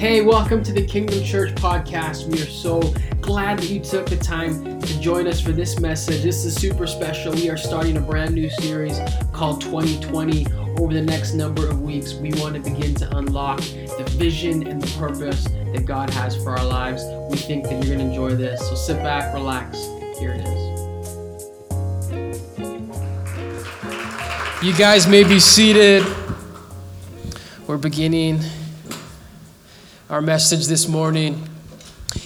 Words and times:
Hey, 0.00 0.22
welcome 0.22 0.62
to 0.62 0.72
the 0.72 0.80
Kingdom 0.80 1.22
Church 1.22 1.54
podcast. 1.56 2.26
We 2.26 2.40
are 2.40 2.46
so 2.46 2.80
glad 3.20 3.58
that 3.58 3.68
you 3.68 3.80
took 3.80 4.08
the 4.08 4.16
time 4.16 4.80
to 4.80 4.98
join 4.98 5.26
us 5.26 5.42
for 5.42 5.52
this 5.52 5.78
message. 5.78 6.22
This 6.22 6.46
is 6.46 6.54
super 6.54 6.86
special. 6.86 7.34
We 7.34 7.50
are 7.50 7.58
starting 7.58 7.98
a 7.98 8.00
brand 8.00 8.34
new 8.34 8.48
series 8.48 8.98
called 9.30 9.60
2020. 9.60 10.46
Over 10.78 10.94
the 10.94 11.02
next 11.02 11.34
number 11.34 11.68
of 11.68 11.82
weeks, 11.82 12.14
we 12.14 12.32
want 12.36 12.54
to 12.54 12.62
begin 12.62 12.94
to 12.94 13.14
unlock 13.18 13.58
the 13.60 14.06
vision 14.12 14.66
and 14.66 14.80
the 14.80 14.98
purpose 14.98 15.44
that 15.44 15.84
God 15.84 16.08
has 16.08 16.34
for 16.34 16.56
our 16.56 16.64
lives. 16.64 17.04
We 17.30 17.36
think 17.36 17.64
that 17.64 17.72
you're 17.72 17.94
going 17.94 17.98
to 17.98 18.06
enjoy 18.06 18.36
this. 18.36 18.66
So 18.70 18.76
sit 18.76 19.02
back, 19.02 19.34
relax. 19.34 19.84
Here 20.18 20.32
it 20.32 20.46
is. 20.48 20.80
You 24.64 24.72
guys 24.72 25.06
may 25.06 25.24
be 25.24 25.38
seated. 25.38 26.06
We're 27.66 27.76
beginning 27.76 28.40
our 30.10 30.20
message 30.20 30.66
this 30.66 30.88
morning 30.88 31.40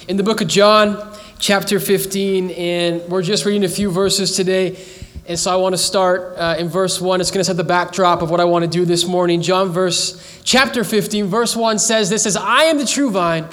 in 0.08 0.16
the 0.16 0.22
book 0.22 0.40
of 0.40 0.48
John, 0.48 1.14
chapter 1.38 1.78
15, 1.78 2.50
and 2.52 3.02
we're 3.10 3.20
just 3.20 3.44
reading 3.44 3.62
a 3.62 3.68
few 3.68 3.90
verses 3.90 4.34
today. 4.34 4.82
And 5.28 5.38
so 5.38 5.52
I 5.52 5.56
want 5.56 5.74
to 5.74 5.78
start 5.78 6.38
uh, 6.38 6.56
in 6.58 6.68
verse 6.68 6.98
1. 6.98 7.20
It's 7.20 7.30
going 7.30 7.40
to 7.40 7.44
set 7.44 7.58
the 7.58 7.62
backdrop 7.62 8.22
of 8.22 8.30
what 8.30 8.40
I 8.40 8.44
want 8.46 8.64
to 8.64 8.70
do 8.70 8.86
this 8.86 9.06
morning. 9.06 9.42
John, 9.42 9.68
verse 9.68 10.40
chapter 10.44 10.82
15, 10.82 11.26
verse 11.26 11.54
1 11.54 11.78
says 11.78 12.08
this 12.08 12.22
says, 12.22 12.38
I 12.38 12.64
am 12.64 12.78
the 12.78 12.86
true 12.86 13.10
vine, 13.10 13.50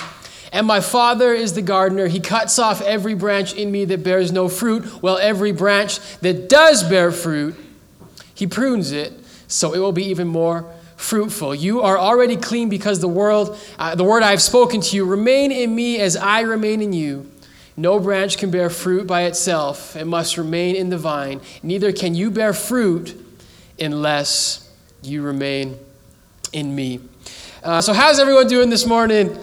and 0.54 0.66
my 0.66 0.79
Father 0.79 1.34
is 1.34 1.54
the 1.54 1.62
gardener. 1.62 2.07
He 2.07 2.21
cuts 2.21 2.57
off 2.57 2.82
every 2.82 3.16
branch 3.16 3.54
in 3.54 3.70
me 3.70 3.84
that 3.84 4.02
bears 4.02 4.32
no 4.32 4.48
fruit, 4.48 4.85
while 5.04 5.18
every 5.18 5.52
branch 5.52 5.99
that 6.20 6.48
does 6.48 6.84
bear 6.84 7.12
fruit, 7.12 7.54
he 8.34 8.48
prunes 8.48 8.93
it, 8.93 9.12
so 9.49 9.74
it 9.74 9.79
will 9.79 9.91
be 9.91 10.05
even 10.05 10.29
more 10.29 10.74
fruitful. 11.02 11.55
You 11.55 11.82
are 11.82 11.98
already 11.98 12.38
clean 12.38 12.70
because 12.70 12.99
the 12.99 13.07
world, 13.07 13.57
uh, 13.80 13.96
the 13.96 14.04
word 14.04 14.24
I 14.24 14.32
have 14.32 14.41
spoken 14.41 14.82
to 14.82 14.96
you, 14.96 15.05
remain 15.05 15.52
in 15.52 15.74
me 15.74 15.99
as 15.99 16.16
I 16.16 16.41
remain 16.41 16.82
in 16.82 16.93
you. 16.93 17.30
No 17.76 17.99
branch 17.99 18.38
can 18.38 18.52
bear 18.52 18.70
fruit 18.70 19.08
by 19.08 19.24
itself; 19.24 19.96
it 19.96 20.05
must 20.05 20.38
remain 20.38 20.76
in 20.76 20.90
the 20.90 20.98
vine. 20.98 21.41
Neither 21.63 21.91
can 21.91 22.16
you 22.16 22.30
bear 22.30 22.54
fruit 22.54 23.16
unless 23.80 24.70
you 25.02 25.24
remain 25.24 25.77
in 26.54 26.76
me. 26.76 26.99
Uh, 27.63 27.82
so, 27.82 27.93
how's 27.93 28.20
everyone 28.20 28.48
doing 28.48 28.70
this 28.70 28.86
morning? 28.86 29.36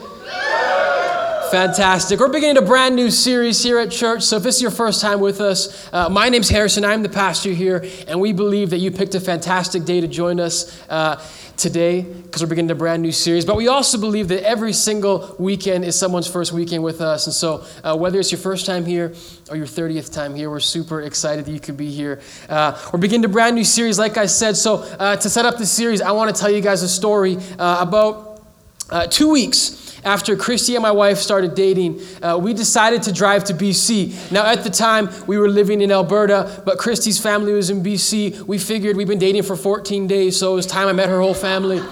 Fantastic. 1.50 2.20
We're 2.20 2.28
beginning 2.28 2.58
a 2.58 2.66
brand 2.66 2.94
new 2.94 3.10
series 3.10 3.62
here 3.62 3.78
at 3.78 3.90
church. 3.90 4.22
So, 4.22 4.36
if 4.36 4.42
this 4.42 4.56
is 4.56 4.62
your 4.62 4.70
first 4.70 5.00
time 5.00 5.18
with 5.18 5.40
us, 5.40 5.88
uh, 5.94 6.10
my 6.10 6.28
name's 6.28 6.50
Harrison. 6.50 6.84
I'm 6.84 7.02
the 7.02 7.08
pastor 7.08 7.52
here, 7.52 7.86
and 8.06 8.20
we 8.20 8.32
believe 8.34 8.70
that 8.70 8.78
you 8.78 8.90
picked 8.90 9.14
a 9.14 9.20
fantastic 9.20 9.84
day 9.84 10.02
to 10.02 10.06
join 10.06 10.40
us. 10.40 10.78
Uh, 10.90 11.16
today 11.58 12.02
because 12.02 12.42
we're 12.42 12.48
beginning 12.48 12.70
a 12.70 12.74
brand 12.74 13.02
new 13.02 13.12
series. 13.12 13.44
But 13.44 13.56
we 13.56 13.68
also 13.68 13.98
believe 13.98 14.28
that 14.28 14.44
every 14.44 14.72
single 14.72 15.34
weekend 15.38 15.84
is 15.84 15.98
someone's 15.98 16.28
first 16.28 16.52
weekend 16.52 16.82
with 16.82 17.00
us. 17.00 17.26
And 17.26 17.34
so, 17.34 17.64
uh, 17.82 17.96
whether 17.96 18.18
it's 18.20 18.30
your 18.30 18.38
first 18.38 18.64
time 18.64 18.86
here 18.86 19.12
or 19.50 19.56
your 19.56 19.66
30th 19.66 20.12
time 20.12 20.34
here, 20.34 20.48
we're 20.48 20.60
super 20.60 21.02
excited 21.02 21.44
that 21.44 21.50
you 21.50 21.60
could 21.60 21.76
be 21.76 21.90
here. 21.90 22.20
Uh, 22.48 22.80
we're 22.92 23.00
beginning 23.00 23.24
a 23.24 23.28
brand 23.28 23.56
new 23.56 23.64
series, 23.64 23.98
like 23.98 24.16
I 24.16 24.26
said. 24.26 24.56
So, 24.56 24.76
uh, 24.76 25.16
to 25.16 25.28
set 25.28 25.44
up 25.44 25.58
the 25.58 25.66
series, 25.66 26.00
I 26.00 26.12
want 26.12 26.34
to 26.34 26.40
tell 26.40 26.50
you 26.50 26.60
guys 26.60 26.82
a 26.82 26.88
story 26.88 27.36
uh, 27.58 27.78
about 27.80 28.42
uh, 28.90 29.06
two 29.06 29.28
weeks 29.28 29.87
after 30.04 30.36
Christy 30.36 30.74
and 30.74 30.82
my 30.82 30.90
wife 30.92 31.18
started 31.18 31.54
dating, 31.54 32.00
uh, 32.22 32.38
we 32.40 32.54
decided 32.54 33.02
to 33.04 33.12
drive 33.12 33.44
to 33.44 33.54
BC. 33.54 34.30
Now, 34.30 34.46
at 34.46 34.64
the 34.64 34.70
time, 34.70 35.08
we 35.26 35.38
were 35.38 35.48
living 35.48 35.80
in 35.80 35.90
Alberta, 35.90 36.62
but 36.64 36.78
Christy's 36.78 37.18
family 37.18 37.52
was 37.52 37.70
in 37.70 37.82
BC. 37.82 38.42
We 38.42 38.58
figured 38.58 38.96
we'd 38.96 39.08
been 39.08 39.18
dating 39.18 39.42
for 39.42 39.56
14 39.56 40.06
days, 40.06 40.38
so 40.38 40.52
it 40.52 40.56
was 40.56 40.66
time 40.66 40.88
I 40.88 40.92
met 40.92 41.08
her 41.08 41.20
whole 41.20 41.34
family. 41.34 41.82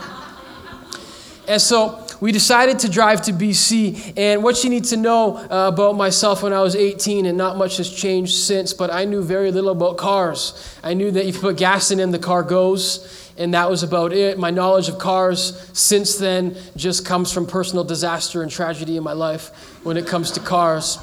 And 1.48 1.60
so 1.60 2.05
we 2.20 2.32
decided 2.32 2.78
to 2.80 2.90
drive 2.90 3.22
to 3.22 3.32
BC. 3.32 4.14
And 4.16 4.42
what 4.42 4.64
you 4.64 4.70
need 4.70 4.84
to 4.84 4.96
know 4.96 5.36
uh, 5.36 5.70
about 5.72 5.96
myself 5.96 6.42
when 6.42 6.52
I 6.52 6.62
was 6.62 6.74
18, 6.74 7.26
and 7.26 7.36
not 7.36 7.56
much 7.56 7.76
has 7.76 7.90
changed 7.90 8.34
since, 8.34 8.72
but 8.72 8.90
I 8.90 9.04
knew 9.04 9.22
very 9.22 9.50
little 9.50 9.70
about 9.70 9.96
cars. 9.96 10.78
I 10.82 10.94
knew 10.94 11.10
that 11.10 11.26
if 11.26 11.36
you 11.36 11.40
put 11.40 11.56
gas 11.56 11.90
in 11.90 11.98
them, 11.98 12.10
the 12.10 12.18
car 12.18 12.42
goes 12.42 13.26
and 13.38 13.54
that 13.54 13.68
was 13.68 13.82
about 13.82 14.12
it. 14.12 14.38
My 14.38 14.50
knowledge 14.50 14.88
of 14.88 14.98
cars 14.98 15.70
since 15.72 16.16
then 16.16 16.56
just 16.76 17.04
comes 17.04 17.32
from 17.32 17.46
personal 17.46 17.84
disaster 17.84 18.42
and 18.42 18.50
tragedy 18.50 18.96
in 18.96 19.02
my 19.02 19.12
life 19.12 19.48
when 19.84 19.96
it 19.96 20.06
comes 20.06 20.30
to 20.32 20.40
cars. 20.40 20.98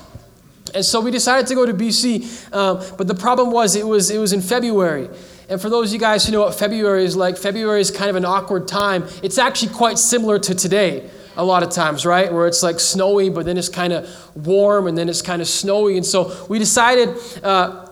And 0.74 0.84
so 0.84 1.00
we 1.02 1.12
decided 1.12 1.48
to 1.48 1.56
go 1.56 1.66
to 1.66 1.74
BC, 1.74 2.54
um, 2.54 2.84
but 2.98 3.08
the 3.08 3.16
problem 3.16 3.52
was 3.52 3.76
it 3.76 3.86
was 3.86 4.10
it 4.10 4.18
was 4.18 4.34
in 4.34 4.42
February. 4.42 5.10
And 5.50 5.62
for 5.62 5.70
those 5.70 5.90
of 5.90 5.94
you 5.94 6.00
guys 6.00 6.26
who 6.26 6.32
know 6.32 6.42
what 6.42 6.56
February 6.56 7.04
is 7.04 7.16
like, 7.16 7.38
February 7.38 7.82
is 7.82 7.92
kind 7.92 8.10
of 8.10 8.16
an 8.16 8.26
awkward 8.26 8.68
time. 8.68 9.06
It's 9.22 9.38
actually 9.38 9.74
quite 9.74 9.98
similar 10.00 10.40
to 10.40 10.56
today 10.56 11.10
a 11.36 11.44
lot 11.44 11.64
of 11.64 11.70
times, 11.70 12.06
right? 12.06 12.32
Where 12.32 12.48
it's 12.48 12.64
like 12.64 12.80
snowy, 12.80 13.30
but 13.30 13.46
then 13.46 13.58
it's 13.58 13.70
kind 13.70 13.92
of 13.94 14.08
warm, 14.36 14.88
and 14.88 14.98
then 14.98 15.10
it's 15.10 15.22
kind 15.22 15.42
of 15.42 15.48
snowy. 15.48 15.98
And 15.98 16.06
so 16.06 16.46
we 16.48 16.60
decided 16.60 17.18
uh, 17.44 17.90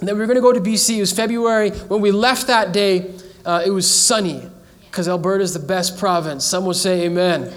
that 0.00 0.14
we 0.14 0.20
were 0.20 0.26
going 0.26 0.36
to 0.36 0.42
go 0.42 0.52
to 0.52 0.60
BC. 0.60 0.96
It 0.96 1.00
was 1.00 1.12
February. 1.12 1.70
When 1.70 2.00
we 2.00 2.10
left 2.10 2.46
that 2.46 2.72
day, 2.72 3.14
uh, 3.44 3.62
it 3.64 3.70
was 3.70 3.90
sunny 3.90 4.42
because 4.90 5.08
Alberta 5.08 5.42
is 5.42 5.52
the 5.52 5.58
best 5.58 5.98
province. 5.98 6.44
Some 6.44 6.64
will 6.64 6.74
say 6.74 7.06
amen. 7.06 7.52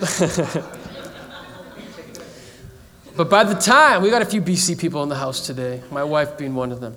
but 3.16 3.28
by 3.28 3.44
the 3.44 3.54
time, 3.54 4.00
we 4.00 4.10
got 4.10 4.22
a 4.22 4.26
few 4.26 4.40
BC 4.40 4.78
people 4.78 5.02
in 5.02 5.08
the 5.08 5.16
house 5.16 5.44
today, 5.44 5.82
my 5.90 6.04
wife 6.04 6.38
being 6.38 6.54
one 6.54 6.72
of 6.72 6.80
them. 6.80 6.96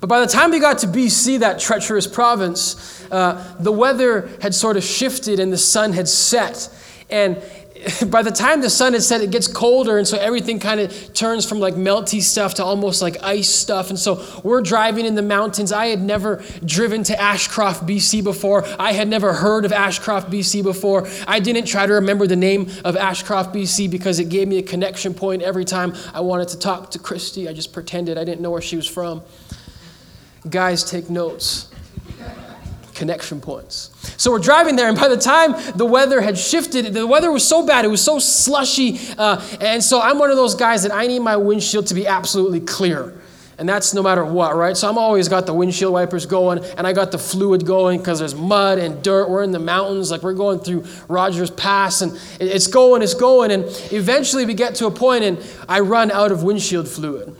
But 0.00 0.08
by 0.08 0.20
the 0.20 0.26
time 0.26 0.50
we 0.50 0.60
got 0.60 0.78
to 0.78 0.86
BC, 0.86 1.40
that 1.40 1.58
treacherous 1.58 2.06
province, 2.06 3.04
uh, 3.10 3.56
the 3.58 3.72
weather 3.72 4.30
had 4.40 4.54
sort 4.54 4.76
of 4.76 4.84
shifted 4.84 5.40
and 5.40 5.52
the 5.52 5.58
sun 5.58 5.92
had 5.92 6.08
set. 6.08 6.70
And 7.10 7.42
by 8.06 8.22
the 8.22 8.30
time 8.30 8.60
the 8.60 8.70
sun 8.70 8.92
had 8.92 9.02
set, 9.02 9.20
it 9.20 9.30
gets 9.30 9.46
colder, 9.46 9.98
and 9.98 10.06
so 10.06 10.18
everything 10.18 10.58
kind 10.58 10.80
of 10.80 11.14
turns 11.14 11.46
from 11.46 11.60
like 11.60 11.74
melty 11.74 12.20
stuff 12.20 12.54
to 12.54 12.64
almost 12.64 13.02
like 13.02 13.16
ice 13.22 13.48
stuff. 13.48 13.90
And 13.90 13.98
so 13.98 14.24
we're 14.42 14.60
driving 14.60 15.06
in 15.06 15.14
the 15.14 15.22
mountains. 15.22 15.72
I 15.72 15.86
had 15.86 16.00
never 16.00 16.42
driven 16.64 17.02
to 17.04 17.20
Ashcroft, 17.20 17.86
BC 17.86 18.24
before. 18.24 18.64
I 18.78 18.92
had 18.92 19.08
never 19.08 19.32
heard 19.32 19.64
of 19.64 19.72
Ashcroft, 19.72 20.30
BC 20.30 20.62
before. 20.62 21.08
I 21.26 21.40
didn't 21.40 21.66
try 21.66 21.86
to 21.86 21.94
remember 21.94 22.26
the 22.26 22.36
name 22.36 22.70
of 22.84 22.96
Ashcroft, 22.96 23.54
BC 23.54 23.90
because 23.90 24.18
it 24.18 24.28
gave 24.28 24.48
me 24.48 24.58
a 24.58 24.62
connection 24.62 25.14
point 25.14 25.42
every 25.42 25.64
time 25.64 25.94
I 26.12 26.20
wanted 26.20 26.48
to 26.48 26.58
talk 26.58 26.90
to 26.92 26.98
Christy. 26.98 27.48
I 27.48 27.52
just 27.52 27.72
pretended 27.72 28.18
I 28.18 28.24
didn't 28.24 28.40
know 28.40 28.50
where 28.50 28.62
she 28.62 28.76
was 28.76 28.86
from. 28.86 29.22
Guys, 30.48 30.84
take 30.84 31.10
notes 31.10 31.68
connection 32.98 33.40
points. 33.40 33.90
So 34.20 34.32
we're 34.32 34.40
driving 34.40 34.74
there, 34.76 34.88
and 34.88 34.98
by 34.98 35.08
the 35.08 35.16
time 35.16 35.54
the 35.76 35.86
weather 35.86 36.20
had 36.20 36.36
shifted, 36.36 36.92
the 36.92 37.06
weather 37.06 37.30
was 37.30 37.46
so 37.46 37.64
bad, 37.64 37.84
it 37.84 37.88
was 37.88 38.02
so 38.02 38.18
slushy. 38.18 38.98
Uh, 39.16 39.40
and 39.60 39.82
so 39.82 40.02
I'm 40.02 40.18
one 40.18 40.30
of 40.30 40.36
those 40.36 40.56
guys 40.56 40.82
that 40.82 40.92
I 40.92 41.06
need 41.06 41.20
my 41.20 41.36
windshield 41.36 41.86
to 41.86 41.94
be 41.94 42.06
absolutely 42.06 42.60
clear. 42.60 43.14
And 43.56 43.68
that's 43.68 43.92
no 43.92 44.02
matter 44.04 44.24
what, 44.24 44.54
right? 44.54 44.76
So 44.76 44.88
I'm 44.88 44.98
always 44.98 45.28
got 45.28 45.46
the 45.46 45.54
windshield 45.54 45.92
wipers 45.92 46.26
going, 46.26 46.64
and 46.76 46.86
I 46.86 46.92
got 46.92 47.10
the 47.10 47.18
fluid 47.18 47.64
going 47.64 47.98
because 47.98 48.18
there's 48.18 48.34
mud 48.34 48.78
and 48.78 49.02
dirt. 49.02 49.28
We're 49.28 49.42
in 49.42 49.50
the 49.52 49.58
mountains, 49.58 50.10
like 50.10 50.22
we're 50.22 50.34
going 50.34 50.60
through 50.60 50.84
Rogers 51.08 51.50
Pass, 51.50 52.02
and 52.02 52.18
it's 52.40 52.68
going, 52.68 53.02
it's 53.02 53.14
going. 53.14 53.50
And 53.50 53.64
eventually 53.90 54.44
we 54.44 54.54
get 54.54 54.76
to 54.76 54.86
a 54.86 54.92
point, 54.92 55.24
and 55.24 55.44
I 55.68 55.80
run 55.80 56.10
out 56.10 56.30
of 56.30 56.42
windshield 56.42 56.88
fluid. 56.88 57.34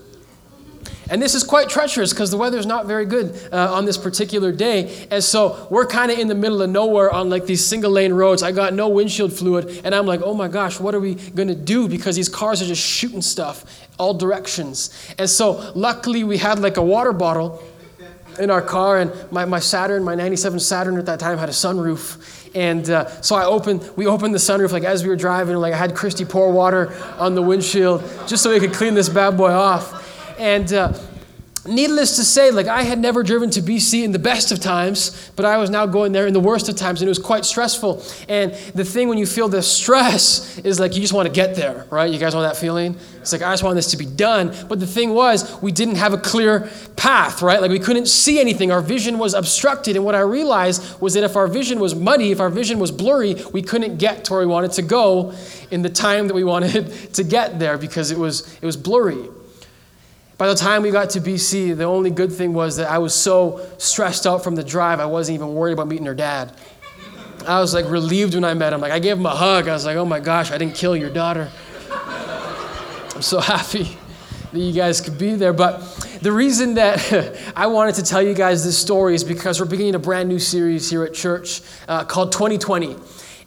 And 1.10 1.22
this 1.22 1.34
is 1.34 1.44
quite 1.44 1.68
treacherous 1.68 2.12
because 2.12 2.30
the 2.30 2.36
weather 2.36 2.58
is 2.58 2.66
not 2.66 2.86
very 2.86 3.06
good 3.06 3.38
uh, 3.52 3.74
on 3.74 3.84
this 3.84 3.96
particular 3.96 4.52
day. 4.52 5.06
And 5.10 5.22
so 5.22 5.66
we're 5.70 5.86
kind 5.86 6.10
of 6.10 6.18
in 6.18 6.28
the 6.28 6.34
middle 6.34 6.60
of 6.62 6.70
nowhere 6.70 7.10
on 7.10 7.30
like 7.30 7.46
these 7.46 7.64
single 7.64 7.90
lane 7.90 8.12
roads. 8.12 8.42
I 8.42 8.52
got 8.52 8.74
no 8.74 8.88
windshield 8.88 9.32
fluid. 9.32 9.80
And 9.84 9.94
I'm 9.94 10.06
like, 10.06 10.20
oh 10.22 10.34
my 10.34 10.48
gosh, 10.48 10.78
what 10.78 10.94
are 10.94 11.00
we 11.00 11.14
going 11.14 11.48
to 11.48 11.54
do? 11.54 11.88
Because 11.88 12.16
these 12.16 12.28
cars 12.28 12.60
are 12.62 12.66
just 12.66 12.82
shooting 12.82 13.22
stuff 13.22 13.86
all 13.98 14.14
directions. 14.14 14.90
And 15.18 15.28
so 15.28 15.72
luckily 15.74 16.24
we 16.24 16.38
had 16.38 16.60
like 16.60 16.76
a 16.76 16.82
water 16.82 17.12
bottle 17.12 17.62
in 18.38 18.50
our 18.50 18.62
car. 18.62 18.98
And 18.98 19.12
my, 19.32 19.44
my 19.44 19.58
Saturn, 19.58 20.04
my 20.04 20.14
97 20.14 20.60
Saturn 20.60 20.98
at 20.98 21.06
that 21.06 21.20
time 21.20 21.38
had 21.38 21.48
a 21.48 21.52
sunroof. 21.52 22.54
And 22.54 22.88
uh, 22.88 23.20
so 23.20 23.36
I 23.36 23.44
opened, 23.44 23.90
we 23.96 24.06
opened 24.06 24.34
the 24.34 24.38
sunroof 24.38 24.72
like 24.72 24.84
as 24.84 25.02
we 25.02 25.08
were 25.08 25.16
driving. 25.16 25.56
Like 25.56 25.74
I 25.74 25.76
had 25.76 25.94
Christy 25.94 26.24
pour 26.24 26.50
water 26.52 26.94
on 27.18 27.34
the 27.34 27.42
windshield 27.42 28.02
just 28.26 28.42
so 28.42 28.50
we 28.50 28.60
could 28.60 28.72
clean 28.72 28.94
this 28.94 29.08
bad 29.08 29.36
boy 29.36 29.50
off. 29.50 30.07
And 30.38 30.72
uh, 30.72 30.92
needless 31.68 32.16
to 32.16 32.24
say, 32.24 32.50
like 32.50 32.66
I 32.66 32.82
had 32.82 32.98
never 32.98 33.22
driven 33.22 33.50
to 33.50 33.60
BC 33.60 34.04
in 34.04 34.12
the 34.12 34.18
best 34.18 34.50
of 34.52 34.60
times, 34.60 35.30
but 35.36 35.44
I 35.44 35.58
was 35.58 35.70
now 35.70 35.86
going 35.86 36.12
there 36.12 36.26
in 36.26 36.32
the 36.32 36.40
worst 36.40 36.68
of 36.68 36.76
times, 36.76 37.00
and 37.00 37.06
it 37.06 37.10
was 37.10 37.18
quite 37.18 37.44
stressful. 37.44 38.02
And 38.28 38.52
the 38.74 38.84
thing 38.84 39.08
when 39.08 39.18
you 39.18 39.26
feel 39.26 39.48
the 39.48 39.62
stress 39.62 40.58
is 40.58 40.80
like 40.80 40.94
you 40.94 41.00
just 41.00 41.12
want 41.12 41.26
to 41.26 41.32
get 41.32 41.54
there, 41.54 41.86
right? 41.90 42.10
You 42.10 42.18
guys 42.18 42.34
know 42.34 42.42
that 42.42 42.56
feeling? 42.56 42.96
It's 43.20 43.32
like 43.32 43.42
I 43.42 43.52
just 43.52 43.62
want 43.62 43.76
this 43.76 43.90
to 43.90 43.96
be 43.96 44.06
done. 44.06 44.54
But 44.68 44.80
the 44.80 44.86
thing 44.86 45.10
was, 45.10 45.60
we 45.60 45.72
didn't 45.72 45.96
have 45.96 46.12
a 46.12 46.18
clear 46.18 46.70
path, 46.96 47.42
right? 47.42 47.60
Like 47.60 47.70
we 47.70 47.78
couldn't 47.78 48.06
see 48.06 48.40
anything. 48.40 48.72
Our 48.72 48.80
vision 48.80 49.18
was 49.18 49.34
obstructed. 49.34 49.96
And 49.96 50.04
what 50.04 50.14
I 50.14 50.20
realized 50.20 51.00
was 51.00 51.14
that 51.14 51.24
if 51.24 51.36
our 51.36 51.46
vision 51.46 51.80
was 51.80 51.94
muddy, 51.94 52.32
if 52.32 52.40
our 52.40 52.50
vision 52.50 52.78
was 52.78 52.90
blurry, 52.90 53.34
we 53.52 53.62
couldn't 53.62 53.98
get 53.98 54.24
to 54.24 54.32
where 54.32 54.40
we 54.40 54.46
wanted 54.46 54.72
to 54.72 54.82
go 54.82 55.34
in 55.70 55.82
the 55.82 55.90
time 55.90 56.28
that 56.28 56.34
we 56.34 56.44
wanted 56.44 57.12
to 57.14 57.24
get 57.24 57.58
there 57.58 57.76
because 57.76 58.10
it 58.10 58.18
was 58.18 58.52
it 58.62 58.64
was 58.64 58.76
blurry. 58.76 59.28
By 60.38 60.46
the 60.46 60.54
time 60.54 60.82
we 60.82 60.92
got 60.92 61.10
to 61.10 61.20
BC, 61.20 61.76
the 61.76 61.84
only 61.84 62.10
good 62.10 62.32
thing 62.32 62.52
was 62.52 62.76
that 62.76 62.88
I 62.88 62.98
was 62.98 63.12
so 63.12 63.60
stressed 63.76 64.24
out 64.24 64.44
from 64.44 64.54
the 64.54 64.62
drive, 64.62 65.00
I 65.00 65.06
wasn't 65.06 65.34
even 65.34 65.52
worried 65.52 65.72
about 65.72 65.88
meeting 65.88 66.06
her 66.06 66.14
dad. 66.14 66.52
I 67.44 67.60
was 67.60 67.74
like 67.74 67.90
relieved 67.90 68.34
when 68.34 68.44
I 68.44 68.54
met 68.54 68.72
him. 68.72 68.80
Like 68.80 68.92
I 68.92 69.00
gave 69.00 69.16
him 69.16 69.26
a 69.26 69.34
hug. 69.34 69.66
I 69.66 69.72
was 69.72 69.84
like, 69.84 69.96
oh 69.96 70.04
my 70.04 70.20
gosh, 70.20 70.52
I 70.52 70.58
didn't 70.58 70.76
kill 70.76 70.96
your 70.96 71.10
daughter. 71.10 71.50
I'm 71.90 73.22
so 73.22 73.40
happy 73.54 73.98
that 74.52 74.58
you 74.60 74.72
guys 74.72 75.00
could 75.00 75.18
be 75.18 75.34
there. 75.34 75.52
But 75.52 75.80
the 76.22 76.30
reason 76.30 76.74
that 76.74 77.36
I 77.56 77.66
wanted 77.66 77.96
to 77.96 78.04
tell 78.04 78.22
you 78.22 78.34
guys 78.34 78.64
this 78.64 78.78
story 78.78 79.16
is 79.16 79.24
because 79.24 79.58
we're 79.58 79.66
beginning 79.66 79.96
a 79.96 79.98
brand 79.98 80.28
new 80.28 80.38
series 80.38 80.88
here 80.88 81.02
at 81.02 81.14
church 81.14 81.62
uh, 81.88 82.04
called 82.04 82.30
2020. 82.30 82.96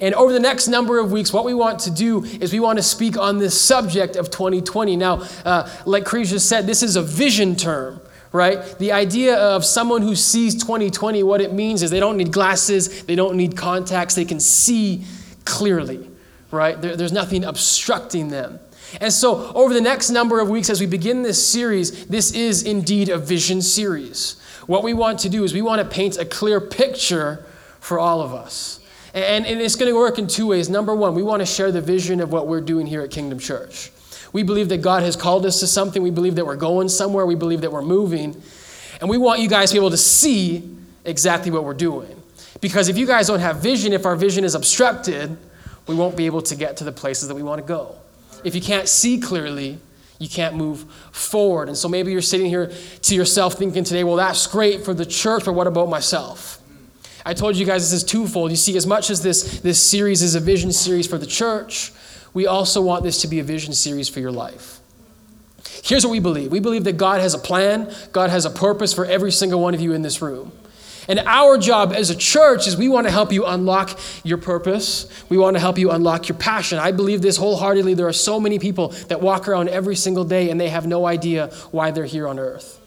And 0.02 0.16
over 0.16 0.34
the 0.34 0.40
next 0.40 0.68
number 0.68 1.00
of 1.00 1.12
weeks, 1.12 1.32
what 1.32 1.46
we 1.46 1.54
want 1.54 1.80
to 1.82 1.92
do 1.92 2.24
is 2.24 2.52
we 2.52 2.60
want 2.60 2.80
to 2.80 2.84
speak 2.84 3.18
on 3.18 3.38
this 3.38 3.60
subject 3.60 4.16
of 4.16 4.32
2020. 4.32 4.98
Now, 4.98 5.24
uh, 5.46 5.70
like 5.86 6.06
just 6.06 6.50
said, 6.50 6.66
this 6.68 6.84
is 6.84 6.96
a 6.96 7.02
vision 7.02 7.56
term 7.56 8.02
right? 8.34 8.78
The 8.80 8.94
idea 8.94 9.38
of 9.38 9.66
someone 9.66 10.02
who 10.02 10.16
sees 10.16 10.56
2020, 10.56 11.24
what 11.24 11.42
it 11.42 11.54
means 11.54 11.84
is 11.84 11.92
they 11.92 12.00
don't 12.00 12.18
need 12.18 12.32
glasses, 12.32 13.04
they 13.04 13.16
don't 13.16 13.36
need 13.36 13.58
contacts, 13.58 14.16
they 14.16 14.26
can 14.26 14.40
see 14.40 15.04
clearly, 15.46 16.10
right? 16.50 16.82
There, 16.82 16.96
there's 16.96 17.12
nothing 17.12 17.44
obstructing 17.44 18.30
them. 18.30 18.60
And 19.00 19.12
so, 19.12 19.54
over 19.54 19.74
the 19.74 19.82
next 19.82 20.10
number 20.10 20.40
of 20.40 20.50
weeks, 20.50 20.70
as 20.70 20.82
we 20.82 20.86
begin 20.86 21.24
this 21.24 21.46
series, 21.46 22.06
this 22.08 22.32
is 22.34 22.64
indeed 22.64 23.10
a 23.10 23.18
vision 23.18 23.62
series. 23.62 24.40
What 24.66 24.84
we 24.84 24.94
want 24.94 25.20
to 25.20 25.30
do 25.30 25.44
is 25.44 25.54
we 25.54 25.62
want 25.62 25.80
to 25.80 25.88
paint 25.88 26.18
a 26.18 26.26
clear 26.26 26.60
picture 26.60 27.46
for 27.80 28.00
all 28.00 28.22
of 28.22 28.34
us. 28.34 28.81
And, 29.14 29.46
and 29.46 29.60
it's 29.60 29.76
going 29.76 29.92
to 29.92 29.98
work 29.98 30.18
in 30.18 30.28
two 30.28 30.48
ways. 30.48 30.70
Number 30.70 30.96
one, 30.96 31.16
we 31.16 31.24
want 31.24 31.42
to 31.42 31.46
share 31.46 31.72
the 31.72 31.82
vision 31.82 32.22
of 32.22 32.32
what 32.32 32.48
we're 32.48 32.62
doing 32.62 32.88
here 32.88 33.02
at 33.02 33.12
Kingdom 33.12 33.40
Church. 33.40 33.92
We 34.34 34.44
believe 34.44 34.70
that 34.70 34.82
God 34.82 35.04
has 35.04 35.16
called 35.16 35.46
us 35.46 35.60
to 35.60 35.68
something. 35.68 36.02
We 36.02 36.12
believe 36.12 36.36
that 36.36 36.46
we're 36.46 36.56
going 36.56 36.88
somewhere. 36.88 37.26
We 37.26 37.36
believe 37.36 37.62
that 37.62 37.72
we're 37.72 37.82
moving. 37.82 38.42
And 39.02 39.10
we 39.10 39.18
want 39.18 39.42
you 39.42 39.50
guys 39.50 39.72
to 39.72 39.76
be 39.76 39.80
able 39.80 39.90
to 39.90 39.98
see 39.98 40.78
exactly 41.04 41.52
what 41.52 41.66
we're 41.66 41.74
doing. 41.74 42.22
Because 42.62 42.88
if 42.88 42.98
you 42.98 43.06
guys 43.06 43.28
don't 43.28 43.40
have 43.40 43.58
vision, 43.58 43.92
if 43.92 44.06
our 44.06 44.16
vision 44.16 44.44
is 44.44 44.56
obstructed, 44.56 45.38
we 45.88 45.96
won't 45.96 46.16
be 46.16 46.28
able 46.28 46.42
to 46.44 46.56
get 46.56 46.78
to 46.78 46.84
the 46.84 46.92
places 46.92 47.28
that 47.28 47.36
we 47.36 47.44
want 47.44 47.60
to 47.60 47.68
go. 47.68 47.96
If 48.44 48.56
you 48.56 48.62
can't 48.62 48.88
see 48.88 49.20
clearly, 49.20 49.80
you 50.20 50.30
can't 50.30 50.56
move 50.56 50.86
forward. 51.12 51.68
And 51.68 51.78
so 51.78 51.90
maybe 51.90 52.12
you're 52.12 52.22
sitting 52.22 52.48
here 52.48 52.72
to 53.02 53.16
yourself 53.16 53.56
thinking 53.56 53.84
today, 53.84 54.04
well, 54.04 54.16
that's 54.16 54.46
great 54.48 54.86
for 54.86 54.94
the 54.94 55.06
church, 55.06 55.44
but 55.46 55.54
what 55.54 55.68
about 55.68 55.90
myself? 55.90 56.61
I 57.26 57.34
told 57.34 57.56
you 57.56 57.66
guys 57.66 57.90
this 57.90 58.02
is 58.02 58.04
twofold. 58.04 58.52
You 58.52 58.58
see, 58.58 58.76
as 58.78 58.88
much 58.88 59.10
as 59.10 59.22
this, 59.22 59.60
this 59.62 59.82
series 59.82 60.22
is 60.22 60.36
a 60.36 60.40
vision 60.40 60.72
series 60.72 61.08
for 61.08 61.18
the 61.18 61.26
church, 61.26 61.92
we 62.34 62.48
also 62.48 62.82
want 62.82 63.04
this 63.04 63.22
to 63.22 63.28
be 63.28 63.40
a 63.40 63.44
vision 63.44 63.74
series 63.74 64.10
for 64.10 64.20
your 64.20 64.32
life. 64.32 64.80
Here's 65.84 66.06
what 66.06 66.12
we 66.12 66.20
believe 66.20 66.52
we 66.52 66.60
believe 66.60 66.84
that 66.86 66.98
God 66.98 67.22
has 67.22 67.34
a 67.34 67.40
plan, 67.40 67.94
God 68.12 68.30
has 68.30 68.46
a 68.46 68.50
purpose 68.50 68.94
for 68.94 69.06
every 69.06 69.32
single 69.32 69.62
one 69.62 69.74
of 69.74 69.82
you 69.82 69.94
in 69.94 70.02
this 70.02 70.22
room. 70.22 70.52
And 71.08 71.20
our 71.20 71.58
job 71.58 71.92
as 71.94 72.10
a 72.10 72.16
church 72.16 72.68
is 72.68 72.78
we 72.78 72.88
want 72.88 73.08
to 73.08 73.12
help 73.12 73.32
you 73.34 73.46
unlock 73.46 74.00
your 74.24 74.38
purpose. 74.38 75.08
We 75.30 75.38
want 75.38 75.56
to 75.56 75.60
help 75.60 75.78
you 75.78 75.92
unlock 75.92 76.30
your 76.30 76.38
passion. 76.38 76.78
I 76.78 76.92
believe 76.92 77.22
this 77.22 77.38
wholeheartedly. 77.38 77.96
There 77.96 78.08
are 78.08 78.14
so 78.14 78.40
many 78.40 78.60
people 78.60 78.90
that 79.08 79.20
walk 79.20 79.48
around 79.48 79.70
every 79.70 79.96
single 79.96 80.24
day 80.24 80.52
and 80.52 80.62
they 80.62 80.70
have 80.70 80.86
no 80.86 81.08
idea 81.08 81.48
why 81.72 81.92
they're 81.92 82.06
here 82.06 82.28
on 82.28 82.38
earth. 82.38 82.81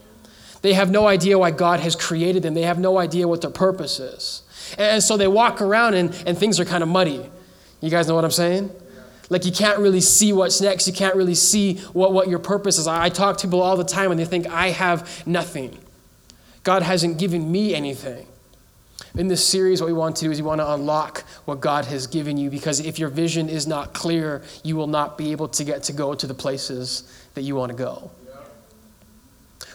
They 0.64 0.72
have 0.72 0.90
no 0.90 1.06
idea 1.06 1.38
why 1.38 1.50
God 1.50 1.80
has 1.80 1.94
created 1.94 2.42
them. 2.42 2.54
They 2.54 2.62
have 2.62 2.78
no 2.78 2.96
idea 2.96 3.28
what 3.28 3.42
their 3.42 3.50
purpose 3.50 4.00
is. 4.00 4.40
And 4.78 5.02
so 5.02 5.18
they 5.18 5.28
walk 5.28 5.60
around 5.60 5.92
and, 5.92 6.14
and 6.26 6.38
things 6.38 6.58
are 6.58 6.64
kind 6.64 6.82
of 6.82 6.88
muddy. 6.88 7.28
You 7.82 7.90
guys 7.90 8.08
know 8.08 8.14
what 8.14 8.24
I'm 8.24 8.30
saying? 8.30 8.70
Like 9.28 9.44
you 9.44 9.52
can't 9.52 9.78
really 9.78 10.00
see 10.00 10.32
what's 10.32 10.62
next. 10.62 10.86
You 10.86 10.94
can't 10.94 11.16
really 11.16 11.34
see 11.34 11.76
what, 11.92 12.14
what 12.14 12.28
your 12.28 12.38
purpose 12.38 12.78
is. 12.78 12.86
I, 12.86 13.04
I 13.04 13.08
talk 13.10 13.36
to 13.36 13.46
people 13.46 13.60
all 13.60 13.76
the 13.76 13.84
time 13.84 14.10
and 14.10 14.18
they 14.18 14.24
think, 14.24 14.46
I 14.46 14.70
have 14.70 15.26
nothing. 15.26 15.76
God 16.62 16.82
hasn't 16.82 17.18
given 17.18 17.52
me 17.52 17.74
anything. 17.74 18.26
In 19.16 19.28
this 19.28 19.46
series, 19.46 19.82
what 19.82 19.88
we 19.88 19.92
want 19.92 20.16
to 20.16 20.24
do 20.24 20.30
is 20.30 20.40
we 20.40 20.48
want 20.48 20.62
to 20.62 20.72
unlock 20.72 21.24
what 21.44 21.60
God 21.60 21.84
has 21.84 22.06
given 22.06 22.38
you 22.38 22.48
because 22.48 22.80
if 22.80 22.98
your 22.98 23.10
vision 23.10 23.50
is 23.50 23.66
not 23.66 23.92
clear, 23.92 24.42
you 24.62 24.76
will 24.76 24.86
not 24.86 25.18
be 25.18 25.30
able 25.30 25.48
to 25.48 25.62
get 25.62 25.82
to 25.82 25.92
go 25.92 26.14
to 26.14 26.26
the 26.26 26.32
places 26.32 27.02
that 27.34 27.42
you 27.42 27.54
want 27.54 27.70
to 27.70 27.76
go. 27.76 28.10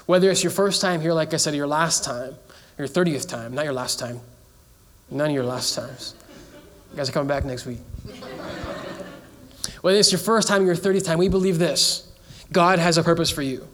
Whether 0.09 0.31
it's 0.31 0.43
your 0.43 0.49
first 0.49 0.81
time 0.81 1.01
here, 1.01 1.13
like 1.13 1.35
I 1.35 1.37
said, 1.37 1.53
or 1.53 1.57
your 1.57 1.67
last 1.67 2.03
time, 2.03 2.33
your 2.79 2.87
30th 2.87 3.29
time, 3.29 3.53
not 3.53 3.63
your 3.65 3.75
last 3.75 3.99
time, 3.99 4.19
none 5.11 5.29
of 5.29 5.35
your 5.35 5.43
last 5.43 5.75
times. 5.75 6.15
You 6.89 6.97
guys 6.97 7.09
are 7.09 7.11
coming 7.11 7.27
back 7.27 7.45
next 7.45 7.67
week. 7.67 7.77
Whether 9.81 9.99
it's 9.99 10.11
your 10.11 10.17
first 10.17 10.47
time 10.47 10.63
or 10.63 10.65
your 10.65 10.75
30th 10.75 11.05
time, 11.05 11.19
we 11.19 11.29
believe 11.29 11.59
this 11.59 12.11
God 12.51 12.79
has 12.79 12.97
a 12.97 13.03
purpose 13.03 13.29
for 13.29 13.43
you. 13.43 13.67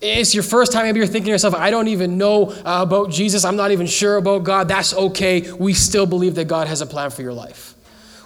It's 0.00 0.34
your 0.34 0.42
first 0.42 0.72
time, 0.72 0.86
maybe 0.86 0.98
you're 0.98 1.06
thinking 1.06 1.26
to 1.26 1.30
yourself, 1.30 1.54
I 1.54 1.70
don't 1.70 1.86
even 1.86 2.18
know 2.18 2.50
uh, 2.50 2.82
about 2.82 3.12
Jesus. 3.12 3.44
I'm 3.44 3.54
not 3.54 3.70
even 3.70 3.86
sure 3.86 4.16
about 4.16 4.42
God. 4.42 4.66
That's 4.66 4.92
okay. 4.92 5.52
We 5.52 5.72
still 5.72 6.04
believe 6.04 6.34
that 6.34 6.48
God 6.48 6.66
has 6.66 6.80
a 6.80 6.86
plan 6.86 7.10
for 7.10 7.22
your 7.22 7.32
life. 7.32 7.76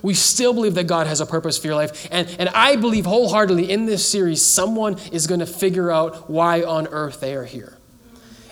We 0.02 0.14
still 0.14 0.52
believe 0.52 0.74
that 0.74 0.86
God 0.86 1.06
has 1.06 1.20
a 1.20 1.26
purpose 1.26 1.58
for 1.58 1.66
your 1.66 1.76
life. 1.76 2.08
And, 2.10 2.28
and 2.38 2.48
I 2.50 2.76
believe 2.76 3.06
wholeheartedly 3.06 3.70
in 3.70 3.86
this 3.86 4.08
series, 4.08 4.42
someone 4.42 4.98
is 5.12 5.26
going 5.26 5.40
to 5.40 5.46
figure 5.46 5.90
out 5.90 6.30
why 6.30 6.62
on 6.62 6.86
earth 6.88 7.20
they 7.20 7.34
are 7.34 7.44
here. 7.44 7.76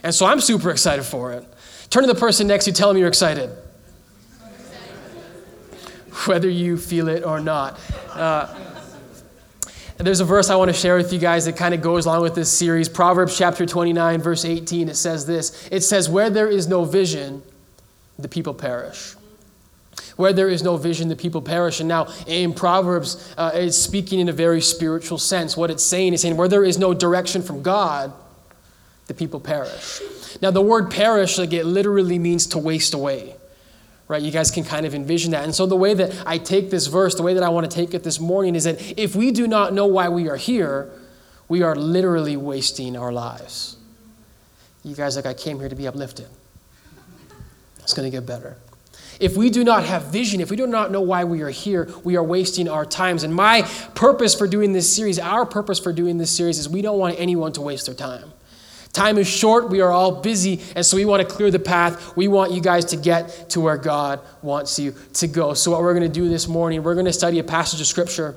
And 0.03 0.15
so 0.15 0.27
I'm 0.27 0.41
super 0.41 0.71
excited 0.71 1.05
for 1.05 1.33
it. 1.33 1.47
Turn 1.91 2.03
to 2.03 2.13
the 2.13 2.19
person 2.19 2.47
next 2.47 2.65
to 2.65 2.71
you, 2.71 2.75
tell 2.75 2.89
them 2.89 2.97
you're 2.97 3.09
excited 3.09 3.51
whether 6.27 6.49
you 6.49 6.77
feel 6.77 7.09
it 7.09 7.25
or 7.25 7.41
not. 7.41 7.79
Uh, 8.13 8.55
there's 9.97 10.21
a 10.21 10.25
verse 10.25 10.51
I 10.51 10.57
want 10.57 10.71
to 10.71 10.77
share 10.77 10.97
with 10.97 11.13
you 11.13 11.19
guys 11.19 11.45
that 11.45 11.57
kind 11.57 11.73
of 11.73 11.81
goes 11.81 12.05
along 12.05 12.23
with 12.23 12.35
this 12.35 12.53
series. 12.53 12.89
Proverbs 12.89 13.39
chapter 13.39 13.65
29, 13.65 14.21
verse 14.21 14.45
18. 14.45 14.89
It 14.89 14.97
says 14.97 15.27
this 15.27 15.69
It 15.71 15.83
says, 15.83 16.09
Where 16.09 16.31
there 16.31 16.49
is 16.49 16.67
no 16.67 16.85
vision, 16.85 17.43
the 18.19 18.29
people 18.29 18.55
perish. 18.55 19.15
Where 20.17 20.33
there 20.33 20.49
is 20.49 20.63
no 20.63 20.77
vision, 20.77 21.09
the 21.09 21.17
people 21.17 21.43
perish. 21.43 21.81
And 21.81 21.89
now 21.89 22.09
in 22.27 22.53
Proverbs, 22.55 23.35
uh, 23.37 23.51
it's 23.55 23.77
speaking 23.77 24.21
in 24.21 24.29
a 24.29 24.33
very 24.33 24.61
spiritual 24.61 25.19
sense. 25.19 25.57
What 25.57 25.71
it's 25.71 25.85
saying 25.85 26.15
is 26.15 26.23
saying, 26.23 26.37
Where 26.37 26.49
there 26.49 26.65
is 26.65 26.79
no 26.79 26.95
direction 26.95 27.43
from 27.43 27.63
God, 27.63 28.13
the 29.07 29.15
people 29.15 29.41
perish. 29.41 30.01
Now, 30.41 30.51
the 30.51 30.63
word 30.63 30.91
perish, 30.91 31.39
like 31.39 31.53
it 31.53 31.65
literally 31.65 32.19
means 32.19 32.47
to 32.49 32.59
waste 32.59 32.95
away 32.95 33.37
right? 34.09 34.23
You 34.23 34.31
guys 34.31 34.51
can 34.51 34.65
kind 34.65 34.87
of 34.87 34.95
envision 34.95 35.33
that. 35.33 35.45
And 35.45 35.55
so, 35.55 35.67
the 35.67 35.77
way 35.77 35.95
that 35.95 36.15
I 36.27 36.39
take 36.39 36.71
this 36.71 36.87
verse, 36.87 37.15
the 37.15 37.23
way 37.23 37.35
that 37.35 37.43
I 37.43 37.49
want 37.49 37.71
to 37.71 37.75
take 37.75 37.95
it 37.95 38.03
this 38.03 38.21
morning 38.21 38.55
is 38.55 38.65
that 38.65 38.99
if 38.99 39.17
we 39.17 39.31
do 39.31 39.47
not 39.47 39.73
know 39.73 39.87
why 39.87 40.09
we 40.09 40.29
are 40.29 40.37
here, 40.37 40.91
we 41.49 41.63
are 41.63 41.75
literally 41.75 42.37
wasting 42.37 42.97
our 42.97 43.13
lives. 43.13 43.77
You 44.83 44.95
guys, 44.95 45.17
like, 45.17 45.27
I 45.27 45.35
came 45.35 45.59
here 45.59 45.69
to 45.69 45.75
be 45.75 45.87
uplifted. 45.87 46.29
It's 47.81 47.95
going 47.95 48.11
to 48.11 48.15
get 48.15 48.27
better. 48.27 48.57
If 49.21 49.37
we 49.37 49.51
do 49.51 49.65
not 49.65 49.85
have 49.85 50.05
vision, 50.07 50.41
if 50.41 50.51
we 50.51 50.57
do 50.57 50.67
not 50.67 50.91
know 50.91 51.01
why 51.01 51.25
we 51.25 51.43
are 51.43 51.51
here, 51.51 51.89
we 52.03 52.17
are 52.17 52.25
wasting 52.25 52.69
our 52.69 52.85
times. 52.85 53.23
And 53.23 53.35
my 53.35 53.63
purpose 53.95 54.35
for 54.35 54.47
doing 54.47 54.73
this 54.73 54.95
series, 54.95 55.19
our 55.19 55.47
purpose 55.47 55.79
for 55.79 55.93
doing 55.93 56.19
this 56.19 56.35
series, 56.35 56.59
is 56.59 56.69
we 56.69 56.83
don't 56.83 56.99
want 56.99 57.17
anyone 57.19 57.53
to 57.53 57.61
waste 57.61 57.87
their 57.87 57.95
time. 57.95 58.33
Time 58.93 59.19
is 59.19 59.27
short. 59.27 59.71
We 59.71 59.81
are 59.81 59.91
all 59.91 60.23
busy. 60.23 60.61
And 60.77 60.87
so 60.87 60.97
we 60.97 61.05
want 61.05 61.29
to 61.29 61.35
clear 61.35 61.51
the 61.51 61.59
path. 61.59 62.17
We 62.17 62.29
want 62.29 62.53
you 62.53 62.61
guys 62.61 62.85
to 62.87 62.97
get 62.97 63.51
to 63.51 63.61
where 63.61 63.77
God 63.77 64.21
wants 64.41 64.79
you 64.79 64.95
to 65.15 65.27
go. 65.27 65.53
So, 65.55 65.73
what 65.73 65.83
we're 65.83 65.95
going 65.95 66.11
to 66.11 66.21
do 66.21 66.29
this 66.29 66.47
morning, 66.47 66.85
we're 66.85 66.95
going 66.95 67.07
to 67.07 67.13
study 67.13 67.41
a 67.41 67.45
passage 67.45 67.81
of 67.81 67.89
Scripture 67.89 68.37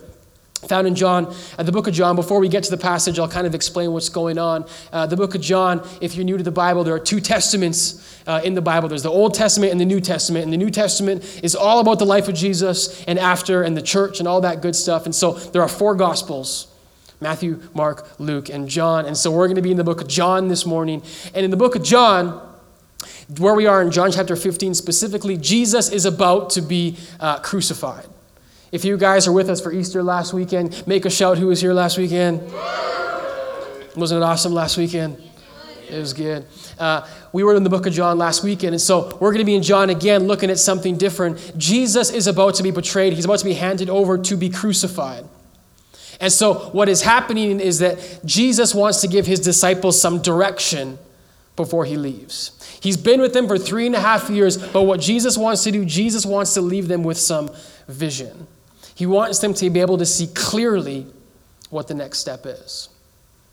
found 0.67 0.87
in 0.87 0.95
John, 0.95 1.33
uh, 1.57 1.63
the 1.63 1.71
book 1.71 1.87
of 1.87 1.93
John. 1.93 2.15
Before 2.15 2.39
we 2.39 2.49
get 2.49 2.63
to 2.63 2.71
the 2.71 2.77
passage, 2.77 3.19
I'll 3.19 3.27
kind 3.27 3.45
of 3.45 3.53
explain 3.53 3.91
what's 3.93 4.09
going 4.09 4.37
on. 4.37 4.65
Uh, 4.91 5.05
the 5.05 5.15
book 5.15 5.35
of 5.35 5.41
John, 5.41 5.87
if 6.01 6.15
you're 6.15 6.25
new 6.25 6.37
to 6.37 6.43
the 6.43 6.51
Bible, 6.51 6.83
there 6.83 6.95
are 6.95 6.99
two 6.99 7.19
testaments 7.19 8.21
uh, 8.25 8.41
in 8.43 8.55
the 8.55 8.61
Bible 8.61 8.89
there's 8.89 9.03
the 9.03 9.09
Old 9.09 9.33
Testament 9.33 9.71
and 9.71 9.79
the 9.79 9.85
New 9.85 10.01
Testament. 10.01 10.43
And 10.43 10.51
the 10.51 10.57
New 10.57 10.69
Testament 10.69 11.41
is 11.43 11.55
all 11.55 11.79
about 11.79 11.99
the 11.99 12.05
life 12.05 12.27
of 12.27 12.35
Jesus 12.35 13.03
and 13.05 13.19
after 13.19 13.61
and 13.61 13.77
the 13.77 13.81
church 13.81 14.19
and 14.19 14.27
all 14.27 14.41
that 14.41 14.61
good 14.61 14.75
stuff. 14.75 15.05
And 15.05 15.13
so 15.13 15.33
there 15.33 15.61
are 15.61 15.69
four 15.69 15.95
Gospels. 15.95 16.73
Matthew, 17.19 17.59
Mark, 17.73 18.07
Luke, 18.19 18.49
and 18.49 18.67
John. 18.67 19.05
And 19.05 19.17
so 19.17 19.31
we're 19.31 19.47
going 19.47 19.55
to 19.55 19.61
be 19.61 19.71
in 19.71 19.77
the 19.77 19.83
book 19.83 20.01
of 20.01 20.07
John 20.07 20.49
this 20.49 20.67
morning. 20.67 21.01
And 21.33 21.43
in 21.43 21.49
the 21.49 21.57
book 21.57 21.75
of 21.75 21.81
John, 21.81 22.39
where 23.39 23.55
we 23.55 23.65
are 23.65 23.81
in 23.81 23.89
John 23.89 24.11
chapter 24.11 24.35
15 24.35 24.75
specifically, 24.75 25.35
Jesus 25.35 25.91
is 25.91 26.05
about 26.05 26.51
to 26.51 26.61
be 26.61 26.95
uh, 27.19 27.39
crucified. 27.39 28.05
If 28.71 28.83
you 28.83 28.97
guys 28.97 29.27
are 29.27 29.31
with 29.31 29.49
us 29.49 29.61
for 29.61 29.71
Easter 29.71 30.03
last 30.03 30.33
weekend, 30.33 30.85
make 30.85 31.05
a 31.05 31.09
shout 31.09 31.37
who 31.37 31.47
was 31.47 31.61
here 31.61 31.73
last 31.73 31.97
weekend. 31.97 32.41
Wasn't 33.95 34.21
it 34.21 34.23
awesome 34.23 34.53
last 34.53 34.77
weekend? 34.77 35.21
It 35.89 35.97
was 35.97 36.11
good. 36.11 36.45
Uh, 36.77 37.07
we 37.31 37.43
were 37.43 37.55
in 37.55 37.63
the 37.63 37.69
book 37.69 37.85
of 37.85 37.93
John 37.93 38.17
last 38.17 38.43
weekend, 38.43 38.73
and 38.73 38.81
so 38.81 39.17
we're 39.21 39.31
going 39.31 39.39
to 39.39 39.45
be 39.45 39.55
in 39.55 39.63
John 39.63 39.89
again 39.89 40.27
looking 40.27 40.49
at 40.49 40.59
something 40.59 40.97
different. 40.97 41.57
Jesus 41.57 42.11
is 42.11 42.27
about 42.27 42.55
to 42.55 42.63
be 42.63 42.71
betrayed, 42.71 43.13
he's 43.13 43.23
about 43.23 43.39
to 43.39 43.45
be 43.45 43.53
handed 43.53 43.89
over 43.89 44.17
to 44.17 44.35
be 44.35 44.49
crucified. 44.49 45.23
And 46.19 46.33
so, 46.33 46.55
what 46.71 46.89
is 46.89 47.03
happening 47.03 47.61
is 47.61 47.79
that 47.79 48.19
Jesus 48.25 48.75
wants 48.75 48.99
to 49.01 49.07
give 49.07 49.27
his 49.27 49.39
disciples 49.39 50.01
some 50.01 50.21
direction 50.21 50.99
before 51.55 51.85
he 51.85 51.95
leaves. 51.95 52.51
He's 52.81 52.97
been 52.97 53.21
with 53.21 53.33
them 53.33 53.47
for 53.47 53.57
three 53.57 53.85
and 53.85 53.95
a 53.95 54.01
half 54.01 54.29
years, 54.29 54.57
but 54.57 54.83
what 54.83 54.99
Jesus 54.99 55.37
wants 55.37 55.63
to 55.63 55.71
do, 55.71 55.85
Jesus 55.85 56.25
wants 56.25 56.53
to 56.55 56.61
leave 56.61 56.87
them 56.87 57.03
with 57.03 57.17
some 57.17 57.49
vision. 57.87 58.47
He 58.97 59.05
wants 59.05 59.37
them 59.37 59.53
to 59.53 59.69
be 59.69 59.79
able 59.79 59.99
to 59.99 60.07
see 60.07 60.25
clearly 60.25 61.05
what 61.69 61.87
the 61.87 61.93
next 61.93 62.17
step 62.17 62.47
is. 62.47 62.89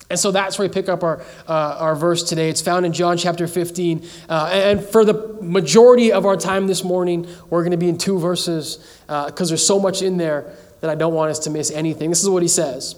And 0.09 0.19
so 0.19 0.31
that's 0.31 0.59
where 0.59 0.67
we 0.67 0.73
pick 0.73 0.89
up 0.89 1.03
our, 1.03 1.21
uh, 1.47 1.77
our 1.81 1.95
verse 1.95 2.23
today. 2.23 2.49
It's 2.49 2.63
found 2.63 2.87
in 2.87 2.95
John 2.95 3.19
chapter 3.19 3.47
15. 3.47 4.09
Uh, 4.27 4.51
and 4.51 4.83
for 4.83 5.05
the 5.05 5.37
majority 5.43 6.13
of 6.13 6.25
our 6.25 6.39
time 6.39 6.67
this 6.67 6.83
morning, 6.83 7.29
we're 7.51 7.61
going 7.61 7.73
to 7.73 7.77
be 7.77 7.91
in 7.91 7.99
two 7.99 8.19
verses 8.19 8.79
because 9.07 9.33
uh, 9.33 9.45
there's 9.45 9.67
so 9.67 9.79
much 9.79 10.01
in 10.01 10.17
there 10.17 10.51
that 10.81 10.89
I 10.89 10.95
don't 10.95 11.13
want 11.13 11.31
us 11.31 11.41
to 11.41 11.51
miss 11.51 11.71
anything. 11.71 12.09
This 12.09 12.23
is 12.23 12.31
what 12.31 12.41
he 12.41 12.49
says 12.49 12.97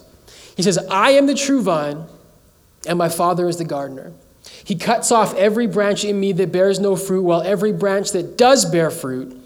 He 0.57 0.63
says, 0.63 0.79
I 0.89 1.13
am 1.13 1.27
the 1.27 1.35
true 1.35 1.63
vine, 1.63 2.05
and 2.87 2.97
my 2.97 3.09
Father 3.09 3.49
is 3.49 3.57
the 3.57 3.65
gardener. 3.65 4.13
He 4.63 4.77
cuts 4.77 5.11
off 5.11 5.35
every 5.35 5.67
branch 5.67 6.05
in 6.05 6.21
me 6.21 6.31
that 6.35 6.53
bears 6.53 6.79
no 6.79 6.95
fruit, 6.95 7.23
while 7.23 7.43
every 7.43 7.73
branch 7.73 8.13
that 8.13 8.39
does 8.39 8.65
bear 8.65 8.93
fruit, 8.93 9.37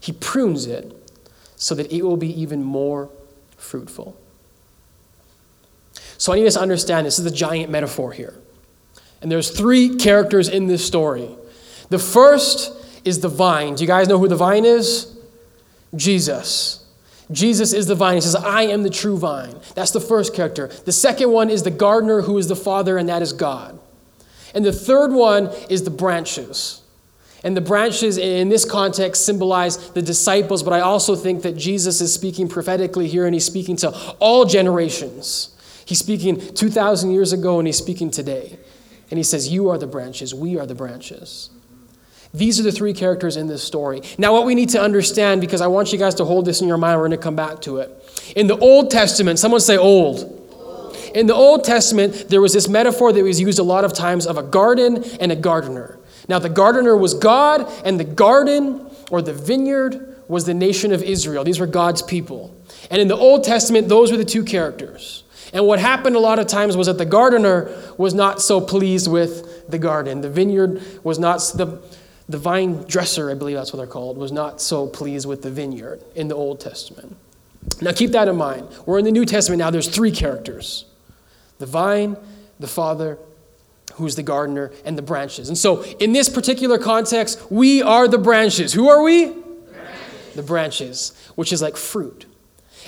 he 0.00 0.10
prunes 0.10 0.66
it 0.66 0.96
so 1.60 1.74
that 1.74 1.92
it 1.92 2.02
will 2.02 2.16
be 2.16 2.40
even 2.40 2.64
more 2.64 3.10
fruitful. 3.58 4.18
So 6.16 6.32
I 6.32 6.36
need 6.36 6.46
us 6.46 6.54
to 6.54 6.60
understand 6.60 7.06
this 7.06 7.18
is 7.18 7.26
a 7.26 7.30
giant 7.30 7.70
metaphor 7.70 8.12
here. 8.12 8.34
And 9.20 9.30
there's 9.30 9.50
three 9.50 9.96
characters 9.96 10.48
in 10.48 10.66
this 10.66 10.84
story. 10.84 11.28
The 11.90 11.98
first 11.98 12.72
is 13.04 13.20
the 13.20 13.28
vine. 13.28 13.74
Do 13.74 13.84
you 13.84 13.86
guys 13.86 14.08
know 14.08 14.18
who 14.18 14.26
the 14.26 14.36
vine 14.36 14.64
is? 14.64 15.14
Jesus. 15.94 16.86
Jesus 17.30 17.74
is 17.74 17.86
the 17.86 17.94
vine. 17.94 18.14
He 18.14 18.22
says, 18.22 18.36
I 18.36 18.62
am 18.62 18.82
the 18.82 18.90
true 18.90 19.18
vine. 19.18 19.54
That's 19.74 19.90
the 19.90 20.00
first 20.00 20.34
character. 20.34 20.68
The 20.68 20.92
second 20.92 21.30
one 21.30 21.50
is 21.50 21.62
the 21.62 21.70
gardener, 21.70 22.22
who 22.22 22.38
is 22.38 22.48
the 22.48 22.56
Father, 22.56 22.96
and 22.96 23.08
that 23.10 23.20
is 23.20 23.34
God. 23.34 23.78
And 24.54 24.64
the 24.64 24.72
third 24.72 25.12
one 25.12 25.50
is 25.68 25.84
the 25.84 25.90
branches. 25.90 26.79
And 27.42 27.56
the 27.56 27.62
branches 27.62 28.18
in 28.18 28.50
this 28.50 28.64
context 28.64 29.24
symbolize 29.24 29.90
the 29.92 30.02
disciples, 30.02 30.62
but 30.62 30.72
I 30.72 30.80
also 30.80 31.16
think 31.16 31.42
that 31.42 31.56
Jesus 31.56 32.00
is 32.00 32.12
speaking 32.12 32.48
prophetically 32.48 33.08
here, 33.08 33.24
and 33.24 33.34
he's 33.34 33.46
speaking 33.46 33.76
to 33.76 33.90
all 34.18 34.44
generations. 34.44 35.56
He's 35.90 35.98
speaking 35.98 36.38
2,000 36.54 37.10
years 37.10 37.32
ago 37.32 37.58
and 37.58 37.66
he's 37.66 37.76
speaking 37.76 38.12
today. 38.12 38.56
And 39.10 39.18
he 39.18 39.24
says, 39.24 39.48
You 39.48 39.70
are 39.70 39.78
the 39.78 39.88
branches, 39.88 40.32
we 40.32 40.56
are 40.56 40.64
the 40.64 40.74
branches. 40.74 41.50
These 42.32 42.60
are 42.60 42.62
the 42.62 42.70
three 42.70 42.94
characters 42.94 43.36
in 43.36 43.48
this 43.48 43.64
story. 43.64 44.02
Now, 44.16 44.32
what 44.32 44.46
we 44.46 44.54
need 44.54 44.68
to 44.68 44.80
understand, 44.80 45.40
because 45.40 45.60
I 45.60 45.66
want 45.66 45.92
you 45.92 45.98
guys 45.98 46.14
to 46.16 46.24
hold 46.24 46.44
this 46.44 46.60
in 46.60 46.68
your 46.68 46.76
mind, 46.76 47.00
we're 47.00 47.08
going 47.08 47.18
to 47.18 47.24
come 47.24 47.34
back 47.34 47.60
to 47.62 47.78
it. 47.78 47.90
In 48.36 48.46
the 48.46 48.56
Old 48.56 48.92
Testament, 48.92 49.40
someone 49.40 49.60
say 49.60 49.76
old. 49.76 50.36
In 51.12 51.26
the 51.26 51.34
Old 51.34 51.64
Testament, 51.64 52.26
there 52.28 52.40
was 52.40 52.52
this 52.52 52.68
metaphor 52.68 53.12
that 53.12 53.24
was 53.24 53.40
used 53.40 53.58
a 53.58 53.64
lot 53.64 53.84
of 53.84 53.92
times 53.92 54.28
of 54.28 54.38
a 54.38 54.44
garden 54.44 55.02
and 55.18 55.32
a 55.32 55.36
gardener. 55.36 55.98
Now, 56.30 56.38
the 56.38 56.48
gardener 56.48 56.96
was 56.96 57.14
God, 57.14 57.68
and 57.84 57.98
the 57.98 58.04
garden 58.04 58.88
or 59.10 59.20
the 59.20 59.32
vineyard 59.32 60.22
was 60.28 60.44
the 60.44 60.54
nation 60.54 60.92
of 60.92 61.02
Israel. 61.02 61.42
These 61.42 61.58
were 61.58 61.66
God's 61.66 62.02
people. 62.02 62.54
And 62.88 63.02
in 63.02 63.08
the 63.08 63.16
Old 63.16 63.42
Testament, 63.42 63.88
those 63.88 64.12
were 64.12 64.16
the 64.16 64.24
two 64.24 64.44
characters. 64.44 65.24
And 65.52 65.66
what 65.66 65.80
happened 65.80 66.14
a 66.14 66.20
lot 66.20 66.38
of 66.38 66.46
times 66.46 66.76
was 66.76 66.86
that 66.86 66.98
the 66.98 67.04
gardener 67.04 67.76
was 67.98 68.14
not 68.14 68.40
so 68.40 68.60
pleased 68.60 69.10
with 69.10 69.68
the 69.68 69.76
garden. 69.76 70.20
The 70.20 70.30
vineyard 70.30 70.80
was 71.02 71.18
not, 71.18 71.38
the, 71.56 71.82
the 72.28 72.38
vine 72.38 72.84
dresser, 72.84 73.28
I 73.32 73.34
believe 73.34 73.56
that's 73.56 73.72
what 73.72 73.78
they're 73.78 73.88
called, 73.88 74.16
was 74.16 74.30
not 74.30 74.60
so 74.60 74.86
pleased 74.86 75.26
with 75.26 75.42
the 75.42 75.50
vineyard 75.50 76.00
in 76.14 76.28
the 76.28 76.36
Old 76.36 76.60
Testament. 76.60 77.16
Now 77.80 77.90
keep 77.90 78.12
that 78.12 78.28
in 78.28 78.36
mind. 78.36 78.68
We're 78.86 79.00
in 79.00 79.04
the 79.04 79.10
New 79.10 79.24
Testament 79.24 79.58
now, 79.58 79.70
there's 79.70 79.88
three 79.88 80.12
characters 80.12 80.84
the 81.58 81.66
vine, 81.66 82.16
the 82.60 82.68
Father, 82.68 83.18
who's 83.94 84.16
the 84.16 84.22
gardener, 84.22 84.72
and 84.84 84.96
the 84.96 85.02
branches. 85.02 85.48
And 85.48 85.58
so 85.58 85.82
in 85.82 86.12
this 86.12 86.28
particular 86.28 86.78
context, 86.78 87.50
we 87.50 87.82
are 87.82 88.08
the 88.08 88.18
branches. 88.18 88.72
Who 88.72 88.88
are 88.88 89.02
we? 89.02 89.26
Branches. 89.26 90.34
The 90.34 90.42
branches, 90.42 91.30
which 91.34 91.52
is 91.52 91.60
like 91.62 91.76
fruit. 91.76 92.26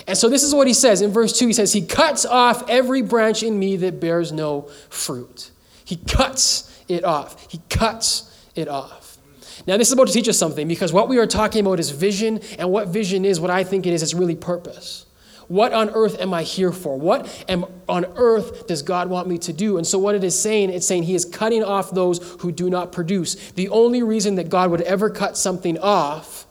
And 0.07 0.17
so 0.17 0.29
this 0.29 0.43
is 0.43 0.53
what 0.53 0.67
he 0.67 0.73
says 0.73 1.01
in 1.01 1.11
verse 1.11 1.37
2. 1.37 1.47
He 1.47 1.53
says, 1.53 1.73
He 1.73 1.85
cuts 1.85 2.25
off 2.25 2.67
every 2.69 3.01
branch 3.01 3.43
in 3.43 3.57
me 3.57 3.77
that 3.77 3.99
bears 3.99 4.31
no 4.31 4.69
fruit. 4.89 5.51
He 5.85 5.97
cuts 5.97 6.83
it 6.87 7.03
off. 7.03 7.51
He 7.51 7.61
cuts 7.69 8.29
it 8.55 8.67
off. 8.67 9.17
Now, 9.65 9.77
this 9.77 9.87
is 9.87 9.93
about 9.93 10.07
to 10.07 10.13
teach 10.13 10.27
us 10.27 10.37
something 10.37 10.67
because 10.67 10.91
what 10.91 11.07
we 11.07 11.19
are 11.19 11.27
talking 11.27 11.61
about 11.65 11.79
is 11.79 11.91
vision, 11.91 12.41
and 12.57 12.69
what 12.69 12.87
vision 12.89 13.23
is, 13.23 13.39
what 13.39 13.51
I 13.51 13.63
think 13.63 13.85
it 13.85 13.93
is, 13.93 14.01
is 14.01 14.13
really 14.13 14.35
purpose. 14.35 15.05
What 15.53 15.71
on 15.71 15.91
earth 15.91 16.19
am 16.19 16.33
I 16.33 16.41
here 16.41 16.71
for? 16.71 16.97
What 16.97 17.45
am, 17.47 17.67
on 17.87 18.05
earth 18.15 18.65
does 18.65 18.81
God 18.81 19.07
want 19.07 19.27
me 19.27 19.37
to 19.37 19.53
do? 19.53 19.77
And 19.77 19.85
so, 19.85 19.99
what 19.99 20.15
it 20.15 20.23
is 20.23 20.37
saying, 20.37 20.71
it's 20.71 20.87
saying 20.87 21.03
He 21.03 21.13
is 21.13 21.25
cutting 21.25 21.63
off 21.63 21.91
those 21.91 22.17
who 22.39 22.51
do 22.51 22.71
not 22.71 22.91
produce. 22.91 23.51
The 23.51 23.69
only 23.69 24.01
reason 24.01 24.33
that 24.37 24.49
God 24.49 24.71
would 24.71 24.81
ever 24.81 25.11
cut 25.11 25.37
something 25.37 25.77
off 25.77 26.47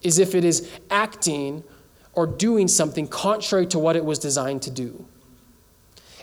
is 0.00 0.18
if 0.18 0.34
it 0.34 0.42
is 0.42 0.66
acting 0.88 1.64
or 2.14 2.26
doing 2.26 2.66
something 2.66 3.06
contrary 3.06 3.66
to 3.66 3.78
what 3.78 3.94
it 3.94 4.06
was 4.06 4.18
designed 4.18 4.62
to 4.62 4.70
do. 4.70 5.04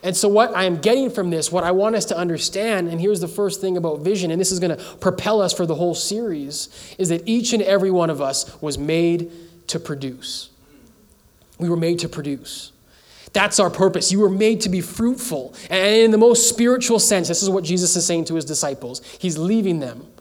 And 0.03 0.17
so, 0.17 0.27
what 0.27 0.55
I 0.55 0.63
am 0.63 0.77
getting 0.77 1.11
from 1.11 1.29
this, 1.29 1.51
what 1.51 1.63
I 1.63 1.69
want 1.69 1.95
us 1.95 2.05
to 2.05 2.17
understand, 2.17 2.89
and 2.89 2.99
here's 2.99 3.19
the 3.19 3.27
first 3.27 3.61
thing 3.61 3.77
about 3.77 3.99
vision, 3.99 4.31
and 4.31 4.41
this 4.41 4.51
is 4.51 4.59
going 4.59 4.75
to 4.75 4.83
propel 4.95 5.39
us 5.39 5.53
for 5.53 5.67
the 5.67 5.75
whole 5.75 5.93
series, 5.93 6.95
is 6.97 7.09
that 7.09 7.21
each 7.27 7.53
and 7.53 7.61
every 7.61 7.91
one 7.91 8.09
of 8.09 8.21
us 8.21 8.59
was 8.59 8.79
made 8.79 9.31
to 9.67 9.79
produce. 9.79 10.47
We 11.61 11.69
were 11.69 11.77
made 11.77 11.99
to 11.99 12.09
produce. 12.09 12.73
That's 13.31 13.59
our 13.59 13.69
purpose. 13.69 14.11
You 14.11 14.19
were 14.19 14.29
made 14.29 14.59
to 14.61 14.69
be 14.69 14.81
fruitful. 14.81 15.55
And 15.69 15.95
in 15.95 16.11
the 16.11 16.17
most 16.17 16.49
spiritual 16.49 16.99
sense, 16.99 17.29
this 17.29 17.41
is 17.41 17.49
what 17.49 17.63
Jesus 17.63 17.95
is 17.95 18.05
saying 18.05 18.25
to 18.25 18.35
his 18.35 18.43
disciples. 18.43 19.01
He's 19.19 19.37
leaving 19.37 19.79
them 19.79 20.11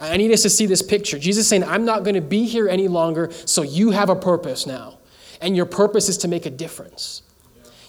I 0.00 0.16
need 0.16 0.32
us 0.32 0.42
to 0.42 0.50
see 0.50 0.66
this 0.66 0.82
picture. 0.82 1.18
Jesus 1.18 1.48
saying, 1.48 1.64
I'm 1.64 1.84
not 1.84 2.02
going 2.02 2.14
to 2.14 2.20
be 2.20 2.44
here 2.44 2.68
any 2.68 2.88
longer, 2.88 3.30
so 3.46 3.62
you 3.62 3.90
have 3.90 4.10
a 4.10 4.16
purpose 4.16 4.66
now. 4.66 4.98
And 5.40 5.56
your 5.56 5.66
purpose 5.66 6.08
is 6.08 6.18
to 6.18 6.28
make 6.28 6.46
a 6.46 6.50
difference. 6.50 7.22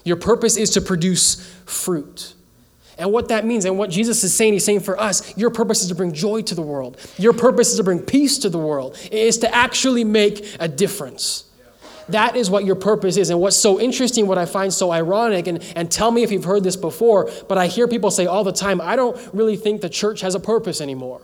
Your 0.04 0.18
purpose 0.18 0.58
is 0.58 0.72
to 0.72 0.82
produce 0.82 1.36
fruit. 1.66 2.34
And 2.98 3.12
what 3.12 3.28
that 3.30 3.46
means, 3.46 3.66
and 3.66 3.78
what 3.78 3.90
Jesus 3.90 4.24
is 4.24 4.34
saying, 4.34 4.54
he's 4.54 4.64
saying 4.64 4.82
for 4.82 5.00
us, 5.00 5.38
your 5.38 5.50
purpose 5.50 5.82
is 5.82 5.90
to 5.90 5.96
bring 5.96 6.14
joy 6.14 6.42
to 6.44 6.56
the 6.56 6.62
world. 6.62 6.98
Your 7.18 7.34
purpose 7.34 7.72
is 7.72 7.78
to 7.78 7.84
bring 7.84 8.00
peace 8.00 8.38
to 8.40 8.50
the 8.50 8.60
world. 8.60 8.98
It 9.06 9.14
is 9.14 9.38
to 9.40 9.54
actually 9.54 10.04
make 10.04 10.56
a 10.60 10.68
difference. 10.68 11.46
That 12.10 12.36
is 12.36 12.50
what 12.50 12.66
your 12.66 12.76
purpose 12.76 13.18
is. 13.18 13.30
And 13.30 13.40
what's 13.40 13.58
so 13.58 13.80
interesting, 13.80 14.28
what 14.28 14.38
I 14.38 14.46
find 14.46 14.74
so 14.74 14.92
ironic, 14.92 15.48
and, 15.48 15.64
and 15.76 15.92
tell 15.92 16.12
me 16.12 16.24
if 16.24 16.32
you've 16.32 16.44
heard 16.44 16.64
this 16.64 16.76
before, 16.76 17.30
but 17.48 17.58
I 17.58 17.68
hear 17.68 17.88
people 17.88 18.12
say 18.12 18.26
all 18.26 18.44
the 18.44 18.52
time, 18.52 18.80
I 18.80 18.96
don't 18.96 19.18
really 19.34 19.56
think 19.56 19.82
the 19.82 19.90
church 19.90 20.22
has 20.22 20.36
a 20.36 20.40
purpose 20.40 20.82
anymore. 20.82 21.22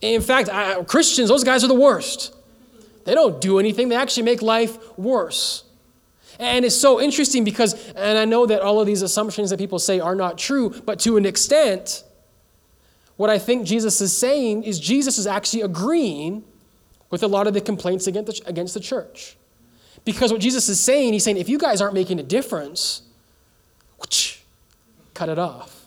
In 0.00 0.20
fact, 0.20 0.48
I, 0.48 0.82
Christians, 0.84 1.28
those 1.28 1.44
guys 1.44 1.64
are 1.64 1.68
the 1.68 1.74
worst. 1.74 2.34
They 3.04 3.14
don't 3.14 3.40
do 3.40 3.58
anything, 3.58 3.88
they 3.88 3.96
actually 3.96 4.22
make 4.22 4.40
life 4.40 4.78
worse. 4.98 5.64
And 6.38 6.64
it's 6.64 6.76
so 6.76 7.00
interesting 7.00 7.44
because, 7.44 7.74
and 7.92 8.18
I 8.18 8.24
know 8.24 8.46
that 8.46 8.60
all 8.60 8.80
of 8.80 8.86
these 8.86 9.02
assumptions 9.02 9.50
that 9.50 9.58
people 9.58 9.78
say 9.78 10.00
are 10.00 10.16
not 10.16 10.36
true, 10.36 10.70
but 10.84 10.98
to 11.00 11.16
an 11.16 11.26
extent, 11.26 12.02
what 13.16 13.30
I 13.30 13.38
think 13.38 13.66
Jesus 13.66 14.00
is 14.00 14.16
saying 14.16 14.64
is 14.64 14.80
Jesus 14.80 15.18
is 15.18 15.26
actually 15.26 15.62
agreeing 15.62 16.42
with 17.10 17.22
a 17.22 17.28
lot 17.28 17.46
of 17.46 17.54
the 17.54 17.60
complaints 17.60 18.08
against 18.08 18.44
the, 18.44 18.48
against 18.48 18.74
the 18.74 18.80
church. 18.80 19.36
Because 20.04 20.32
what 20.32 20.40
Jesus 20.40 20.68
is 20.68 20.80
saying, 20.80 21.12
he's 21.12 21.24
saying, 21.24 21.38
if 21.38 21.48
you 21.48 21.58
guys 21.58 21.80
aren't 21.80 21.94
making 21.94 22.18
a 22.20 22.22
difference, 22.22 23.02
whoosh, 23.98 24.38
cut 25.14 25.28
it 25.28 25.38
off 25.38 25.84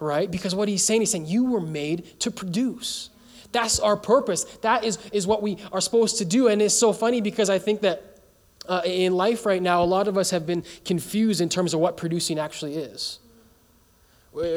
right? 0.00 0.30
Because 0.30 0.54
what 0.54 0.68
he's 0.68 0.84
saying, 0.84 1.02
he's 1.02 1.10
saying, 1.10 1.26
you 1.26 1.44
were 1.44 1.60
made 1.60 2.18
to 2.20 2.30
produce. 2.30 3.10
That's 3.52 3.80
our 3.80 3.96
purpose. 3.96 4.44
That 4.62 4.84
is, 4.84 4.98
is 5.12 5.26
what 5.26 5.42
we 5.42 5.58
are 5.72 5.80
supposed 5.80 6.18
to 6.18 6.24
do. 6.24 6.48
And 6.48 6.60
it's 6.60 6.74
so 6.74 6.92
funny 6.92 7.20
because 7.20 7.50
I 7.50 7.58
think 7.58 7.80
that 7.80 8.20
uh, 8.68 8.82
in 8.84 9.14
life 9.14 9.46
right 9.46 9.62
now, 9.62 9.82
a 9.82 9.86
lot 9.86 10.08
of 10.08 10.18
us 10.18 10.30
have 10.30 10.46
been 10.46 10.62
confused 10.84 11.40
in 11.40 11.48
terms 11.48 11.72
of 11.72 11.80
what 11.80 11.96
producing 11.96 12.38
actually 12.38 12.76
is. 12.76 13.18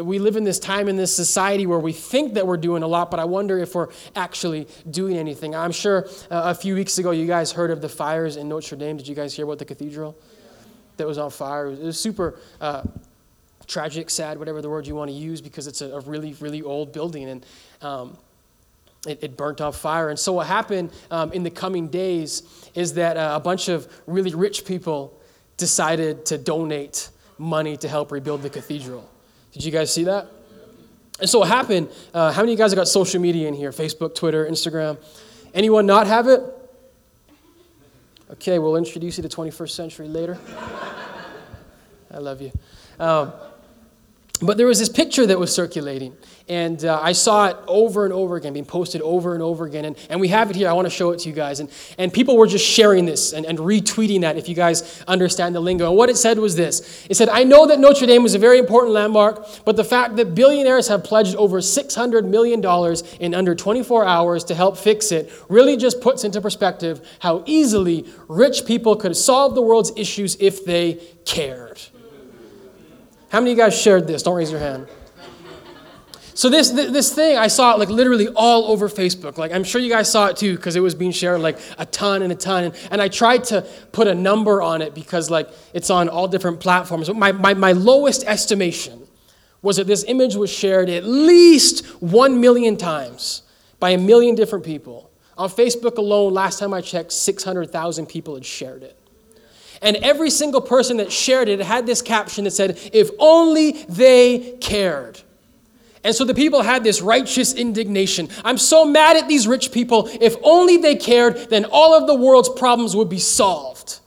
We 0.03 0.19
live 0.19 0.35
in 0.35 0.43
this 0.43 0.59
time 0.59 0.87
in 0.87 0.95
this 0.95 1.15
society 1.15 1.65
where 1.65 1.79
we 1.79 1.93
think 1.93 2.35
that 2.35 2.45
we're 2.45 2.57
doing 2.57 2.83
a 2.83 2.87
lot, 2.87 3.09
but 3.09 3.19
I 3.19 3.25
wonder 3.25 3.57
if 3.57 3.73
we're 3.73 3.89
actually 4.15 4.67
doing 4.89 5.17
anything. 5.17 5.55
I'm 5.55 5.71
sure 5.71 6.07
uh, 6.29 6.43
a 6.45 6.55
few 6.55 6.75
weeks 6.75 6.97
ago 6.97 7.11
you 7.11 7.25
guys 7.25 7.51
heard 7.51 7.71
of 7.71 7.81
the 7.81 7.89
fires 7.89 8.37
in 8.37 8.47
Notre 8.47 8.75
Dame. 8.75 8.97
Did 8.97 9.07
you 9.07 9.15
guys 9.15 9.33
hear 9.33 9.45
about 9.45 9.59
the 9.59 9.65
cathedral 9.65 10.15
that 10.97 11.07
was 11.07 11.17
on 11.17 11.31
fire? 11.31 11.67
It 11.67 11.79
was 11.79 11.99
super. 11.99 12.37
Uh, 12.59 12.83
tragic, 13.67 14.09
sad, 14.09 14.37
whatever 14.37 14.61
the 14.61 14.69
word 14.69 14.85
you 14.85 14.95
want 14.95 15.09
to 15.09 15.15
use, 15.15 15.39
because 15.39 15.65
it's 15.65 15.81
a, 15.81 15.91
a 15.91 15.99
really, 16.01 16.33
really 16.41 16.61
old 16.61 16.91
building. 16.91 17.29
And 17.29 17.45
um, 17.81 18.17
it, 19.07 19.19
it, 19.23 19.37
burnt 19.37 19.61
off 19.61 19.77
fire. 19.77 20.09
And 20.09 20.19
so, 20.19 20.33
what 20.33 20.47
happened 20.47 20.91
um, 21.09 21.31
in 21.31 21.43
the 21.43 21.49
coming 21.49 21.87
days 21.87 22.43
is 22.75 22.93
that 22.95 23.17
uh, 23.17 23.31
a 23.35 23.39
bunch 23.39 23.67
of 23.67 23.87
really 24.05 24.33
rich 24.35 24.65
people 24.65 25.17
decided 25.57 26.25
to 26.27 26.37
donate 26.37 27.09
money 27.37 27.77
to 27.77 27.87
help 27.87 28.11
rebuild 28.11 28.43
the 28.43 28.49
cathedral. 28.49 29.10
Did 29.51 29.63
you 29.63 29.71
guys 29.71 29.93
see 29.93 30.05
that? 30.05 30.27
And 31.19 31.29
so, 31.29 31.39
what 31.39 31.49
happened? 31.49 31.89
Uh, 32.13 32.31
how 32.31 32.41
many 32.41 32.53
of 32.53 32.59
you 32.59 32.63
guys 32.63 32.71
have 32.71 32.77
got 32.77 32.87
social 32.87 33.21
media 33.21 33.47
in 33.47 33.53
here? 33.53 33.71
Facebook, 33.71 34.15
Twitter, 34.15 34.45
Instagram? 34.45 34.97
Anyone 35.53 35.85
not 35.85 36.07
have 36.07 36.27
it? 36.27 36.41
Okay, 38.31 38.59
we'll 38.59 38.77
introduce 38.77 39.17
you 39.17 39.23
to 39.23 39.29
21st 39.29 39.69
century 39.69 40.07
later. 40.07 40.39
I 42.11 42.17
love 42.17 42.41
you. 42.41 42.51
Um, 42.99 43.33
But 44.41 44.57
there 44.57 44.65
was 44.65 44.79
this 44.79 44.89
picture 44.89 45.27
that 45.27 45.39
was 45.39 45.53
circulating, 45.53 46.17
and 46.49 46.83
uh, 46.83 46.99
I 47.01 47.11
saw 47.11 47.47
it 47.49 47.57
over 47.67 48.05
and 48.05 48.13
over 48.13 48.35
again, 48.37 48.53
being 48.53 48.65
posted 48.65 48.99
over 49.01 49.35
and 49.35 49.43
over 49.43 49.65
again. 49.65 49.85
And, 49.85 49.95
and 50.09 50.19
we 50.19 50.29
have 50.29 50.49
it 50.49 50.55
here. 50.55 50.67
I 50.67 50.73
want 50.73 50.87
to 50.87 50.89
show 50.89 51.11
it 51.11 51.19
to 51.19 51.29
you 51.29 51.35
guys. 51.35 51.59
And, 51.59 51.69
and 51.99 52.11
people 52.11 52.35
were 52.35 52.47
just 52.47 52.65
sharing 52.65 53.05
this 53.05 53.33
and, 53.33 53.45
and 53.45 53.59
retweeting 53.59 54.21
that 54.21 54.37
if 54.37 54.49
you 54.49 54.55
guys 54.55 55.03
understand 55.07 55.53
the 55.53 55.59
lingo. 55.59 55.87
And 55.87 55.95
what 55.95 56.09
it 56.09 56.17
said 56.17 56.39
was 56.39 56.55
this 56.55 57.05
It 57.07 57.15
said, 57.15 57.29
I 57.29 57.43
know 57.43 57.67
that 57.67 57.79
Notre 57.79 58.07
Dame 58.07 58.25
is 58.25 58.33
a 58.33 58.39
very 58.39 58.57
important 58.57 58.93
landmark, 58.93 59.47
but 59.63 59.75
the 59.75 59.83
fact 59.83 60.15
that 60.15 60.33
billionaires 60.33 60.87
have 60.87 61.03
pledged 61.03 61.35
over 61.35 61.59
$600 61.59 62.27
million 62.27 62.61
in 63.19 63.35
under 63.35 63.53
24 63.53 64.05
hours 64.05 64.43
to 64.45 64.55
help 64.55 64.75
fix 64.75 65.11
it 65.11 65.31
really 65.49 65.77
just 65.77 66.01
puts 66.01 66.23
into 66.23 66.41
perspective 66.41 67.07
how 67.19 67.43
easily 67.45 68.05
rich 68.27 68.65
people 68.65 68.95
could 68.95 69.15
solve 69.15 69.53
the 69.53 69.61
world's 69.61 69.91
issues 69.95 70.35
if 70.39 70.65
they 70.65 70.95
cared. 71.25 71.79
How 73.31 73.39
many 73.39 73.51
of 73.51 73.57
you 73.57 73.63
guys 73.63 73.79
shared 73.79 74.07
this? 74.07 74.23
Don't 74.23 74.35
raise 74.35 74.51
your 74.51 74.59
hand. 74.59 74.87
So 76.33 76.49
this 76.49 76.69
this 76.69 77.13
thing 77.13 77.37
I 77.37 77.47
saw 77.47 77.73
it 77.73 77.79
like 77.79 77.89
literally 77.89 78.27
all 78.35 78.65
over 78.65 78.89
Facebook. 78.89 79.37
Like 79.37 79.53
I'm 79.53 79.63
sure 79.63 79.79
you 79.79 79.89
guys 79.89 80.11
saw 80.11 80.27
it 80.27 80.35
too 80.37 80.55
because 80.55 80.75
it 80.75 80.81
was 80.81 80.95
being 80.95 81.11
shared 81.11 81.39
like 81.39 81.57
a 81.77 81.85
ton 81.85 82.23
and 82.23 82.31
a 82.31 82.35
ton. 82.35 82.65
And, 82.65 82.75
and 82.91 83.01
I 83.01 83.07
tried 83.07 83.45
to 83.45 83.61
put 83.91 84.07
a 84.07 84.15
number 84.15 84.61
on 84.61 84.81
it 84.81 84.93
because 84.93 85.29
like 85.29 85.49
it's 85.73 85.89
on 85.89 86.09
all 86.09 86.27
different 86.27 86.59
platforms. 86.59 87.07
But 87.07 87.15
my, 87.15 87.31
my, 87.31 87.53
my 87.53 87.71
lowest 87.71 88.25
estimation 88.25 89.07
was 89.61 89.77
that 89.77 89.87
this 89.87 90.03
image 90.07 90.35
was 90.35 90.49
shared 90.49 90.89
at 90.89 91.05
least 91.05 91.85
one 92.01 92.41
million 92.41 92.75
times 92.75 93.43
by 93.79 93.91
a 93.91 93.97
million 93.97 94.35
different 94.35 94.65
people. 94.65 95.09
On 95.37 95.49
Facebook 95.49 95.97
alone, 95.97 96.33
last 96.33 96.59
time 96.59 96.73
I 96.73 96.81
checked, 96.81 97.11
600,000 97.11 98.07
people 98.07 98.35
had 98.35 98.45
shared 98.45 98.83
it. 98.83 99.00
And 99.81 99.97
every 99.97 100.29
single 100.29 100.61
person 100.61 100.97
that 100.97 101.11
shared 101.11 101.49
it 101.49 101.59
had 101.59 101.85
this 101.85 102.01
caption 102.01 102.43
that 102.43 102.51
said, 102.51 102.79
If 102.93 103.09
only 103.17 103.83
they 103.89 104.57
cared. 104.61 105.21
And 106.03 106.15
so 106.15 106.25
the 106.25 106.33
people 106.33 106.61
had 106.61 106.83
this 106.83 107.01
righteous 107.01 107.53
indignation. 107.53 108.29
I'm 108.43 108.57
so 108.57 108.85
mad 108.85 109.17
at 109.17 109.27
these 109.27 109.47
rich 109.47 109.71
people. 109.71 110.09
If 110.19 110.35
only 110.43 110.77
they 110.77 110.95
cared, 110.95 111.49
then 111.49 111.65
all 111.65 111.93
of 111.93 112.07
the 112.07 112.15
world's 112.15 112.49
problems 112.49 112.95
would 112.95 113.09
be 113.09 113.19
solved. 113.19 113.99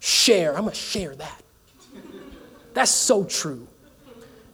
Share. 0.00 0.54
I'm 0.54 0.62
going 0.62 0.72
to 0.72 0.78
share 0.78 1.14
that. 1.16 1.42
That's 2.72 2.90
so 2.90 3.24
true. 3.24 3.66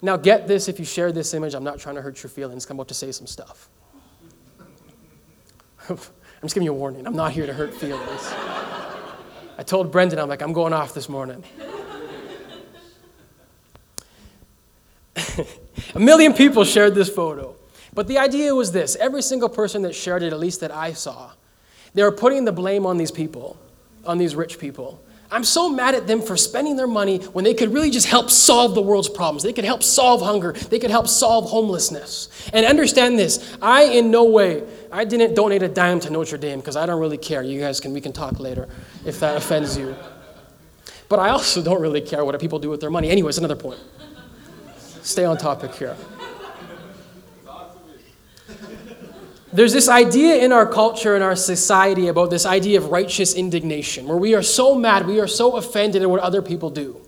Now, 0.03 0.17
get 0.17 0.49
this 0.49 0.69
if 0.69 0.79
you 0.79 0.85
share 0.85 1.13
this 1.13 1.35
image, 1.35 1.55
I'm 1.55 1.65
not 1.65 1.79
trying 1.79 1.95
to 1.97 2.03
hurt 2.03 2.23
your 2.23 2.31
feelings. 2.31 2.69
I'm 2.69 2.77
about 2.77 2.89
to 2.89 2.95
say 2.95 3.13
some 3.13 3.27
stuff. 3.27 3.69
I'm 5.89 5.99
just 6.43 6.55
giving 6.55 6.65
you 6.65 6.73
a 6.73 6.75
warning. 6.75 7.07
I'm 7.07 7.17
not 7.17 7.33
here 7.33 7.47
to 7.47 7.53
hurt 7.53 7.75
feelings. 7.75 8.33
I 9.61 9.63
told 9.63 9.93
Brendan, 9.93 10.19
I'm 10.19 10.27
like, 10.27 10.41
I'm 10.41 10.55
going 10.55 10.73
off 10.73 10.95
this 10.95 11.07
morning. 11.07 11.45
a 15.95 15.99
million 15.99 16.33
people 16.33 16.65
shared 16.65 16.95
this 16.95 17.11
photo. 17.11 17.55
But 17.93 18.09
the 18.09 18.17
idea 18.17 18.55
was 18.55 18.73
this 18.73 18.97
every 18.97 19.21
single 19.21 19.51
person 19.51 19.83
that 19.83 19.95
shared 19.95 20.23
it, 20.23 20.33
at 20.33 20.39
least 20.39 20.61
that 20.61 20.75
I 20.75 20.95
saw, 20.95 21.33
they 21.93 22.03
were 22.03 22.11
putting 22.11 22.47
the 22.47 22.53
blame 22.53 22.87
on 22.87 22.97
these 22.97 23.11
people, 23.11 23.59
on 24.07 24.17
these 24.17 24.35
rich 24.35 24.59
people. 24.59 24.99
I'm 25.33 25.45
so 25.45 25.69
mad 25.69 25.95
at 25.95 26.07
them 26.09 26.21
for 26.21 26.37
spending 26.37 26.77
their 26.77 26.89
money 26.89 27.19
when 27.19 27.45
they 27.45 27.55
could 27.55 27.73
really 27.73 27.91
just 27.91 28.07
help 28.07 28.31
solve 28.31 28.75
the 28.75 28.83
world's 28.83 29.09
problems. 29.09 29.45
They 29.45 29.53
could 29.53 29.65
help 29.65 29.83
solve 29.83 30.23
hunger. 30.23 30.53
They 30.53 30.81
could 30.81 30.91
help 30.91 31.07
solve 31.07 31.49
homelessness. 31.49 32.29
And 32.53 32.67
understand 32.67 33.19
this 33.19 33.57
I, 33.63 33.85
in 33.85 34.11
no 34.11 34.25
way, 34.25 34.65
I 34.91 35.05
didn't 35.05 35.35
donate 35.35 35.63
a 35.63 35.69
dime 35.69 36.01
to 36.01 36.11
Notre 36.11 36.37
Dame 36.37 36.59
because 36.59 36.77
I 36.77 36.85
don't 36.85 37.01
really 37.01 37.19
care. 37.19 37.43
You 37.43 37.61
guys 37.61 37.81
can, 37.81 37.93
we 37.93 38.01
can 38.01 38.13
talk 38.13 38.41
later 38.41 38.69
if 39.05 39.21
that 39.21 39.37
offends 39.37 39.77
you. 39.77 39.95
But 41.09 41.21
I 41.21 41.31
also 41.31 41.63
don't 41.63 41.81
really 41.81 42.01
care 42.01 42.25
what 42.25 42.39
people 42.41 42.59
do 42.59 42.71
with 42.71 42.81
their 42.81 42.91
money. 42.91 43.11
Anyways, 43.11 43.39
another 43.39 43.57
point. 43.57 43.79
Stay 45.03 45.25
on 45.25 45.39
topic 45.39 45.75
here. 45.75 45.97
There's 49.53 49.73
this 49.73 49.89
idea 49.89 50.37
in 50.37 50.53
our 50.53 50.65
culture, 50.65 51.17
in 51.17 51.23
our 51.23 51.35
society, 51.35 52.07
about 52.07 52.31
this 52.31 52.47
idea 52.47 52.79
of 52.79 52.87
righteous 52.87 53.35
indignation, 53.35 54.07
where 54.07 54.17
we 54.17 54.35
are 54.35 54.43
so 54.43 54.77
mad, 54.77 55.07
we 55.07 55.19
are 55.21 55.27
so 55.27 55.57
offended 55.57 56.03
at 56.03 56.11
what 56.11 56.21
other 56.21 56.41
people 56.41 56.71
do. 56.71 57.01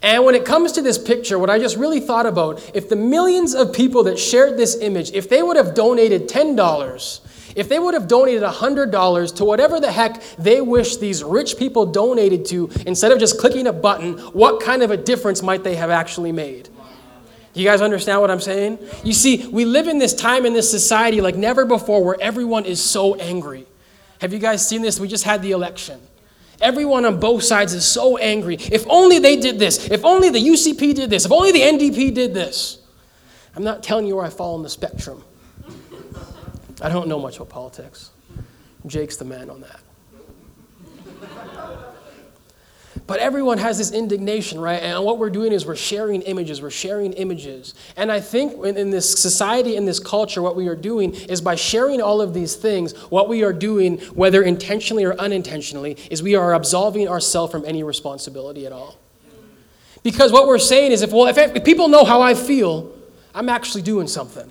And 0.00 0.24
when 0.24 0.34
it 0.34 0.46
comes 0.46 0.72
to 0.72 0.82
this 0.82 0.96
picture, 0.96 1.38
what 1.38 1.50
I 1.50 1.58
just 1.58 1.76
really 1.76 2.00
thought 2.00 2.24
about, 2.24 2.70
if 2.74 2.88
the 2.88 2.96
millions 2.96 3.54
of 3.54 3.72
people 3.72 4.04
that 4.04 4.18
shared 4.18 4.56
this 4.56 4.76
image, 4.80 5.12
if 5.12 5.28
they 5.28 5.42
would 5.42 5.56
have 5.56 5.74
donated 5.74 6.26
$10, 6.28 7.20
if 7.54 7.68
they 7.68 7.78
would 7.78 7.92
have 7.92 8.08
donated 8.08 8.42
$100 8.42 9.36
to 9.36 9.44
whatever 9.44 9.78
the 9.78 9.92
heck 9.92 10.22
they 10.38 10.62
wish 10.62 10.96
these 10.96 11.22
rich 11.22 11.58
people 11.58 11.84
donated 11.84 12.46
to, 12.46 12.70
instead 12.86 13.12
of 13.12 13.18
just 13.18 13.38
clicking 13.38 13.66
a 13.66 13.72
button, 13.72 14.18
what 14.32 14.62
kind 14.62 14.82
of 14.82 14.90
a 14.90 14.96
difference 14.96 15.42
might 15.42 15.62
they 15.62 15.76
have 15.76 15.90
actually 15.90 16.32
made? 16.32 16.70
You 17.54 17.64
guys 17.64 17.82
understand 17.82 18.20
what 18.20 18.30
I'm 18.30 18.40
saying? 18.40 18.78
You 19.04 19.12
see, 19.12 19.46
we 19.48 19.64
live 19.64 19.86
in 19.86 19.98
this 19.98 20.14
time 20.14 20.46
in 20.46 20.54
this 20.54 20.70
society 20.70 21.20
like 21.20 21.36
never 21.36 21.66
before 21.66 22.02
where 22.02 22.16
everyone 22.20 22.64
is 22.64 22.82
so 22.82 23.14
angry. 23.16 23.66
Have 24.20 24.32
you 24.32 24.38
guys 24.38 24.66
seen 24.66 24.82
this? 24.82 24.98
We 24.98 25.08
just 25.08 25.24
had 25.24 25.42
the 25.42 25.50
election. 25.50 26.00
Everyone 26.60 27.04
on 27.04 27.20
both 27.20 27.42
sides 27.42 27.74
is 27.74 27.84
so 27.84 28.16
angry. 28.16 28.54
If 28.54 28.86
only 28.88 29.18
they 29.18 29.36
did 29.36 29.58
this. 29.58 29.90
If 29.90 30.04
only 30.04 30.30
the 30.30 30.38
UCP 30.38 30.94
did 30.94 31.10
this. 31.10 31.26
If 31.26 31.32
only 31.32 31.52
the 31.52 31.60
NDP 31.60 32.14
did 32.14 32.32
this. 32.32 32.78
I'm 33.54 33.64
not 33.64 33.82
telling 33.82 34.06
you 34.06 34.16
where 34.16 34.24
I 34.24 34.30
fall 34.30 34.54
on 34.54 34.62
the 34.62 34.70
spectrum. 34.70 35.22
I 36.80 36.88
don't 36.88 37.08
know 37.08 37.18
much 37.18 37.36
about 37.36 37.50
politics. 37.50 38.10
Jake's 38.86 39.16
the 39.16 39.24
man 39.24 39.50
on 39.50 39.60
that. 39.60 39.80
But 43.06 43.18
everyone 43.18 43.58
has 43.58 43.78
this 43.78 43.90
indignation, 43.90 44.60
right? 44.60 44.80
And 44.80 45.04
what 45.04 45.18
we're 45.18 45.30
doing 45.30 45.52
is 45.52 45.66
we're 45.66 45.74
sharing 45.74 46.22
images, 46.22 46.62
we're 46.62 46.70
sharing 46.70 47.12
images. 47.14 47.74
And 47.96 48.12
I 48.12 48.20
think 48.20 48.64
in, 48.64 48.76
in, 48.76 48.90
this 48.90 49.10
society, 49.10 49.76
in 49.76 49.84
this 49.84 49.98
culture, 49.98 50.40
what 50.40 50.54
we 50.54 50.68
are 50.68 50.76
doing 50.76 51.12
is 51.14 51.40
by 51.40 51.56
sharing 51.56 52.00
all 52.00 52.20
of 52.20 52.32
these 52.32 52.54
things, 52.54 52.96
what 53.10 53.28
we 53.28 53.42
are 53.42 53.52
doing, 53.52 53.98
whether 54.14 54.42
intentionally 54.42 55.04
or 55.04 55.14
unintentionally, 55.14 55.96
is 56.10 56.22
we 56.22 56.36
are 56.36 56.54
absolving 56.54 57.08
ourselves 57.08 57.50
from 57.50 57.64
any 57.64 57.82
responsibility 57.82 58.66
at 58.66 58.72
all. 58.72 58.98
Because 60.04 60.32
what 60.32 60.46
we're 60.46 60.58
saying 60.58 60.92
is 60.92 61.02
if, 61.02 61.12
well, 61.12 61.26
if, 61.26 61.38
if 61.38 61.64
people 61.64 61.88
know 61.88 62.04
how 62.04 62.22
I 62.22 62.34
feel, 62.34 62.92
I'm 63.34 63.48
actually 63.48 63.82
doing 63.82 64.06
something. 64.06 64.50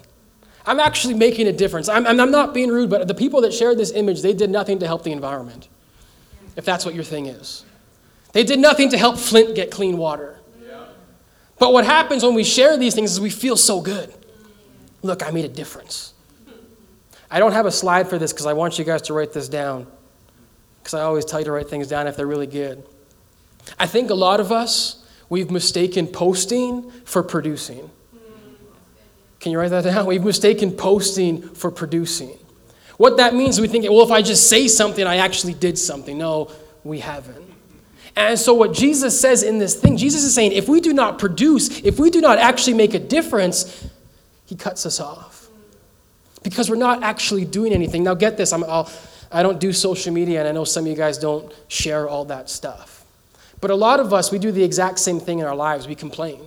I'm 0.66 0.80
actually 0.80 1.14
making 1.14 1.48
a 1.48 1.54
difference. 1.54 1.90
I'm, 1.90 2.06
I'm 2.06 2.32
not 2.32 2.54
being 2.54 2.70
rude, 2.70 2.90
but 2.90 3.08
the 3.08 3.16
people 3.16 3.42
that 3.42 3.54
shared 3.54 3.78
this 3.78 3.92
image, 3.92 4.22
they 4.22 4.34
did 4.34 4.50
nothing 4.50 4.80
to 4.80 4.88
help 4.88 5.04
the 5.04 5.12
environment, 5.12 5.70
if 6.56 6.66
that's 6.66 6.86
what 6.86 6.94
your 6.94 7.04
thing 7.04 7.26
is. 7.28 7.66
They 8.34 8.44
did 8.44 8.60
nothing 8.60 8.90
to 8.90 8.98
help 8.98 9.18
Flint 9.18 9.56
get 9.56 9.72
clean 9.72 9.98
water. 9.98 10.40
But 11.60 11.74
what 11.74 11.86
happens 11.86 12.24
when 12.24 12.34
we 12.34 12.44
share 12.44 12.76
these 12.78 12.96
things 12.96 13.12
is 13.12 13.22
we 13.22 13.30
feel 13.30 13.56
so 13.56 13.82
good. 13.82 14.12
Look, 15.04 15.22
I 15.26 15.30
made 15.32 15.46
a 15.46 15.50
difference. 15.50 16.14
I 17.30 17.40
don't 17.40 17.52
have 17.52 17.66
a 17.66 17.72
slide 17.72 18.10
for 18.10 18.18
this 18.18 18.34
because 18.34 18.46
I 18.46 18.54
want 18.54 18.80
you 18.80 18.86
guys 18.86 19.04
to 19.04 19.14
write 19.14 19.32
this 19.32 19.48
down. 19.48 19.86
Because 20.82 20.96
I 20.96 21.02
always 21.02 21.24
tell 21.24 21.40
you 21.40 21.46
to 21.46 21.52
write 21.52 21.70
things 21.70 21.88
down 21.88 22.08
if 22.08 22.18
they're 22.18 22.26
really 22.26 22.48
good. 22.48 22.84
I 23.78 23.86
think 23.86 24.10
a 24.10 24.16
lot 24.16 24.40
of 24.40 24.52
us, 24.52 25.06
we've 25.30 25.52
mistaken 25.52 26.08
posting 26.08 26.90
for 27.06 27.22
producing. 27.22 27.90
Can 29.40 29.52
you 29.52 29.60
write 29.60 29.70
that 29.70 29.84
down? 29.84 30.06
We've 30.08 30.24
mistaken 30.24 30.72
posting 30.72 31.42
for 31.42 31.72
producing. 31.72 32.38
What 32.98 33.18
that 33.18 33.34
means, 33.34 33.60
we 33.60 33.68
think, 33.68 33.86
well, 33.90 34.04
if 34.04 34.12
I 34.12 34.22
just 34.22 34.48
say 34.48 34.68
something, 34.68 35.06
I 35.06 35.18
actually 35.18 35.56
did 35.56 35.80
something. 35.80 36.18
No, 36.18 36.52
we 36.84 37.00
haven't. 37.00 37.52
And 38.16 38.38
so, 38.38 38.54
what 38.54 38.74
Jesus 38.74 39.20
says 39.20 39.42
in 39.44 39.58
this 39.58 39.76
thing, 39.76 39.98
Jesus 39.98 40.24
is 40.24 40.36
saying, 40.36 40.52
if 40.52 40.68
we 40.68 40.82
do 40.82 40.94
not 40.94 41.18
produce, 41.18 41.80
if 41.82 42.00
we 42.00 42.10
do 42.10 42.20
not 42.20 42.38
actually 42.38 42.74
make 42.74 42.94
a 42.94 43.00
difference, 43.00 43.88
he 44.46 44.56
cuts 44.56 44.86
us 44.86 45.00
off. 45.00 45.48
Because 46.44 46.70
we're 46.70 46.76
not 46.76 47.04
actually 47.04 47.46
doing 47.46 47.72
anything. 47.72 48.04
Now, 48.04 48.16
get 48.16 48.36
this, 48.36 48.52
I'm, 48.52 48.64
I'll, 48.66 48.92
I 49.32 49.44
don't 49.44 49.60
do 49.60 49.72
social 49.72 50.14
media, 50.14 50.40
and 50.40 50.48
I 50.48 50.52
know 50.52 50.66
some 50.66 50.84
of 50.84 50.90
you 50.90 50.96
guys 50.96 51.18
don't 51.18 51.54
share 51.68 52.10
all 52.10 52.26
that 52.26 52.50
stuff. 52.50 53.06
But 53.62 53.72
a 53.72 53.76
lot 53.76 54.00
of 54.00 54.14
us, 54.14 54.32
we 54.32 54.40
do 54.40 54.52
the 54.52 54.64
exact 54.64 55.00
same 55.00 55.20
thing 55.20 55.40
in 55.40 55.46
our 55.46 55.56
lives. 55.56 55.88
We 55.88 55.96
complain. 55.96 56.42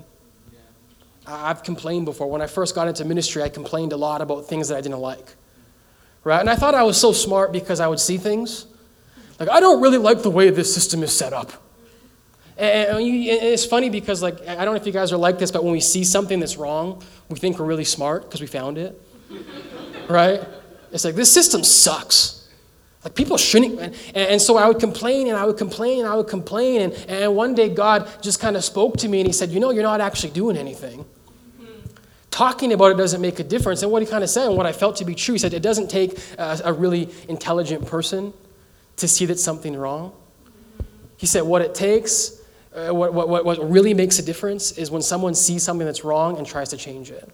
I've 1.27 1.63
complained 1.63 2.05
before. 2.05 2.29
When 2.29 2.43
I 2.43 2.47
first 2.47 2.75
got 2.75 2.89
into 2.89 3.05
ministry, 3.05 3.43
I 3.43 3.49
complained 3.49 3.93
a 3.93 3.97
lot 3.97 4.21
about 4.21 4.47
things 4.47 4.69
that 4.69 4.77
I 4.77 4.81
didn't 4.83 4.99
like. 4.99 5.35
Right? 6.25 6.41
And 6.41 6.51
I 6.51 6.57
thought 6.57 6.75
I 6.75 6.83
was 6.83 7.01
so 7.01 7.13
smart 7.13 7.53
because 7.53 7.81
I 7.81 7.87
would 7.87 8.01
see 8.01 8.19
things 8.19 8.67
like, 9.39 9.49
I 9.49 9.61
don't 9.61 9.81
really 9.81 9.99
like 9.99 10.23
the 10.23 10.31
way 10.31 10.51
this 10.51 10.73
system 10.73 11.03
is 11.03 11.13
set 11.13 11.33
up. 11.33 11.53
And 12.57 13.01
it's 13.01 13.65
funny 13.65 13.91
because, 13.91 14.23
like, 14.23 14.41
I 14.47 14.65
don't 14.65 14.75
know 14.75 14.81
if 14.81 14.87
you 14.87 14.93
guys 14.93 15.13
are 15.13 15.17
like 15.17 15.39
this, 15.39 15.51
but 15.51 15.65
when 15.65 15.73
we 15.73 15.81
see 15.81 16.05
something 16.05 16.39
that's 16.39 16.57
wrong, 16.57 17.03
we 17.29 17.39
think 17.39 17.59
we're 17.59 17.65
really 17.65 17.85
smart 17.85 18.23
because 18.23 18.41
we 18.41 18.47
found 18.47 18.79
it. 18.79 19.01
right? 20.09 20.41
It's 20.93 21.05
like, 21.05 21.17
this 21.17 21.33
system 21.33 21.65
sucks. 21.65 22.49
Like, 23.03 23.17
people 23.17 23.37
shouldn't. 23.39 23.81
And, 23.81 23.95
and 24.15 24.41
so 24.41 24.57
I 24.57 24.69
would 24.69 24.79
complain 24.79 25.27
and 25.27 25.37
I 25.37 25.45
would 25.45 25.59
complain 25.59 26.01
and 26.01 26.09
I 26.09 26.15
would 26.15 26.29
complain. 26.29 26.83
And, 26.83 26.93
and 27.09 27.35
one 27.35 27.57
day 27.57 27.69
God 27.69 28.09
just 28.23 28.39
kind 28.39 28.57
of 28.57 28.65
spoke 28.65 28.99
to 28.99 29.09
me 29.09 29.19
and 29.19 29.27
He 29.27 29.33
said, 29.33 29.51
You 29.51 29.59
know, 29.59 29.71
you're 29.71 29.83
not 29.83 30.01
actually 30.01 30.31
doing 30.31 30.57
anything. 30.57 31.05
Talking 32.31 32.73
about 32.73 32.93
it 32.93 32.97
doesn't 32.97 33.21
make 33.21 33.41
a 33.41 33.45
difference. 33.45 33.83
And 33.83 33.91
what 33.91 34.01
He 34.01 34.07
kind 34.07 34.23
of 34.23 34.31
said, 34.31 34.47
and 34.47 34.57
what 34.57 34.67
I 34.67 34.73
felt 34.73 34.97
to 34.97 35.05
be 35.05 35.17
true, 35.17 35.35
He 35.35 35.39
said, 35.41 35.55
It 35.55 35.63
doesn't 35.63 35.91
take 35.91 36.17
a, 36.39 36.61
a 36.67 36.73
really 36.73 37.11
intelligent 37.29 37.85
person 37.85 38.33
to 38.97 39.09
see 39.09 39.27
that 39.27 39.39
something 39.39 39.77
wrong. 39.77 40.13
He 41.17 41.27
said, 41.27 41.43
What 41.43 41.63
it 41.63 41.75
takes, 41.75 42.41
uh, 42.75 42.91
what, 42.91 43.15
what, 43.15 43.45
what 43.45 43.71
really 43.71 43.95
makes 43.95 44.19
a 44.19 44.23
difference 44.23 44.73
is 44.73 44.91
when 44.91 45.03
someone 45.03 45.35
sees 45.35 45.63
something 45.63 45.87
that's 45.87 46.05
wrong 46.05 46.39
and 46.39 46.47
tries 46.47 46.71
to 46.71 46.77
change 46.77 47.11
it. 47.11 47.29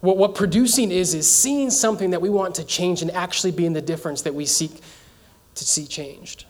What, 0.00 0.16
what 0.16 0.34
producing 0.34 0.90
is, 0.90 1.12
is 1.12 1.30
seeing 1.30 1.70
something 1.70 2.10
that 2.10 2.22
we 2.22 2.30
want 2.30 2.54
to 2.54 2.64
change 2.64 3.02
and 3.02 3.10
actually 3.10 3.52
being 3.52 3.74
the 3.74 3.82
difference 3.82 4.22
that 4.22 4.34
we 4.34 4.46
seek 4.46 4.72
to 5.56 5.64
see 5.64 5.86
changed. 5.86 6.46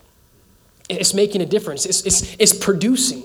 It's 0.89 1.15
making 1.15 1.41
a 1.41 1.47
difference, 1.47 1.85
it's, 1.85 2.07
it's, 2.07 2.37
it's 2.39 2.53
producing. 2.53 3.25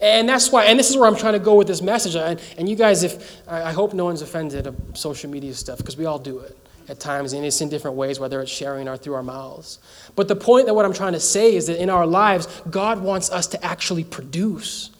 And 0.00 0.28
that's 0.28 0.52
why, 0.52 0.66
and 0.66 0.78
this 0.78 0.90
is 0.90 0.96
where 0.96 1.08
I'm 1.08 1.16
trying 1.16 1.32
to 1.32 1.40
go 1.40 1.56
with 1.56 1.66
this 1.66 1.82
message. 1.82 2.14
And, 2.14 2.40
and 2.56 2.68
you 2.68 2.76
guys, 2.76 3.02
if 3.02 3.42
I 3.48 3.72
hope 3.72 3.94
no 3.94 4.04
one's 4.04 4.22
offended 4.22 4.68
of 4.68 4.76
social 4.94 5.28
media 5.28 5.52
stuff, 5.54 5.78
because 5.78 5.96
we 5.96 6.06
all 6.06 6.20
do 6.20 6.38
it 6.38 6.56
at 6.88 6.98
times, 6.98 7.32
and 7.32 7.44
it's 7.44 7.60
in 7.60 7.68
different 7.68 7.96
ways, 7.96 8.18
whether 8.18 8.40
it's 8.40 8.50
sharing 8.50 8.88
or 8.88 8.96
through 8.96 9.14
our 9.14 9.22
mouths. 9.22 9.78
But 10.16 10.28
the 10.28 10.36
point 10.36 10.66
that 10.66 10.74
what 10.74 10.84
I'm 10.84 10.92
trying 10.92 11.12
to 11.12 11.20
say 11.20 11.54
is 11.54 11.66
that 11.66 11.80
in 11.82 11.90
our 11.90 12.06
lives, 12.06 12.46
God 12.70 13.00
wants 13.00 13.30
us 13.30 13.46
to 13.48 13.64
actually 13.64 14.04
produce. 14.04 14.90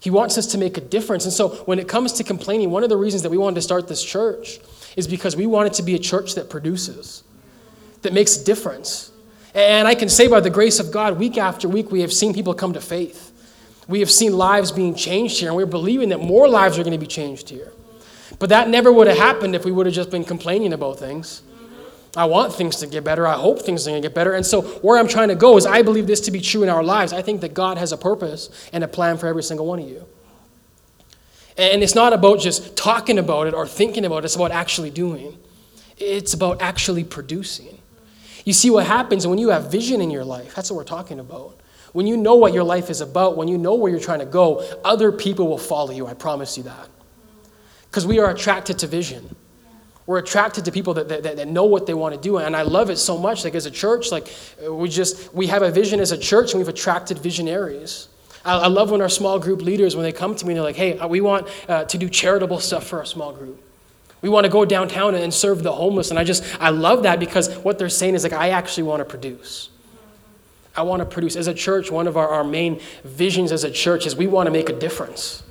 He 0.00 0.10
wants 0.10 0.38
us 0.38 0.46
to 0.48 0.58
make 0.58 0.76
a 0.78 0.80
difference. 0.80 1.24
And 1.24 1.32
so 1.32 1.48
when 1.66 1.78
it 1.78 1.88
comes 1.88 2.12
to 2.14 2.24
complaining, 2.24 2.70
one 2.70 2.82
of 2.82 2.88
the 2.88 2.96
reasons 2.96 3.22
that 3.22 3.30
we 3.30 3.38
wanted 3.38 3.56
to 3.56 3.62
start 3.62 3.88
this 3.88 4.02
church 4.02 4.58
is 4.96 5.06
because 5.06 5.36
we 5.36 5.46
want 5.46 5.66
it 5.66 5.74
to 5.74 5.82
be 5.82 5.94
a 5.94 5.98
church 5.98 6.34
that 6.36 6.48
produces, 6.48 7.24
that 8.02 8.12
makes 8.12 8.36
a 8.36 8.44
difference. 8.44 9.12
And 9.54 9.88
I 9.88 9.94
can 9.94 10.08
say 10.08 10.28
by 10.28 10.40
the 10.40 10.50
grace 10.50 10.78
of 10.78 10.92
God, 10.92 11.18
week 11.18 11.36
after 11.36 11.68
week, 11.68 11.90
we 11.90 12.00
have 12.02 12.12
seen 12.12 12.32
people 12.32 12.54
come 12.54 12.72
to 12.74 12.80
faith. 12.80 13.32
We 13.88 14.00
have 14.00 14.10
seen 14.10 14.34
lives 14.34 14.70
being 14.70 14.94
changed 14.94 15.40
here, 15.40 15.48
and 15.48 15.56
we're 15.56 15.66
believing 15.66 16.10
that 16.10 16.20
more 16.20 16.48
lives 16.48 16.78
are 16.78 16.82
going 16.82 16.92
to 16.92 16.98
be 16.98 17.06
changed 17.06 17.48
here. 17.48 17.72
But 18.38 18.50
that 18.50 18.68
never 18.68 18.92
would 18.92 19.06
have 19.06 19.18
happened 19.18 19.54
if 19.54 19.64
we 19.64 19.72
would 19.72 19.86
have 19.86 19.94
just 19.94 20.10
been 20.10 20.24
complaining 20.24 20.72
about 20.72 20.98
things. 20.98 21.42
I 22.16 22.24
want 22.24 22.54
things 22.54 22.76
to 22.76 22.86
get 22.86 23.04
better. 23.04 23.26
I 23.26 23.34
hope 23.34 23.62
things 23.62 23.86
are 23.86 23.90
going 23.90 24.02
to 24.02 24.08
get 24.08 24.14
better. 24.14 24.32
And 24.32 24.44
so, 24.44 24.62
where 24.62 24.98
I'm 24.98 25.08
trying 25.08 25.28
to 25.28 25.34
go 25.34 25.56
is 25.56 25.66
I 25.66 25.82
believe 25.82 26.06
this 26.06 26.20
to 26.22 26.30
be 26.30 26.40
true 26.40 26.62
in 26.62 26.68
our 26.68 26.82
lives. 26.82 27.12
I 27.12 27.22
think 27.22 27.42
that 27.42 27.54
God 27.54 27.78
has 27.78 27.92
a 27.92 27.96
purpose 27.96 28.48
and 28.72 28.82
a 28.82 28.88
plan 28.88 29.18
for 29.18 29.26
every 29.26 29.42
single 29.42 29.66
one 29.66 29.78
of 29.78 29.88
you. 29.88 30.04
And 31.56 31.82
it's 31.82 31.94
not 31.94 32.12
about 32.12 32.38
just 32.38 32.76
talking 32.76 33.18
about 33.18 33.48
it 33.48 33.54
or 33.54 33.66
thinking 33.66 34.04
about 34.04 34.18
it, 34.18 34.26
it's 34.26 34.36
about 34.36 34.52
actually 34.52 34.90
doing. 34.90 35.36
It's 35.96 36.32
about 36.32 36.62
actually 36.62 37.04
producing. 37.04 37.78
You 38.44 38.52
see 38.52 38.70
what 38.70 38.86
happens 38.86 39.26
when 39.26 39.38
you 39.38 39.48
have 39.50 39.70
vision 39.70 40.00
in 40.00 40.10
your 40.10 40.24
life. 40.24 40.54
That's 40.54 40.70
what 40.70 40.76
we're 40.76 40.84
talking 40.84 41.18
about. 41.18 41.58
When 41.92 42.06
you 42.06 42.16
know 42.16 42.36
what 42.36 42.54
your 42.54 42.62
life 42.62 42.90
is 42.90 43.00
about, 43.00 43.36
when 43.36 43.48
you 43.48 43.58
know 43.58 43.74
where 43.74 43.90
you're 43.90 44.00
trying 44.00 44.20
to 44.20 44.26
go, 44.26 44.64
other 44.84 45.10
people 45.10 45.48
will 45.48 45.58
follow 45.58 45.90
you. 45.90 46.06
I 46.06 46.14
promise 46.14 46.56
you 46.56 46.62
that. 46.64 46.88
Because 47.90 48.06
we 48.06 48.18
are 48.18 48.30
attracted 48.30 48.78
to 48.80 48.86
vision. 48.86 49.34
We're 50.06 50.18
attracted 50.18 50.64
to 50.64 50.72
people 50.72 50.94
that, 50.94 51.08
that, 51.08 51.22
that 51.22 51.48
know 51.48 51.64
what 51.64 51.86
they 51.86 51.92
want 51.92 52.14
to 52.14 52.20
do. 52.20 52.38
And 52.38 52.56
I 52.56 52.62
love 52.62 52.88
it 52.88 52.96
so 52.96 53.18
much. 53.18 53.44
Like 53.44 53.54
as 53.54 53.66
a 53.66 53.70
church, 53.70 54.10
like 54.10 54.28
we 54.66 54.88
just, 54.88 55.34
we 55.34 55.48
have 55.48 55.62
a 55.62 55.70
vision 55.70 56.00
as 56.00 56.12
a 56.12 56.18
church 56.18 56.52
and 56.52 56.60
we've 56.60 56.68
attracted 56.68 57.18
visionaries. 57.18 58.08
I, 58.42 58.58
I 58.58 58.66
love 58.68 58.90
when 58.90 59.02
our 59.02 59.10
small 59.10 59.38
group 59.38 59.60
leaders, 59.60 59.94
when 59.94 60.04
they 60.04 60.12
come 60.12 60.34
to 60.34 60.46
me, 60.46 60.52
and 60.52 60.56
they're 60.56 60.64
like, 60.64 60.76
hey, 60.76 61.06
we 61.06 61.20
want 61.20 61.46
uh, 61.68 61.84
to 61.84 61.98
do 61.98 62.08
charitable 62.08 62.58
stuff 62.60 62.86
for 62.86 63.00
our 63.00 63.04
small 63.04 63.32
group. 63.32 63.62
We 64.22 64.28
want 64.28 64.44
to 64.44 64.50
go 64.50 64.64
downtown 64.64 65.14
and 65.14 65.32
serve 65.32 65.62
the 65.62 65.72
homeless. 65.72 66.10
And 66.10 66.18
I 66.18 66.24
just, 66.24 66.42
I 66.58 66.70
love 66.70 67.02
that 67.04 67.20
because 67.20 67.54
what 67.58 67.78
they're 67.78 67.88
saying 67.88 68.14
is 68.14 68.22
like, 68.22 68.32
I 68.32 68.50
actually 68.50 68.84
want 68.84 69.00
to 69.00 69.04
produce. 69.04 69.68
I 70.74 70.82
want 70.82 71.00
to 71.00 71.06
produce. 71.06 71.36
As 71.36 71.48
a 71.48 71.54
church, 71.54 71.90
one 71.90 72.06
of 72.06 72.16
our, 72.16 72.28
our 72.28 72.44
main 72.44 72.80
visions 73.04 73.52
as 73.52 73.64
a 73.64 73.70
church 73.70 74.06
is 74.06 74.16
we 74.16 74.26
want 74.26 74.46
to 74.46 74.50
make 74.50 74.70
a 74.70 74.72
difference. 74.72 75.42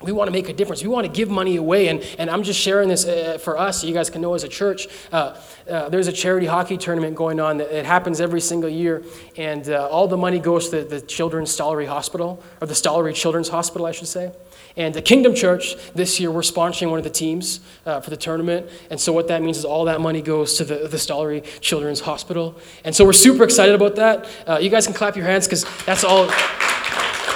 We 0.00 0.12
want 0.12 0.28
to 0.28 0.32
make 0.32 0.48
a 0.48 0.52
difference. 0.52 0.80
We 0.80 0.88
want 0.88 1.06
to 1.06 1.12
give 1.12 1.28
money 1.28 1.56
away. 1.56 1.88
And, 1.88 2.02
and 2.18 2.30
I'm 2.30 2.44
just 2.44 2.60
sharing 2.60 2.88
this 2.88 3.04
uh, 3.04 3.38
for 3.42 3.58
us 3.58 3.80
so 3.80 3.88
you 3.88 3.94
guys 3.94 4.08
can 4.10 4.22
know 4.22 4.34
as 4.34 4.44
a 4.44 4.48
church. 4.48 4.86
Uh, 5.10 5.36
uh, 5.68 5.88
there's 5.88 6.06
a 6.06 6.12
charity 6.12 6.46
hockey 6.46 6.76
tournament 6.76 7.16
going 7.16 7.40
on. 7.40 7.60
It 7.60 7.84
happens 7.84 8.20
every 8.20 8.40
single 8.40 8.70
year. 8.70 9.02
And 9.36 9.68
uh, 9.68 9.88
all 9.88 10.06
the 10.06 10.16
money 10.16 10.38
goes 10.38 10.68
to 10.68 10.84
the 10.84 11.00
Children's 11.00 11.50
Stollery 11.50 11.88
Hospital, 11.88 12.40
or 12.60 12.68
the 12.68 12.74
Stollery 12.74 13.12
Children's 13.12 13.48
Hospital, 13.48 13.86
I 13.86 13.90
should 13.90 14.06
say. 14.06 14.30
And 14.76 14.94
the 14.94 15.02
Kingdom 15.02 15.34
Church, 15.34 15.74
this 15.94 16.20
year, 16.20 16.30
we're 16.30 16.42
sponsoring 16.42 16.90
one 16.90 16.98
of 16.98 17.04
the 17.04 17.10
teams 17.10 17.58
uh, 17.84 18.00
for 18.00 18.10
the 18.10 18.16
tournament. 18.16 18.70
And 18.90 19.00
so, 19.00 19.12
what 19.12 19.26
that 19.26 19.42
means 19.42 19.58
is 19.58 19.64
all 19.64 19.86
that 19.86 20.00
money 20.00 20.22
goes 20.22 20.54
to 20.58 20.64
the, 20.64 20.86
the 20.86 20.98
Stollery 20.98 21.42
Children's 21.60 21.98
Hospital. 22.00 22.56
And 22.84 22.94
so, 22.94 23.04
we're 23.04 23.12
super 23.12 23.42
excited 23.42 23.74
about 23.74 23.96
that. 23.96 24.28
Uh, 24.46 24.58
you 24.62 24.70
guys 24.70 24.86
can 24.86 24.94
clap 24.94 25.16
your 25.16 25.24
hands 25.24 25.48
because 25.48 25.64
that's 25.84 26.04
all, 26.04 26.26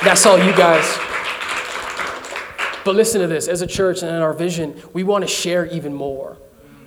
that's 0.04 0.24
all 0.24 0.38
you 0.38 0.52
guys. 0.56 0.86
But 2.84 2.96
listen 2.96 3.20
to 3.20 3.26
this 3.26 3.48
as 3.48 3.62
a 3.62 3.66
church 3.66 4.02
and 4.02 4.10
in 4.10 4.22
our 4.22 4.32
vision, 4.32 4.80
we 4.92 5.04
want 5.04 5.22
to 5.22 5.28
share 5.28 5.66
even 5.66 5.94
more. 5.94 6.36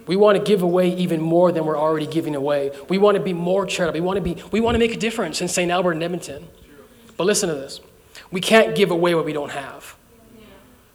We 0.08 0.16
want 0.16 0.38
to 0.38 0.44
give 0.44 0.62
away 0.62 0.94
even 0.96 1.22
more 1.22 1.52
than 1.52 1.66
we're 1.66 1.78
already 1.78 2.06
giving 2.06 2.36
away. 2.36 2.72
We 2.90 2.98
want 2.98 3.18
to 3.18 3.24
be 3.24 3.34
more 3.34 3.66
charitable. 3.66 4.00
We 4.00 4.06
want 4.06 4.18
to, 4.18 4.22
be, 4.22 4.42
we 4.52 4.60
want 4.60 4.76
to 4.76 4.80
make 4.80 4.94
a 4.94 5.00
difference 5.00 5.42
in 5.42 5.48
St. 5.48 5.72
Albert 5.72 5.94
and 5.94 6.04
Edmonton. 6.04 6.48
But 7.18 7.26
listen 7.26 7.50
to 7.50 7.56
this 7.56 7.80
we 8.32 8.42
can't 8.42 8.76
give 8.76 8.92
away 8.92 9.16
what 9.16 9.26
we 9.26 9.34
don't 9.34 9.52
have. 9.52 9.96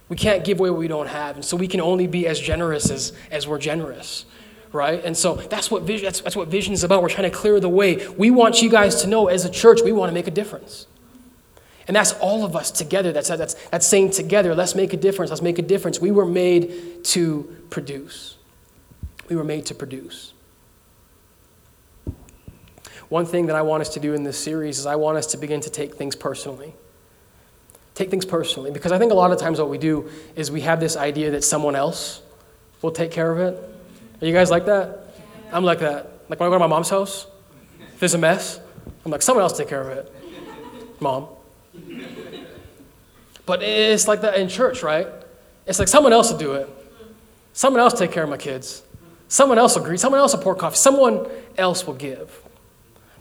We 0.08 0.16
can't 0.16 0.44
give 0.44 0.58
away 0.58 0.70
what 0.70 0.78
we 0.78 0.88
don't 0.88 1.06
have. 1.06 1.36
And 1.36 1.44
so 1.44 1.56
we 1.56 1.68
can 1.68 1.80
only 1.80 2.06
be 2.06 2.26
as 2.26 2.38
generous 2.40 2.90
as, 2.90 3.12
as 3.30 3.46
we're 3.46 3.58
generous. 3.58 4.26
Right? 4.72 5.04
And 5.04 5.16
so 5.16 5.34
that's 5.34 5.70
what 5.70 5.82
vision 5.82 6.04
that's, 6.04 6.20
that's 6.20 6.36
what 6.36 6.48
vision 6.48 6.74
is 6.74 6.84
about. 6.84 7.02
We're 7.02 7.08
trying 7.08 7.30
to 7.30 7.36
clear 7.36 7.58
the 7.58 7.68
way. 7.68 8.06
We 8.08 8.30
want 8.30 8.62
you 8.62 8.70
guys 8.70 9.02
to 9.02 9.08
know 9.08 9.28
as 9.28 9.44
a 9.44 9.50
church, 9.50 9.80
we 9.82 9.92
want 9.92 10.10
to 10.10 10.14
make 10.14 10.28
a 10.28 10.32
difference. 10.32 10.86
And 11.90 11.96
that's 11.96 12.12
all 12.12 12.44
of 12.44 12.54
us 12.54 12.70
together. 12.70 13.10
That's, 13.10 13.26
that's, 13.26 13.54
that's 13.70 13.84
saying 13.84 14.12
together, 14.12 14.54
let's 14.54 14.76
make 14.76 14.92
a 14.92 14.96
difference. 14.96 15.32
Let's 15.32 15.42
make 15.42 15.58
a 15.58 15.62
difference. 15.62 15.98
We 15.98 16.12
were 16.12 16.24
made 16.24 17.02
to 17.06 17.56
produce. 17.68 18.36
We 19.28 19.34
were 19.34 19.42
made 19.42 19.66
to 19.66 19.74
produce. 19.74 20.32
One 23.08 23.26
thing 23.26 23.46
that 23.46 23.56
I 23.56 23.62
want 23.62 23.80
us 23.80 23.88
to 23.94 23.98
do 23.98 24.14
in 24.14 24.22
this 24.22 24.38
series 24.38 24.78
is 24.78 24.86
I 24.86 24.94
want 24.94 25.18
us 25.18 25.26
to 25.32 25.36
begin 25.36 25.60
to 25.62 25.70
take 25.70 25.96
things 25.96 26.14
personally 26.14 26.74
take 27.96 28.08
things 28.08 28.24
personally 28.24 28.70
because 28.70 28.92
I 28.92 28.98
think 28.98 29.10
a 29.10 29.16
lot 29.16 29.32
of 29.32 29.38
times 29.38 29.58
what 29.58 29.68
we 29.68 29.76
do 29.76 30.08
is 30.36 30.48
we 30.48 30.60
have 30.60 30.78
this 30.78 30.96
idea 30.96 31.32
that 31.32 31.42
someone 31.42 31.74
else 31.74 32.22
will 32.82 32.92
take 32.92 33.10
care 33.10 33.32
of 33.32 33.38
it. 33.40 33.62
Are 34.22 34.26
you 34.26 34.32
guys 34.32 34.48
like 34.48 34.64
that? 34.66 35.12
I'm 35.52 35.64
like 35.64 35.80
that. 35.80 36.22
Like 36.28 36.38
when 36.38 36.46
I 36.46 36.50
go 36.50 36.54
to 36.54 36.60
my 36.60 36.68
mom's 36.68 36.88
house, 36.88 37.26
if 37.92 37.98
there's 37.98 38.14
a 38.14 38.18
mess, 38.18 38.60
I'm 39.04 39.10
like, 39.10 39.22
someone 39.22 39.42
else 39.42 39.58
take 39.58 39.68
care 39.68 39.82
of 39.82 39.88
it. 39.88 40.14
Mom. 41.00 41.26
But 43.46 43.62
it's 43.62 44.06
like 44.06 44.20
that 44.20 44.36
in 44.36 44.48
church, 44.48 44.82
right? 44.82 45.08
It's 45.66 45.78
like 45.78 45.88
someone 45.88 46.12
else 46.12 46.30
will 46.30 46.38
do 46.38 46.52
it. 46.54 46.68
Someone 47.52 47.80
else 47.80 47.98
take 47.98 48.12
care 48.12 48.22
of 48.22 48.30
my 48.30 48.36
kids. 48.36 48.82
Someone 49.28 49.58
else 49.58 49.76
will 49.76 49.84
greet. 49.84 50.00
Someone 50.00 50.20
else 50.20 50.34
will 50.34 50.42
pour 50.42 50.54
coffee. 50.54 50.76
Someone 50.76 51.26
else 51.56 51.86
will 51.86 51.94
give. 51.94 52.42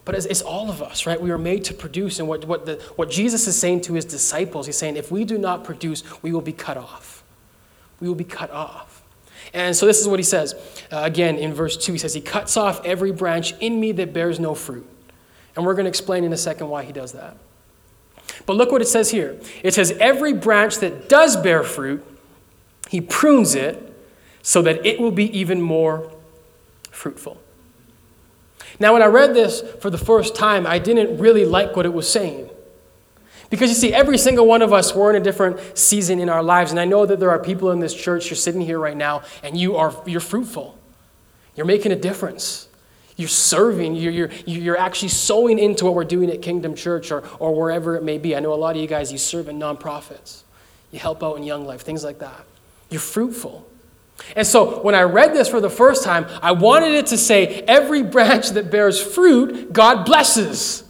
But 0.05 0.15
it's, 0.15 0.25
it's, 0.25 0.41
all 0.41 0.69
of 0.69 0.81
us, 0.81 1.05
right? 1.05 1.21
We 1.21 1.29
are 1.29 1.37
made 1.37 1.63
to 1.65 1.73
produce. 1.73 2.19
And 2.19 2.27
what, 2.27 2.45
what, 2.45 2.65
the, 2.65 2.75
what 2.95 3.11
Jesus 3.11 3.47
is 3.47 3.59
saying 3.59 3.81
to 3.81 3.93
his 3.93 4.05
disciples, 4.05 4.65
he's 4.65 4.77
saying, 4.77 4.97
if 4.97 5.11
we 5.11 5.23
do 5.23 5.37
not 5.37 5.63
produce, 5.63 6.03
we 6.23 6.31
will 6.31 6.41
be 6.41 6.53
cut 6.53 6.77
off. 6.77 7.23
We 7.99 8.07
will 8.07 8.15
be 8.15 8.23
cut 8.23 8.49
off. 8.49 9.03
And 9.53 9.75
so 9.75 9.85
this 9.85 9.99
is 9.99 10.07
what 10.07 10.19
he 10.19 10.23
says. 10.23 10.55
Uh, 10.91 11.01
again, 11.03 11.37
in 11.37 11.53
verse 11.53 11.77
2, 11.77 11.91
he 11.91 11.97
says, 11.97 12.13
He 12.13 12.21
cuts 12.21 12.57
off 12.57 12.83
every 12.85 13.11
branch 13.11 13.53
in 13.59 13.79
me 13.79 13.91
that 13.93 14.13
bears 14.13 14.39
no 14.39 14.55
fruit. 14.55 14.87
And 15.55 15.65
we're 15.65 15.73
going 15.73 15.85
to 15.85 15.89
explain 15.89 16.23
in 16.23 16.33
a 16.33 16.37
second 16.37 16.69
why 16.69 16.83
he 16.83 16.91
does 16.91 17.11
that. 17.11 17.37
But 18.45 18.55
look 18.55 18.71
what 18.71 18.81
it 18.81 18.87
says 18.87 19.11
here 19.11 19.39
it 19.63 19.73
says, 19.73 19.91
Every 19.99 20.33
branch 20.33 20.77
that 20.79 21.09
does 21.09 21.37
bear 21.37 21.63
fruit, 21.63 22.05
he 22.89 23.01
prunes 23.01 23.55
it 23.55 23.85
so 24.41 24.61
that 24.61 24.85
it 24.85 24.99
will 24.99 25.11
be 25.11 25.37
even 25.37 25.61
more 25.61 26.11
fruitful. 26.89 27.39
Now, 28.79 28.93
when 28.93 29.01
I 29.01 29.07
read 29.07 29.33
this 29.33 29.61
for 29.81 29.89
the 29.89 29.97
first 29.97 30.35
time, 30.35 30.65
I 30.65 30.79
didn't 30.79 31.17
really 31.17 31.45
like 31.45 31.75
what 31.75 31.85
it 31.85 31.93
was 31.93 32.09
saying. 32.09 32.49
Because 33.49 33.69
you 33.69 33.75
see, 33.75 33.93
every 33.93 34.17
single 34.17 34.45
one 34.45 34.61
of 34.61 34.71
us, 34.71 34.95
we're 34.95 35.09
in 35.09 35.15
a 35.15 35.23
different 35.23 35.77
season 35.77 36.19
in 36.19 36.29
our 36.29 36.43
lives. 36.43 36.71
And 36.71 36.79
I 36.79 36.85
know 36.85 37.05
that 37.05 37.19
there 37.19 37.31
are 37.31 37.39
people 37.39 37.71
in 37.71 37.79
this 37.79 37.93
church, 37.93 38.29
you're 38.29 38.37
sitting 38.37 38.61
here 38.61 38.79
right 38.79 38.95
now, 38.95 39.23
and 39.43 39.57
you 39.57 39.75
are, 39.75 39.93
you're 40.05 40.21
fruitful. 40.21 40.77
You're 41.55 41.65
making 41.65 41.91
a 41.91 41.95
difference. 41.95 42.68
You're 43.19 43.27
serving. 43.27 43.95
You're, 43.95 44.13
you're, 44.13 44.29
you're 44.45 44.77
actually 44.77 45.09
sowing 45.09 45.59
into 45.59 45.83
what 45.83 45.93
we're 45.93 46.05
doing 46.05 46.29
at 46.29 46.41
Kingdom 46.41 46.73
Church 46.73 47.11
or, 47.11 47.21
or 47.37 47.53
wherever 47.53 47.97
it 47.97 48.03
may 48.03 48.17
be. 48.17 48.33
I 48.33 48.39
know 48.39 48.53
a 48.53 48.55
lot 48.55 48.77
of 48.77 48.81
you 48.81 48.87
guys, 48.87 49.11
you 49.11 49.17
serve 49.17 49.49
in 49.49 49.59
nonprofits. 49.59 50.43
You 50.91 50.99
help 50.99 51.21
out 51.21 51.35
in 51.35 51.43
Young 51.43 51.65
Life, 51.65 51.81
things 51.81 52.01
like 52.01 52.19
that. 52.19 52.45
You're 52.89 53.01
fruitful. 53.01 53.67
And 54.37 54.47
so 54.47 54.81
when 54.83 54.95
I 54.95 55.01
read 55.01 55.33
this 55.33 55.49
for 55.49 55.59
the 55.59 55.69
first 55.69 56.05
time, 56.05 56.27
I 56.41 56.53
wanted 56.53 56.93
it 56.93 57.07
to 57.07 57.17
say, 57.17 57.61
every 57.67 58.03
branch 58.03 58.51
that 58.51 58.71
bears 58.71 59.01
fruit, 59.01 59.73
God 59.73 60.05
blesses. 60.05 60.85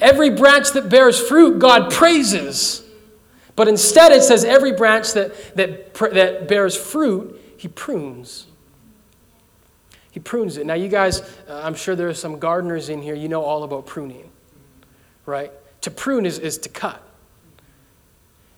Every 0.00 0.30
branch 0.30 0.72
that 0.72 0.88
bears 0.88 1.20
fruit, 1.20 1.60
God 1.60 1.92
praises. 1.92 2.84
But 3.54 3.68
instead, 3.68 4.10
it 4.10 4.24
says, 4.24 4.44
every 4.44 4.72
branch 4.72 5.12
that, 5.12 5.54
that, 5.54 5.94
that 5.94 6.48
bears 6.48 6.76
fruit, 6.76 7.40
He 7.56 7.68
prunes. 7.68 8.47
He 10.18 10.22
prunes 10.22 10.56
it. 10.56 10.66
Now, 10.66 10.74
you 10.74 10.88
guys, 10.88 11.20
uh, 11.48 11.60
I'm 11.62 11.76
sure 11.76 11.94
there 11.94 12.08
are 12.08 12.12
some 12.12 12.40
gardeners 12.40 12.88
in 12.88 13.02
here, 13.02 13.14
you 13.14 13.28
know 13.28 13.44
all 13.44 13.62
about 13.62 13.86
pruning, 13.86 14.32
right? 15.26 15.52
To 15.82 15.92
prune 15.92 16.26
is, 16.26 16.40
is 16.40 16.58
to 16.58 16.68
cut. 16.68 17.00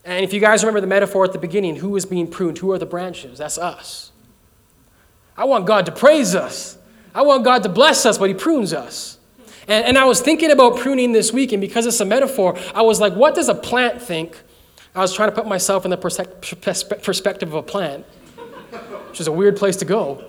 And 0.03 0.25
if 0.25 0.33
you 0.33 0.41
guys 0.41 0.63
remember 0.63 0.81
the 0.81 0.87
metaphor 0.87 1.23
at 1.27 1.35
the 1.35 1.39
beginning, 1.39 1.77
who 1.77 1.95
is 1.97 2.07
being 2.07 2.29
pruned? 2.29 2.57
Who 2.57 2.73
are 2.73 2.79
the 2.79 2.87
branches? 2.87 3.37
That's 3.37 3.59
us. 3.59 4.11
I 5.37 5.45
want 5.45 5.67
God 5.67 5.85
to 5.85 5.93
praise 5.93 6.35
us. 6.35 6.79
I 7.15 7.21
want 7.21 7.45
God 7.45 7.63
to 7.65 7.69
bless 7.69 8.07
us, 8.07 8.17
but 8.17 8.31
He 8.31 8.35
prunes 8.35 8.73
us. 8.73 9.19
And, 9.69 9.85
and 9.85 9.99
I 9.99 10.07
was 10.07 10.23
thinking 10.23 10.51
about 10.51 10.79
pruning 10.79 11.13
this 11.13 11.31
week, 11.31 11.53
and 11.53 11.61
because 11.61 11.85
it's 11.85 12.01
a 12.01 12.07
metaphor, 12.07 12.57
I 12.75 12.81
was 12.81 13.01
like, 13.01 13.13
what 13.13 13.35
does 13.35 13.51
a 13.51 13.55
plant 13.55 14.01
think? 14.01 14.41
I 14.95 15.01
was 15.01 15.13
trying 15.13 15.29
to 15.29 15.35
put 15.35 15.47
myself 15.47 15.85
in 15.85 15.91
the 15.91 15.99
perspective 15.99 17.49
of 17.51 17.55
a 17.55 17.63
plant, 17.63 18.07
which 19.11 19.21
is 19.21 19.27
a 19.27 19.33
weird 19.33 19.59
place 19.59 19.77
to 19.77 19.85
go. 19.85 20.25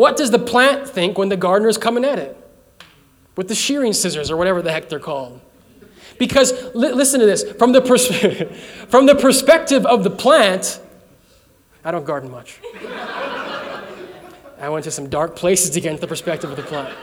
What 0.00 0.16
does 0.16 0.30
the 0.30 0.38
plant 0.38 0.88
think 0.88 1.18
when 1.18 1.28
the 1.28 1.36
gardener's 1.36 1.76
coming 1.76 2.06
at 2.06 2.18
it? 2.18 2.34
With 3.36 3.48
the 3.48 3.54
shearing 3.54 3.92
scissors 3.92 4.30
or 4.30 4.36
whatever 4.38 4.62
the 4.62 4.72
heck 4.72 4.88
they're 4.88 4.98
called. 4.98 5.42
Because, 6.18 6.54
li- 6.74 6.94
listen 6.94 7.20
to 7.20 7.26
this 7.26 7.44
from 7.58 7.72
the, 7.72 7.82
pers- 7.82 8.06
from 8.88 9.04
the 9.04 9.14
perspective 9.14 9.84
of 9.84 10.02
the 10.02 10.08
plant, 10.08 10.80
I 11.84 11.90
don't 11.90 12.06
garden 12.06 12.30
much. 12.30 12.60
I 14.58 14.70
went 14.70 14.84
to 14.84 14.90
some 14.90 15.10
dark 15.10 15.36
places 15.36 15.68
to 15.72 15.82
get 15.82 16.00
the 16.00 16.06
perspective 16.06 16.48
of 16.48 16.56
the 16.56 16.62
plant. 16.62 16.96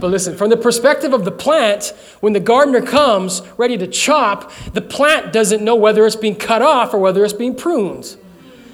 But 0.00 0.10
listen, 0.10 0.36
from 0.36 0.50
the 0.50 0.56
perspective 0.56 1.12
of 1.12 1.24
the 1.24 1.30
plant, 1.30 1.94
when 2.18 2.32
the 2.32 2.40
gardener 2.40 2.82
comes 2.82 3.42
ready 3.56 3.78
to 3.78 3.86
chop, 3.86 4.50
the 4.72 4.82
plant 4.82 5.32
doesn't 5.32 5.62
know 5.62 5.76
whether 5.76 6.04
it's 6.04 6.16
being 6.16 6.34
cut 6.34 6.62
off 6.62 6.94
or 6.94 6.98
whether 6.98 7.24
it's 7.24 7.32
being 7.32 7.54
pruned. 7.54 8.16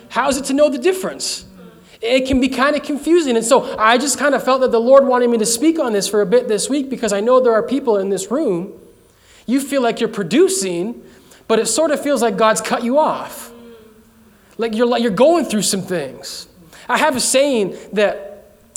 How 0.08 0.30
is 0.30 0.38
it 0.38 0.46
to 0.46 0.54
know 0.54 0.70
the 0.70 0.78
difference? 0.78 1.44
It 2.00 2.26
can 2.26 2.40
be 2.40 2.48
kind 2.48 2.76
of 2.76 2.82
confusing. 2.82 3.36
And 3.36 3.44
so 3.44 3.76
I 3.78 3.98
just 3.98 4.18
kind 4.18 4.34
of 4.34 4.42
felt 4.42 4.62
that 4.62 4.70
the 4.70 4.80
Lord 4.80 5.06
wanted 5.06 5.28
me 5.28 5.38
to 5.38 5.46
speak 5.46 5.78
on 5.78 5.92
this 5.92 6.08
for 6.08 6.22
a 6.22 6.26
bit 6.26 6.48
this 6.48 6.68
week 6.70 6.88
because 6.88 7.12
I 7.12 7.20
know 7.20 7.40
there 7.40 7.52
are 7.52 7.62
people 7.62 7.98
in 7.98 8.08
this 8.08 8.30
room. 8.30 8.72
You 9.46 9.60
feel 9.60 9.82
like 9.82 10.00
you're 10.00 10.08
producing, 10.08 11.02
but 11.46 11.58
it 11.58 11.66
sort 11.66 11.90
of 11.90 12.02
feels 12.02 12.22
like 12.22 12.36
God's 12.36 12.60
cut 12.60 12.82
you 12.82 12.98
off. 12.98 13.52
Like 14.56 14.74
you're, 14.74 14.96
you're 14.98 15.10
going 15.10 15.44
through 15.44 15.62
some 15.62 15.82
things. 15.82 16.48
I 16.88 16.98
have 16.98 17.16
a 17.16 17.20
saying 17.20 17.76
that 17.92 18.30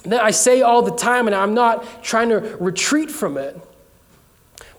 that 0.05 0.21
I 0.21 0.31
say 0.31 0.61
all 0.61 0.81
the 0.81 0.91
time, 0.91 1.27
and 1.27 1.35
I'm 1.35 1.53
not 1.53 2.03
trying 2.03 2.29
to 2.29 2.39
retreat 2.59 3.09
from 3.09 3.37
it. 3.37 3.59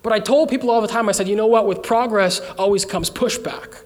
But 0.02 0.12
I 0.12 0.20
told 0.20 0.50
people 0.50 0.70
all 0.70 0.82
the 0.82 0.88
time, 0.88 1.08
I 1.08 1.12
said, 1.12 1.28
you 1.28 1.36
know 1.36 1.46
what? 1.46 1.66
With 1.66 1.82
progress 1.82 2.40
always 2.58 2.84
comes 2.84 3.10
pushback. 3.10 3.82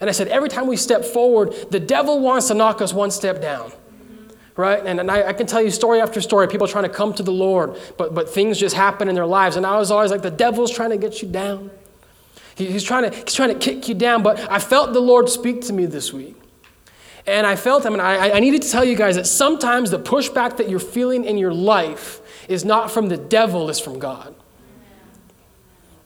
And 0.00 0.08
I 0.08 0.12
said, 0.12 0.28
every 0.28 0.48
time 0.48 0.68
we 0.68 0.76
step 0.76 1.04
forward, 1.04 1.52
the 1.70 1.80
devil 1.80 2.20
wants 2.20 2.46
to 2.48 2.54
knock 2.54 2.80
us 2.80 2.92
one 2.92 3.10
step 3.10 3.42
down. 3.42 3.72
Right? 4.58 4.84
And, 4.84 4.98
and 4.98 5.08
I, 5.08 5.28
I, 5.28 5.32
can 5.34 5.46
tell 5.46 5.62
you 5.62 5.70
story 5.70 6.00
after 6.00 6.20
story, 6.20 6.48
people 6.48 6.66
trying 6.66 6.82
to 6.82 6.90
come 6.90 7.14
to 7.14 7.22
the 7.22 7.30
Lord, 7.30 7.78
but, 7.96 8.12
but 8.12 8.28
things 8.28 8.58
just 8.58 8.74
happen 8.74 9.08
in 9.08 9.14
their 9.14 9.24
lives. 9.24 9.54
And 9.54 9.64
I 9.64 9.78
was 9.78 9.92
always 9.92 10.10
like, 10.10 10.22
the 10.22 10.32
devil's 10.32 10.72
trying 10.72 10.90
to 10.90 10.96
get 10.96 11.22
you 11.22 11.28
down. 11.28 11.70
He, 12.56 12.66
he's, 12.66 12.82
trying 12.82 13.08
to, 13.08 13.16
he's 13.16 13.34
trying 13.34 13.50
to 13.50 13.54
kick 13.54 13.88
you 13.88 13.94
down. 13.94 14.24
But 14.24 14.40
I 14.50 14.58
felt 14.58 14.94
the 14.94 15.00
Lord 15.00 15.28
speak 15.28 15.60
to 15.66 15.72
me 15.72 15.86
this 15.86 16.12
week. 16.12 16.34
And 17.24 17.46
I 17.46 17.54
felt 17.54 17.86
him, 17.86 17.92
and 17.92 18.02
I, 18.02 18.30
I 18.32 18.40
needed 18.40 18.62
to 18.62 18.70
tell 18.70 18.84
you 18.84 18.96
guys 18.96 19.14
that 19.14 19.28
sometimes 19.28 19.92
the 19.92 19.98
pushback 20.00 20.56
that 20.56 20.68
you're 20.68 20.80
feeling 20.80 21.24
in 21.24 21.38
your 21.38 21.54
life 21.54 22.20
is 22.48 22.64
not 22.64 22.90
from 22.90 23.08
the 23.10 23.16
devil, 23.16 23.70
it's 23.70 23.78
from 23.78 24.00
God. 24.00 24.34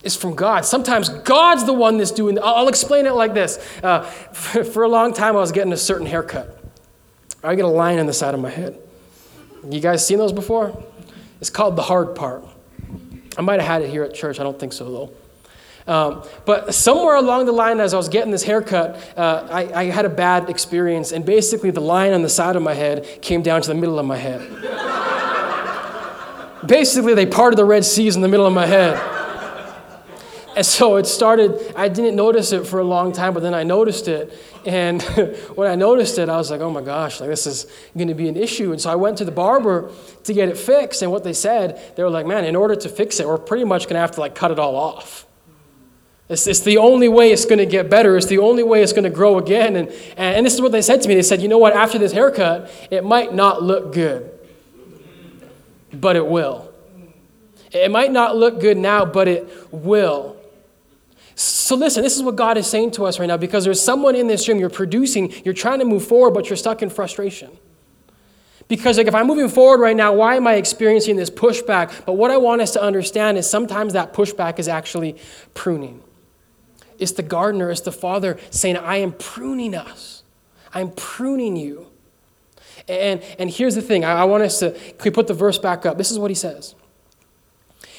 It's 0.03 0.15
from 0.15 0.35
God. 0.35 0.63
Sometimes 0.63 1.09
God's 1.09 1.65
the 1.65 1.73
one 1.73 1.97
that's 1.97 2.11
doing. 2.11 2.37
I'll, 2.43 2.67
explain 2.67 3.07
it 3.07 3.13
like 3.13 3.33
this. 3.33 3.57
Uh, 3.81 4.01
for, 4.01 4.63
for 4.73 4.83
a 4.83 4.89
long 4.89 5.11
time, 5.11 5.35
I 5.35 5.39
was 5.39 5.51
getting 5.51 5.73
a 5.73 5.77
certain 5.77 6.05
haircut. 6.05 6.62
I 7.43 7.55
get 7.55 7.65
a 7.65 7.67
line 7.67 7.99
on 7.99 8.05
the 8.05 8.13
side 8.13 8.33
of 8.33 8.39
my 8.39 8.49
head. 8.49 8.79
You 9.69 9.81
guys 9.81 10.05
seen 10.05 10.17
those 10.17 10.31
before? 10.31 10.81
It's 11.41 11.49
called 11.49 11.75
the 11.75 11.81
hard 11.81 12.15
part. 12.15 12.45
I 13.37 13.41
might 13.41 13.59
have 13.59 13.67
had 13.67 13.81
it 13.81 13.89
here 13.89 14.03
at 14.03 14.13
church. 14.13 14.39
I 14.39 14.43
don't 14.43 14.57
think 14.57 14.71
so 14.71 14.85
though. 14.85 15.11
Um, 15.85 16.23
but 16.45 16.73
somewhere 16.73 17.15
along 17.15 17.45
the 17.45 17.51
line, 17.51 17.81
as 17.81 17.93
I 17.93 17.97
was 17.97 18.07
getting 18.07 18.31
this 18.31 18.43
haircut, 18.43 18.95
uh, 19.17 19.47
I, 19.51 19.81
I, 19.81 19.83
had 19.85 20.05
a 20.05 20.09
bad 20.09 20.49
experience, 20.49 21.11
and 21.11 21.25
basically 21.25 21.71
the 21.71 21.81
line 21.81 22.13
on 22.13 22.21
the 22.21 22.29
side 22.29 22.55
of 22.55 22.61
my 22.61 22.73
head 22.73 23.05
came 23.21 23.41
down 23.41 23.61
to 23.61 23.67
the 23.67 23.75
middle 23.75 23.99
of 23.99 24.05
my 24.05 24.15
head. 24.15 24.39
basically, 26.65 27.15
they 27.15 27.25
parted 27.25 27.57
the 27.57 27.65
Red 27.65 27.83
Seas 27.83 28.15
in 28.15 28.21
the 28.21 28.29
middle 28.29 28.45
of 28.45 28.53
my 28.53 28.65
head. 28.65 29.12
And 30.55 30.65
so 30.65 30.97
it 30.97 31.07
started, 31.07 31.73
I 31.75 31.87
didn't 31.87 32.15
notice 32.15 32.51
it 32.51 32.67
for 32.67 32.79
a 32.79 32.83
long 32.83 33.11
time, 33.11 33.33
but 33.33 33.41
then 33.41 33.53
I 33.53 33.63
noticed 33.63 34.07
it. 34.07 34.37
And 34.65 35.01
when 35.55 35.69
I 35.69 35.75
noticed 35.75 36.17
it, 36.19 36.29
I 36.29 36.37
was 36.37 36.51
like, 36.51 36.61
oh 36.61 36.69
my 36.69 36.81
gosh, 36.81 37.19
like 37.19 37.29
this 37.29 37.47
is 37.47 37.65
going 37.95 38.07
to 38.07 38.13
be 38.13 38.27
an 38.27 38.37
issue. 38.37 38.71
And 38.71 38.79
so 38.79 38.91
I 38.91 38.95
went 38.95 39.17
to 39.17 39.25
the 39.25 39.31
barber 39.31 39.91
to 40.23 40.33
get 40.33 40.49
it 40.49 40.57
fixed. 40.57 41.01
And 41.01 41.11
what 41.11 41.23
they 41.23 41.33
said, 41.33 41.95
they 41.95 42.03
were 42.03 42.09
like, 42.09 42.25
man, 42.25 42.45
in 42.45 42.55
order 42.55 42.75
to 42.75 42.89
fix 42.89 43.19
it, 43.19 43.27
we're 43.27 43.37
pretty 43.37 43.63
much 43.63 43.83
going 43.83 43.95
to 43.95 43.99
have 43.99 44.11
to 44.11 44.19
like 44.19 44.35
cut 44.35 44.51
it 44.51 44.59
all 44.59 44.75
off. 44.75 45.25
It's, 46.29 46.47
it's 46.47 46.61
the 46.61 46.77
only 46.77 47.09
way 47.09 47.31
it's 47.31 47.45
going 47.45 47.59
to 47.59 47.65
get 47.65 47.89
better. 47.89 48.15
It's 48.15 48.27
the 48.27 48.39
only 48.39 48.63
way 48.63 48.81
it's 48.81 48.93
going 48.93 49.03
to 49.03 49.09
grow 49.09 49.37
again. 49.37 49.75
And, 49.75 49.89
and 50.17 50.45
this 50.45 50.53
is 50.53 50.61
what 50.61 50.71
they 50.71 50.81
said 50.81 51.01
to 51.01 51.09
me. 51.09 51.15
They 51.15 51.21
said, 51.21 51.41
you 51.41 51.47
know 51.47 51.57
what, 51.57 51.73
after 51.73 51.97
this 51.97 52.11
haircut, 52.11 52.71
it 52.89 53.03
might 53.03 53.33
not 53.33 53.61
look 53.61 53.93
good, 53.93 54.31
but 55.91 56.15
it 56.15 56.25
will. 56.25 56.73
It 57.71 57.89
might 57.89 58.11
not 58.11 58.37
look 58.37 58.59
good 58.59 58.77
now, 58.77 59.03
but 59.03 59.27
it 59.27 59.73
will. 59.73 60.32
So, 61.35 61.75
listen, 61.75 62.03
this 62.03 62.15
is 62.15 62.23
what 62.23 62.35
God 62.35 62.57
is 62.57 62.67
saying 62.67 62.91
to 62.91 63.05
us 63.05 63.19
right 63.19 63.25
now 63.25 63.37
because 63.37 63.63
there's 63.63 63.81
someone 63.81 64.15
in 64.15 64.27
this 64.27 64.47
room, 64.47 64.59
you're 64.59 64.69
producing, 64.69 65.33
you're 65.43 65.53
trying 65.53 65.79
to 65.79 65.85
move 65.85 66.05
forward, 66.05 66.31
but 66.31 66.49
you're 66.49 66.57
stuck 66.57 66.81
in 66.81 66.89
frustration. 66.89 67.49
Because, 68.67 68.97
like, 68.97 69.07
if 69.07 69.15
I'm 69.15 69.27
moving 69.27 69.49
forward 69.49 69.79
right 69.79 69.95
now, 69.95 70.13
why 70.13 70.35
am 70.35 70.47
I 70.47 70.55
experiencing 70.55 71.15
this 71.15 71.29
pushback? 71.29 72.05
But 72.05 72.13
what 72.13 72.31
I 72.31 72.37
want 72.37 72.61
us 72.61 72.71
to 72.73 72.81
understand 72.81 73.37
is 73.37 73.49
sometimes 73.49 73.93
that 73.93 74.13
pushback 74.13 74.59
is 74.59 74.67
actually 74.67 75.17
pruning. 75.53 76.01
It's 76.99 77.11
the 77.11 77.23
gardener, 77.23 77.71
it's 77.71 77.81
the 77.81 77.91
father 77.91 78.37
saying, 78.51 78.77
I 78.77 78.97
am 78.97 79.11
pruning 79.13 79.75
us. 79.75 80.23
I'm 80.73 80.91
pruning 80.91 81.55
you. 81.55 81.87
And, 82.87 83.21
and 83.39 83.49
here's 83.49 83.75
the 83.75 83.81
thing 83.81 84.05
I, 84.05 84.21
I 84.21 84.23
want 84.25 84.43
us 84.43 84.59
to, 84.59 84.71
can 84.71 85.03
we 85.05 85.11
put 85.11 85.27
the 85.27 85.33
verse 85.33 85.57
back 85.57 85.85
up? 85.85 85.97
This 85.97 86.11
is 86.11 86.19
what 86.19 86.31
he 86.31 86.35
says. 86.35 86.75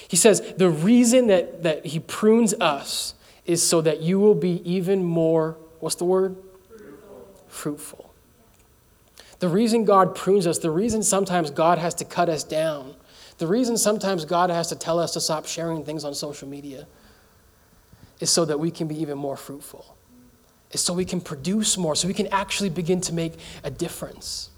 He 0.08 0.16
says, 0.16 0.40
The 0.56 0.70
reason 0.70 1.28
that, 1.28 1.62
that 1.62 1.86
he 1.86 2.00
prunes 2.00 2.54
us 2.54 3.14
is 3.46 3.62
so 3.62 3.80
that 3.80 4.00
you 4.00 4.18
will 4.18 4.34
be 4.34 4.62
even 4.68 5.04
more, 5.04 5.56
what's 5.80 5.96
the 5.96 6.04
word? 6.04 6.36
Fruitful. 6.68 7.44
Fruitful. 7.48 8.14
The 9.40 9.48
reason 9.48 9.84
God 9.84 10.14
prunes 10.14 10.46
us, 10.46 10.58
the 10.58 10.70
reason 10.70 11.02
sometimes 11.02 11.50
God 11.50 11.78
has 11.78 11.94
to 11.96 12.04
cut 12.04 12.28
us 12.28 12.44
down, 12.44 12.94
the 13.38 13.46
reason 13.46 13.76
sometimes 13.76 14.24
God 14.24 14.50
has 14.50 14.68
to 14.68 14.76
tell 14.76 14.98
us 14.98 15.12
to 15.14 15.20
stop 15.20 15.46
sharing 15.46 15.84
things 15.84 16.04
on 16.04 16.14
social 16.14 16.48
media 16.48 16.86
is 18.20 18.30
so 18.30 18.44
that 18.44 18.58
we 18.58 18.70
can 18.70 18.86
be 18.86 19.00
even 19.00 19.18
more 19.18 19.36
fruitful. 19.36 19.96
It's 20.70 20.82
so 20.82 20.94
we 20.94 21.04
can 21.04 21.20
produce 21.20 21.76
more, 21.76 21.94
so 21.94 22.08
we 22.08 22.14
can 22.14 22.28
actually 22.28 22.70
begin 22.70 23.00
to 23.02 23.12
make 23.12 23.34
a 23.62 23.70
difference. 23.70 24.50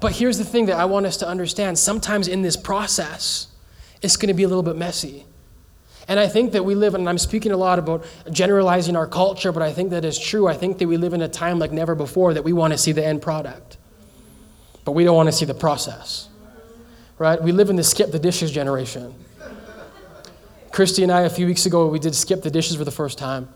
But 0.00 0.12
here's 0.12 0.38
the 0.38 0.44
thing 0.44 0.66
that 0.66 0.78
I 0.78 0.84
want 0.84 1.06
us 1.06 1.16
to 1.18 1.28
understand 1.28 1.78
sometimes 1.78 2.26
in 2.26 2.42
this 2.42 2.56
process, 2.56 3.48
it's 4.02 4.16
going 4.16 4.28
to 4.28 4.34
be 4.34 4.42
a 4.42 4.48
little 4.48 4.62
bit 4.62 4.76
messy. 4.76 5.24
And 6.06 6.20
I 6.20 6.28
think 6.28 6.52
that 6.52 6.64
we 6.64 6.74
live, 6.74 6.94
and 6.94 7.08
I'm 7.08 7.18
speaking 7.18 7.52
a 7.52 7.56
lot 7.56 7.78
about 7.78 8.04
generalizing 8.30 8.96
our 8.96 9.06
culture, 9.06 9.52
but 9.52 9.62
I 9.62 9.72
think 9.72 9.90
that 9.90 10.04
is 10.04 10.18
true. 10.18 10.46
I 10.46 10.54
think 10.54 10.78
that 10.78 10.86
we 10.86 10.96
live 10.96 11.14
in 11.14 11.22
a 11.22 11.28
time 11.28 11.58
like 11.58 11.72
never 11.72 11.94
before 11.94 12.34
that 12.34 12.44
we 12.44 12.52
want 12.52 12.72
to 12.72 12.78
see 12.78 12.92
the 12.92 13.04
end 13.04 13.22
product, 13.22 13.78
but 14.84 14.92
we 14.92 15.04
don't 15.04 15.16
want 15.16 15.28
to 15.28 15.32
see 15.32 15.46
the 15.46 15.54
process. 15.54 16.28
Right? 17.16 17.42
We 17.42 17.52
live 17.52 17.70
in 17.70 17.76
the 17.76 17.84
skip 17.84 18.10
the 18.10 18.18
dishes 18.18 18.50
generation. 18.50 19.14
Christy 20.72 21.04
and 21.04 21.12
I, 21.12 21.22
a 21.22 21.30
few 21.30 21.46
weeks 21.46 21.66
ago, 21.66 21.86
we 21.86 22.00
did 22.00 22.14
skip 22.14 22.42
the 22.42 22.50
dishes 22.50 22.76
for 22.76 22.84
the 22.84 22.90
first 22.90 23.16
time. 23.16 23.48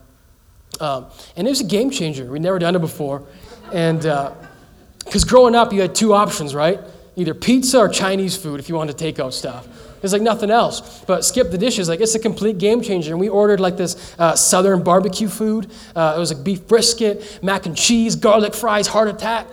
Um, 0.81 1.07
and 1.37 1.47
it 1.47 1.51
was 1.51 1.61
a 1.61 1.65
game 1.65 1.91
changer. 1.91 2.25
We'd 2.25 2.43
never 2.43 2.61
done 2.61 2.77
it 2.77 2.81
before. 2.81 3.25
And 3.73 3.99
because 3.99 5.25
uh, 5.25 5.27
growing 5.27 5.57
up, 5.57 5.73
you 5.73 5.81
had 5.81 5.95
two 5.97 6.15
options, 6.15 6.55
right? 6.55 6.79
Either 7.17 7.35
pizza 7.35 7.79
or 7.79 7.89
Chinese 7.89 8.37
food 8.37 8.61
if 8.61 8.69
you 8.69 8.77
wanted 8.77 8.93
to 8.93 8.99
take 8.99 9.19
out 9.19 9.35
stuff. 9.35 9.67
It's 10.03 10.13
like 10.13 10.23
nothing 10.23 10.51
else. 10.51 11.03
But 11.05 11.25
skip 11.25 11.51
the 11.51 11.59
dishes, 11.59 11.89
like 11.89 12.01
it's 12.01 12.15
a 12.15 12.19
complete 12.19 12.59
game 12.59 12.83
changer. 12.83 13.13
And 13.13 13.21
we 13.21 13.29
ordered 13.29 13.61
like 13.61 13.77
this 13.77 14.15
uh, 14.19 14.37
southern 14.37 14.83
barbecue 14.83 15.29
food. 15.29 15.71
Uh, 15.95 16.15
it 16.17 16.19
was 16.21 16.33
like 16.33 16.45
beef 16.45 16.67
brisket, 16.67 17.41
mac 17.43 17.67
and 17.67 17.77
cheese, 17.77 18.17
garlic 18.17 18.55
fries, 18.55 18.87
heart 18.87 19.09
attack. 19.09 19.47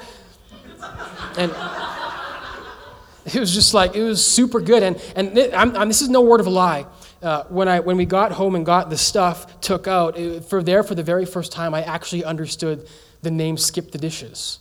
And 1.38 1.52
it 3.26 3.40
was 3.40 3.54
just 3.54 3.74
like, 3.74 3.96
it 3.96 4.04
was 4.04 4.26
super 4.26 4.60
good. 4.60 4.84
And, 4.84 5.02
and 5.16 5.38
it, 5.38 5.54
I'm, 5.54 5.76
I'm, 5.76 5.88
this 5.88 6.02
is 6.02 6.10
no 6.10 6.22
word 6.22 6.40
of 6.40 6.48
a 6.48 6.52
lie 6.52 6.86
uh, 7.22 7.44
when, 7.46 7.68
I, 7.68 7.80
when 7.80 7.98
we 7.98 8.06
got 8.06 8.32
home 8.32 8.56
and 8.56 8.66
got 8.66 8.90
the 8.90 8.98
stuff 8.98 9.60
took 9.62 9.88
out, 9.88 10.18
it, 10.18 10.46
for 10.46 10.62
there 10.62 10.84
for 10.84 10.96
the 10.96 11.04
very 11.04 11.26
first 11.26 11.52
time, 11.52 11.74
I 11.74 11.82
actually 11.82 12.24
understood 12.24 12.88
the 13.24 13.32
name 13.32 13.58
Skip 13.58 13.92
the 13.92 13.98
Dishes. 13.98 14.60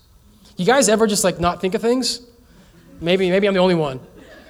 You 0.56 0.64
guys 0.64 0.88
ever 0.88 1.06
just 1.06 1.24
like 1.24 1.38
not 1.38 1.60
think 1.60 1.74
of 1.74 1.82
things? 1.82 2.20
Maybe, 3.00 3.28
maybe 3.28 3.46
I'm 3.46 3.54
the 3.54 3.60
only 3.60 3.74
one. 3.74 4.00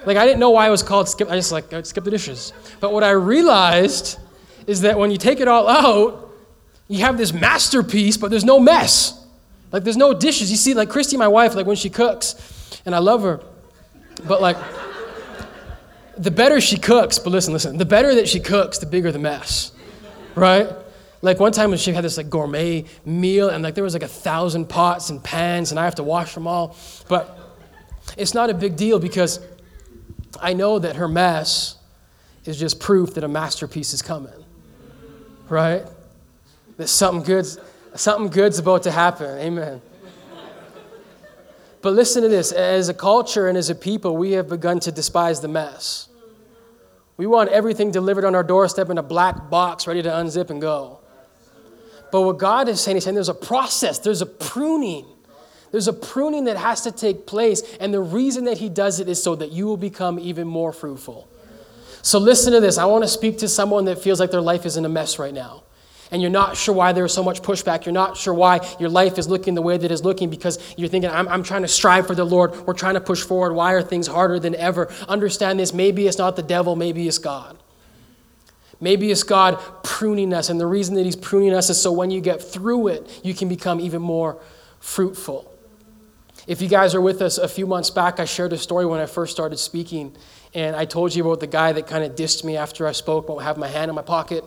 Like 0.07 0.17
I 0.17 0.27
didn't 0.27 0.41
know 0.41 0.51
why 0.51 0.67
it 0.67 0.71
was 0.71 0.83
called 0.83 1.09
Skip. 1.09 1.31
I 1.31 1.37
just 1.37 1.53
like 1.53 1.67
skip 1.87 2.05
the 2.05 2.11
dishes. 2.11 2.53
But 2.81 2.93
what 2.93 3.05
I 3.05 3.11
realized 3.11 4.19
is 4.67 4.83
that 4.83 4.99
when 4.99 5.11
you 5.11 5.19
take 5.19 5.41
it 5.41 5.49
all 5.49 5.69
out, 5.69 6.31
you 6.89 7.01
have 7.01 7.17
this 7.17 7.33
masterpiece, 7.33 8.17
but 8.17 8.31
there's 8.31 8.45
no 8.45 8.61
mess. 8.61 9.27
Like 9.73 9.85
there's 9.85 9.97
no 9.97 10.15
dishes. 10.15 10.51
You 10.51 10.57
see, 10.57 10.75
like 10.75 10.89
Christy, 10.89 11.17
my 11.17 11.29
wife, 11.29 11.55
like 11.55 11.67
when 11.67 11.77
she 11.77 11.91
cooks, 11.91 12.81
and 12.87 12.95
I 12.95 12.99
love 12.99 13.23
her, 13.23 13.41
but 14.27 14.41
like 14.41 14.57
the 16.17 16.31
better 16.31 16.61
she 16.61 16.79
cooks, 16.79 17.19
but 17.19 17.31
listen, 17.31 17.53
listen, 17.53 17.77
the 17.77 17.85
better 17.85 18.15
that 18.15 18.29
she 18.29 18.41
cooks, 18.41 18.79
the 18.79 18.87
bigger 18.87 19.11
the 19.11 19.19
mess, 19.19 19.73
right? 20.35 20.69
Like 21.23 21.41
one 21.41 21.53
time 21.53 21.71
when 21.71 21.79
she 21.79 21.93
had 21.93 22.05
this 22.05 22.17
like 22.19 22.29
gourmet 22.29 22.85
meal 23.05 23.49
and 23.49 23.65
like 23.65 23.75
there 23.75 23.83
was 23.83 23.95
like 23.95 24.03
a 24.03 24.09
thousand 24.09 24.69
pots 24.69 25.11
and 25.11 25.25
pans 25.25 25.71
and 25.71 25.81
I 25.81 25.85
have 25.85 25.95
to 25.97 26.03
wash 26.03 26.35
them 26.35 26.47
all. 26.47 26.77
But 27.09 27.39
it's 28.19 28.35
not 28.35 28.51
a 28.51 28.55
big 28.55 28.77
deal 28.77 28.99
because 28.99 29.41
I 30.41 30.53
know 30.53 30.79
that 30.79 30.97
her 30.97 31.09
mess 31.09 31.77
is 32.45 32.59
just 32.59 32.81
proof 32.81 33.15
that 33.15 33.25
a 33.25 33.29
masterpiece 33.29 33.93
is 33.95 34.03
coming. 34.03 34.33
Right? 35.49 35.85
That 36.77 36.89
something 36.89 37.25
good's, 37.25 37.59
something 37.95 38.29
good's 38.29 38.59
about 38.59 38.83
to 38.85 38.91
happen. 38.91 39.39
Amen. 39.39 39.81
But 41.83 41.93
listen 41.93 42.23
to 42.23 42.31
this 42.31 42.51
as 42.51 42.89
a 42.89 42.95
culture 42.95 43.49
and 43.49 43.59
as 43.59 43.69
a 43.69 43.75
people, 43.75 44.17
we 44.17 44.33
have 44.33 44.49
begun 44.49 44.81
to 44.81 44.91
despise 44.91 45.43
the 45.43 45.49
mess. 45.49 46.09
We 47.17 47.27
want 47.27 47.51
everything 47.51 47.91
delivered 47.91 48.25
on 48.25 48.35
our 48.35 48.43
doorstep 48.43 48.89
in 48.91 48.99
a 48.99 49.03
black 49.03 49.51
box, 49.51 49.87
ready 49.87 50.03
to 50.03 50.09
unzip 50.09 50.49
and 50.51 50.61
go. 50.61 51.01
But 52.11 52.23
what 52.23 52.39
God 52.39 52.69
is 52.69 52.81
saying, 52.81 52.97
He's 52.97 53.05
saying 53.05 53.15
there's 53.15 53.29
a 53.29 53.35
process, 53.35 53.99
there's 53.99 54.23
a 54.23 54.27
pruning. 54.27 55.05
There's 55.75 55.89
a 55.89 55.93
pruning 55.93 56.45
that 56.45 56.57
has 56.57 56.83
to 56.83 56.93
take 56.93 57.27
place, 57.27 57.61
and 57.81 57.93
the 57.93 58.01
reason 58.01 58.45
that 58.45 58.59
He 58.59 58.69
does 58.69 59.01
it 59.01 59.09
is 59.09 59.21
so 59.21 59.35
that 59.35 59.51
you 59.51 59.67
will 59.67 59.77
become 59.77 60.21
even 60.21 60.47
more 60.47 60.73
fruitful. 60.73 61.29
So, 62.01 62.21
listen 62.21 62.53
to 62.53 62.61
this. 62.61 62.79
I 62.79 62.85
want 62.85 63.03
to 63.03 63.09
speak 63.09 63.39
to 63.39 63.49
someone 63.49 63.87
that 63.87 63.99
feels 63.99 64.21
like 64.21 64.31
their 64.31 64.41
life 64.41 64.67
is 64.67 64.77
in 64.77 64.85
a 64.85 64.89
mess 64.89 65.19
right 65.19 65.35
now 65.35 65.65
and 66.13 66.23
you're 66.23 66.31
not 66.31 66.57
sure 66.57 66.77
why 66.77 66.93
there's 66.93 67.13
so 67.13 67.25
much 67.25 67.43
pushback. 67.43 67.87
You're 67.87 67.93
not 67.93 68.17
sure 68.17 68.33
why 68.33 68.61
your 68.79 68.89
life 68.89 69.19
is 69.19 69.27
looking 69.27 69.55
the 69.55 69.63
way 69.63 69.77
that 69.77 69.91
it's 69.91 70.03
looking 70.03 70.31
because 70.31 70.61
you're 70.77 70.89
thinking, 70.89 71.11
I'm, 71.11 71.27
I'm 71.27 71.43
trying 71.43 71.63
to 71.63 71.69
strive 71.69 72.07
for 72.07 72.15
the 72.15 72.23
Lord. 72.25 72.55
We're 72.69 72.75
trying 72.75 72.95
to 72.95 73.01
push 73.01 73.23
forward. 73.23 73.53
Why 73.53 73.73
are 73.73 73.83
things 73.83 74.07
harder 74.07 74.39
than 74.39 74.55
ever? 74.55 74.93
Understand 75.09 75.59
this. 75.59 75.75
Maybe 75.75 76.07
it's 76.07 76.19
not 76.19 76.37
the 76.37 76.43
devil, 76.45 76.77
maybe 76.77 77.09
it's 77.09 77.19
God. 77.19 77.59
Maybe 78.81 79.11
it's 79.11 79.25
God 79.25 79.59
pruning 79.83 80.33
us, 80.33 80.51
and 80.51 80.61
the 80.61 80.67
reason 80.67 80.95
that 80.95 81.05
He's 81.05 81.17
pruning 81.17 81.53
us 81.53 81.69
is 81.69 81.83
so 81.83 81.91
when 81.91 82.13
you 82.13 82.21
get 82.21 82.41
through 82.41 82.89
it, 82.89 83.21
you 83.25 83.35
can 83.35 83.49
become 83.49 83.81
even 83.81 84.03
more 84.03 84.41
fruitful. 84.81 85.51
If 86.47 86.61
you 86.61 86.69
guys 86.69 86.95
are 86.95 87.01
with 87.01 87.23
us 87.23 87.39
a 87.39 87.49
few 87.49 87.67
months 87.67 87.89
back, 87.89 88.21
I 88.21 88.27
shared 88.27 88.53
a 88.53 88.59
story 88.59 88.85
when 88.85 89.01
I 89.01 89.07
first 89.07 89.33
started 89.33 89.57
speaking, 89.57 90.15
and 90.53 90.77
I 90.77 90.85
told 90.85 91.15
you 91.15 91.25
about 91.25 91.41
the 91.41 91.47
guy 91.47 91.73
that 91.73 91.87
kind 91.87 92.05
of 92.05 92.17
dissed 92.17 92.45
me 92.45 92.59
after 92.59 92.87
I 92.87 92.93
spoke, 92.93 93.31
won't 93.31 93.43
have 93.43 93.57
my 93.57 93.69
hand 93.69 93.89
in 93.89 93.95
my 93.95 94.03
pocket. 94.03 94.45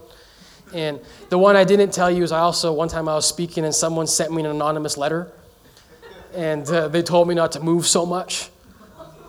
And 0.75 0.99
the 1.29 1.39
one 1.39 1.55
I 1.55 1.63
didn't 1.63 1.91
tell 1.91 2.11
you 2.11 2.23
is 2.23 2.31
I 2.31 2.39
also, 2.39 2.71
one 2.71 2.87
time 2.87 3.09
I 3.09 3.15
was 3.15 3.27
speaking 3.27 3.65
and 3.65 3.73
someone 3.73 4.05
sent 4.05 4.31
me 4.31 4.43
an 4.43 4.47
anonymous 4.47 4.95
letter. 4.95 5.31
And 6.35 6.69
uh, 6.69 6.87
they 6.89 7.01
told 7.01 7.27
me 7.27 7.33
not 7.33 7.53
to 7.53 7.61
move 7.61 7.87
so 7.87 8.05
much. 8.05 8.51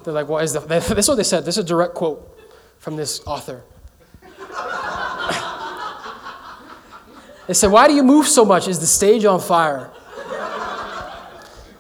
They're 0.05 0.13
like, 0.13 0.29
what 0.29 0.45
is 0.45 0.53
the, 0.53 0.61
this 0.61 0.91
is 0.91 1.09
what 1.09 1.15
they 1.15 1.23
said. 1.23 1.47
This 1.47 1.57
is 1.57 1.65
a 1.65 1.67
direct 1.67 1.95
quote 1.95 2.39
from 2.81 2.97
this 2.97 3.27
author. 3.27 3.63
they 7.47 7.55
said, 7.55 7.71
Why 7.71 7.89
do 7.89 7.95
you 7.95 8.03
move 8.03 8.27
so 8.27 8.45
much? 8.45 8.69
Is 8.69 8.81
the 8.81 8.87
stage 8.87 9.25
on 9.25 9.41
fire? 9.41 9.91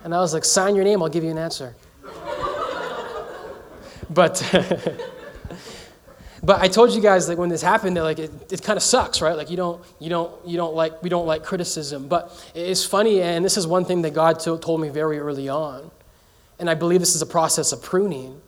And 0.09 0.15
I 0.15 0.21
was 0.21 0.33
like, 0.33 0.47
Sign 0.47 0.75
your 0.75 0.87
name, 0.87 1.03
I'll 1.03 1.11
give 1.11 1.23
you 1.23 1.31
an 1.31 1.37
answer. 1.37 1.77
But. 4.09 4.43
But 6.41 6.61
I 6.61 6.69
told 6.69 6.93
you 6.93 7.03
guys 7.03 7.29
like 7.29 7.37
when 7.37 7.49
this 7.49 7.63
happened 7.63 7.97
that 7.97 8.05
like 8.05 8.21
it, 8.21 8.31
it 8.53 8.63
kind 8.63 8.77
of 8.77 8.83
sucks, 8.85 9.21
right? 9.21 9.37
Like 9.37 9.51
you 9.51 9.57
don't 9.57 9.85
you 9.99 10.09
don't 10.09 10.33
you 10.47 10.57
don't 10.57 10.73
like 10.73 11.03
we 11.03 11.09
don't 11.09 11.27
like 11.27 11.43
criticism. 11.43 12.07
But 12.07 12.31
it's 12.55 12.85
funny, 12.85 13.21
and 13.21 13.45
this 13.45 13.57
is 13.57 13.67
one 13.67 13.85
thing 13.85 14.03
that 14.03 14.15
God 14.15 14.39
to, 14.45 14.57
told 14.57 14.81
me 14.81 14.89
very 14.89 15.19
early 15.19 15.49
on, 15.49 15.91
and 16.61 16.71
I 16.71 16.75
believe 16.75 17.01
this 17.01 17.17
is 17.17 17.23
a 17.23 17.27
process 17.27 17.73
of 17.73 17.83
pruning. 17.83 18.41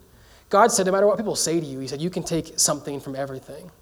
God 0.50 0.70
said, 0.70 0.86
no 0.86 0.92
matter 0.92 1.08
what 1.08 1.16
people 1.16 1.34
say 1.34 1.58
to 1.58 1.66
you, 1.66 1.80
He 1.80 1.88
said 1.88 2.00
you 2.00 2.10
can 2.10 2.22
take 2.22 2.60
something 2.60 3.00
from 3.00 3.16
everything. 3.16 3.72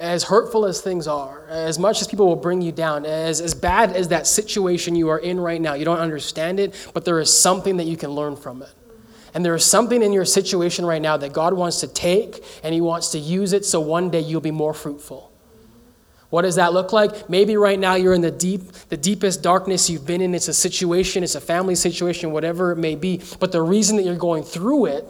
As 0.00 0.24
hurtful 0.24 0.64
as 0.64 0.80
things 0.80 1.06
are, 1.06 1.46
as 1.48 1.78
much 1.78 2.00
as 2.00 2.08
people 2.08 2.26
will 2.26 2.34
bring 2.34 2.62
you 2.62 2.72
down, 2.72 3.04
as, 3.04 3.40
as 3.40 3.54
bad 3.54 3.92
as 3.92 4.08
that 4.08 4.26
situation 4.26 4.96
you 4.96 5.10
are 5.10 5.18
in 5.18 5.38
right 5.38 5.60
now, 5.60 5.74
you 5.74 5.84
don't 5.84 5.98
understand 5.98 6.58
it, 6.58 6.74
but 6.94 7.04
there 7.04 7.20
is 7.20 7.32
something 7.32 7.76
that 7.76 7.84
you 7.84 7.98
can 7.98 8.10
learn 8.10 8.34
from 8.34 8.62
it. 8.62 8.70
And 9.34 9.44
there 9.44 9.54
is 9.54 9.64
something 9.64 10.02
in 10.02 10.12
your 10.12 10.24
situation 10.24 10.84
right 10.86 11.02
now 11.02 11.18
that 11.18 11.32
God 11.32 11.52
wants 11.52 11.80
to 11.80 11.86
take 11.86 12.42
and 12.64 12.74
He 12.74 12.80
wants 12.80 13.10
to 13.10 13.18
use 13.18 13.52
it 13.52 13.64
so 13.64 13.78
one 13.78 14.10
day 14.10 14.20
you'll 14.20 14.40
be 14.40 14.50
more 14.50 14.74
fruitful. 14.74 15.30
What 16.30 16.42
does 16.42 16.54
that 16.54 16.72
look 16.72 16.92
like? 16.92 17.28
Maybe 17.28 17.56
right 17.56 17.78
now 17.78 17.96
you're 17.96 18.14
in 18.14 18.20
the 18.20 18.30
deep, 18.30 18.72
the 18.88 18.96
deepest 18.96 19.42
darkness 19.42 19.90
you've 19.90 20.06
been 20.06 20.20
in. 20.20 20.34
It's 20.34 20.48
a 20.48 20.54
situation, 20.54 21.24
it's 21.24 21.34
a 21.34 21.40
family 21.40 21.74
situation, 21.74 22.30
whatever 22.30 22.72
it 22.72 22.76
may 22.76 22.94
be. 22.94 23.20
But 23.40 23.52
the 23.52 23.62
reason 23.62 23.96
that 23.96 24.04
you're 24.04 24.14
going 24.14 24.44
through 24.44 24.86
it 24.86 25.04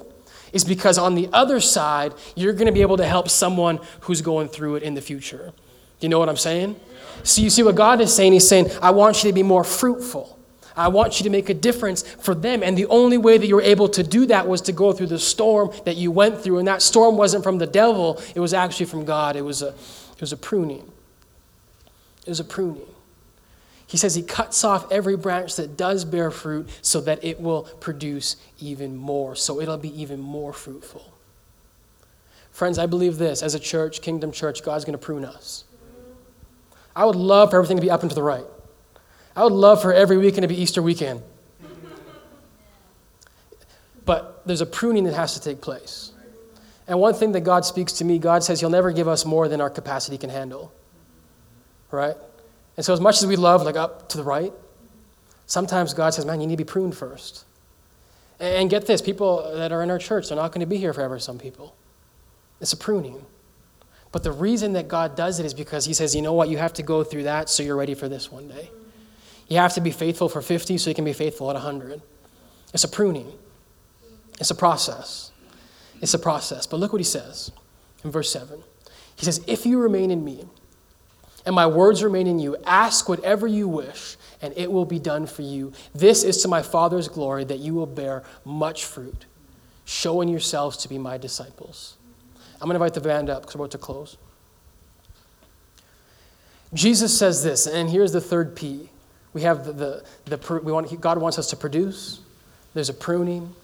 is 0.53 0.65
because 0.65 0.99
on 0.99 1.15
the 1.15 1.29
other 1.33 1.61
side, 1.61 2.13
you're 2.35 2.53
going 2.53 2.67
to 2.67 2.73
be 2.73 2.83
able 2.83 2.97
to 2.97 3.07
help 3.07 3.29
someone 3.29 3.79
who's 4.01 4.23
going 4.23 4.49
through 4.49 4.77
it 4.77 4.83
in 4.83 4.95
the 4.95 5.01
future. 5.01 5.53
You 6.01 6.09
know 6.09 6.19
what 6.19 6.29
I'm 6.29 6.37
saying? 6.37 6.77
So 7.23 7.43
you 7.43 7.51
see 7.51 7.63
what 7.63 7.75
God 7.75 8.01
is 8.01 8.15
saying? 8.15 8.33
He's 8.33 8.49
saying, 8.49 8.71
I 8.81 8.91
want 8.91 9.23
you 9.23 9.31
to 9.31 9.35
be 9.35 9.43
more 9.43 9.65
fruitful. 9.65 10.39
I 10.77 10.89
want 10.89 11.21
you 11.21 11.25
to 11.25 11.31
make 11.31 11.51
a 11.51 11.55
difference 11.55 12.03
for 12.03 12.35
them. 12.35 12.63
And 12.63 12.77
the 12.77 12.87
only 12.87 13.19
way 13.19 13.37
that 13.37 13.47
you 13.47 13.57
were 13.57 13.63
able 13.63 13.89
to 13.91 14.03
do 14.03 14.27
that 14.27 14.49
was 14.49 14.63
to 14.63 14.73
go 14.73 14.93
through 14.93 15.09
the 15.09 15.19
storm 15.19 15.71
that 15.85 15.97
you 15.97 16.11
went 16.11 16.41
through. 16.41 16.59
And 16.59 16.69
that 16.69 16.81
storm 16.81 17.17
wasn't 17.17 17.45
from 17.45 17.59
the 17.59 17.67
devil, 17.67 18.21
it 18.35 18.41
was 18.41 18.55
actually 18.55 18.87
from 18.87 19.05
God. 19.05 19.37
It 19.37 19.43
was 19.43 19.63
a, 19.63 19.69
it 19.69 20.21
was 20.21 20.33
a 20.33 20.37
pruning. 20.37 20.91
It 22.25 22.31
was 22.31 22.41
a 22.41 22.45
pruning. 22.45 22.87
He 23.91 23.97
says 23.97 24.15
he 24.15 24.23
cuts 24.23 24.63
off 24.63 24.91
every 24.93 25.17
branch 25.17 25.57
that 25.57 25.77
does 25.77 26.05
bear 26.05 26.31
fruit 26.31 26.69
so 26.81 27.01
that 27.01 27.25
it 27.25 27.41
will 27.41 27.65
produce 27.65 28.37
even 28.61 28.97
more, 28.97 29.35
so 29.35 29.61
it'll 29.61 29.79
be 29.79 30.01
even 30.01 30.21
more 30.21 30.53
fruitful. 30.53 31.13
Friends, 32.53 32.79
I 32.79 32.87
believe 32.87 33.19
this 33.19 33.43
as 33.43 33.57
a 33.57 33.59
church, 33.59 34.01
Kingdom 34.01 34.31
Church, 34.31 34.63
God's 34.63 34.85
going 34.85 34.93
to 34.93 35.05
prune 35.05 35.25
us. 35.25 35.65
I 36.95 37.05
would 37.05 37.17
love 37.17 37.51
for 37.51 37.57
everything 37.57 37.79
to 37.79 37.83
be 37.83 37.91
up 37.91 38.03
and 38.03 38.11
to 38.13 38.15
the 38.15 38.23
right. 38.23 38.45
I 39.35 39.43
would 39.43 39.53
love 39.53 39.83
for 39.83 39.93
every 39.93 40.19
weekend 40.19 40.43
to 40.43 40.49
be 40.49 40.63
Easter 40.63 40.83
weekend. 40.83 41.21
But 44.05 44.47
there's 44.47 44.61
a 44.61 44.67
pruning 44.67 45.03
that 45.03 45.15
has 45.15 45.35
to 45.35 45.41
take 45.41 45.61
place. 45.61 46.13
And 46.87 47.01
one 47.01 47.15
thing 47.15 47.33
that 47.33 47.41
God 47.41 47.65
speaks 47.65 47.95
to 47.95 48.05
me, 48.05 48.21
God 48.21 48.45
says 48.45 48.61
He'll 48.61 48.71
never 48.71 48.93
give 48.93 49.09
us 49.09 49.25
more 49.25 49.49
than 49.49 49.61
our 49.61 49.71
capacity 49.71 50.17
can 50.17 50.31
handle. 50.31 50.73
Right? 51.91 52.15
And 52.81 52.85
so, 52.87 52.95
as 52.95 53.01
much 53.03 53.19
as 53.19 53.27
we 53.27 53.37
love, 53.37 53.63
like 53.63 53.77
up 53.77 54.09
to 54.09 54.17
the 54.17 54.25
right, 54.25 54.55
sometimes 55.45 55.93
God 55.93 56.15
says, 56.15 56.25
man, 56.25 56.41
you 56.41 56.47
need 56.47 56.55
to 56.57 56.65
be 56.65 56.67
pruned 56.67 56.97
first. 56.97 57.45
And 58.39 58.71
get 58.71 58.87
this 58.87 59.03
people 59.03 59.53
that 59.55 59.71
are 59.71 59.83
in 59.83 59.91
our 59.91 59.99
church, 59.99 60.29
they're 60.29 60.37
not 60.37 60.51
going 60.53 60.61
to 60.61 60.67
be 60.67 60.79
here 60.79 60.95
forever, 60.95 61.19
some 61.19 61.37
people. 61.37 61.77
It's 62.59 62.73
a 62.73 62.79
pruning. 62.79 63.27
But 64.13 64.23
the 64.23 64.33
reason 64.33 64.73
that 64.73 64.89
God 64.89 65.15
does 65.15 65.39
it 65.39 65.45
is 65.45 65.53
because 65.53 65.85
He 65.85 65.93
says, 65.93 66.15
you 66.15 66.23
know 66.23 66.33
what, 66.33 66.49
you 66.49 66.57
have 66.57 66.73
to 66.73 66.83
go 66.83 67.05
through 67.05 67.25
that 67.25 67.51
so 67.51 67.63
you're 67.63 67.77
ready 67.77 67.93
for 67.93 68.09
this 68.09 68.33
one 68.33 68.49
day. 68.49 68.71
You 69.49 69.59
have 69.59 69.75
to 69.75 69.83
be 69.83 69.91
faithful 69.91 70.31
for 70.31 70.41
50 70.41 70.79
so 70.79 70.89
you 70.89 70.97
can 70.97 71.05
be 71.05 71.13
faithful 71.13 71.51
at 71.51 71.57
100. 71.57 72.01
It's 72.73 72.85
a 72.85 72.89
pruning, 72.89 73.31
it's 74.39 74.51
a 74.51 74.55
process. 74.55 75.33
It's 76.01 76.15
a 76.15 76.19
process. 76.19 76.67
But 76.67 76.81
look 76.81 76.95
what 76.95 77.01
he 77.01 77.05
says 77.05 77.53
in 78.05 78.11
verse 78.11 78.33
7. 78.33 78.63
He 79.17 79.27
says, 79.27 79.45
If 79.47 79.67
you 79.67 79.79
remain 79.79 80.11
in 80.11 80.25
me, 80.25 80.47
and 81.47 81.55
my 81.55 81.67
words 81.67 82.03
remain 82.03 82.27
in 82.27 82.39
you, 82.39 82.57
ask 82.65 83.09
whatever 83.09 83.47
you 83.47 83.69
wish, 83.69 84.17
and 84.43 84.53
it 84.57 84.71
will 84.71 84.85
be 84.85 84.99
done 84.99 85.27
for 85.27 85.43
you. 85.43 85.73
This 85.95 86.23
is 86.23 86.43
to 86.43 86.49
my 86.49 86.63
Father's 86.63 87.09
glory 87.09 87.45
that 87.45 87.59
you 87.59 87.75
will 87.75 87.87
bear 87.87 88.23
much 88.45 88.85
fruit, 88.85 89.27
showing 89.85 90.29
yourselves 90.29 90.77
to 90.79 90.89
be 90.89 90.99
my 90.99 91.19
disciples. 91.19 91.97
I'm 92.61 92.69
going 92.69 92.79
to 92.79 92.85
invite 92.85 92.95
the 92.95 93.01
band 93.01 93.31
up 93.31 93.43
because 93.43 93.57
we're 93.57 93.65
about 93.65 93.73
to 93.73 93.79
close. 93.79 94.17
Jesus 96.75 97.19
says 97.19 97.43
this, 97.43 97.67
and 97.67 97.91
here's 97.91 98.13
the 98.13 98.21
third 98.21 98.55
P 98.55 98.91
we 99.33 99.43
have 99.43 99.65
the, 99.65 99.73
the, 100.25 100.37
the 100.37 100.61
we 100.61 100.73
want, 100.73 101.01
God 101.01 101.19
wants 101.19 101.39
us 101.39 101.51
to 101.51 101.57
produce, 101.57 102.21
there's 102.75 102.89
a 102.89 102.95
pruning, 102.95 103.55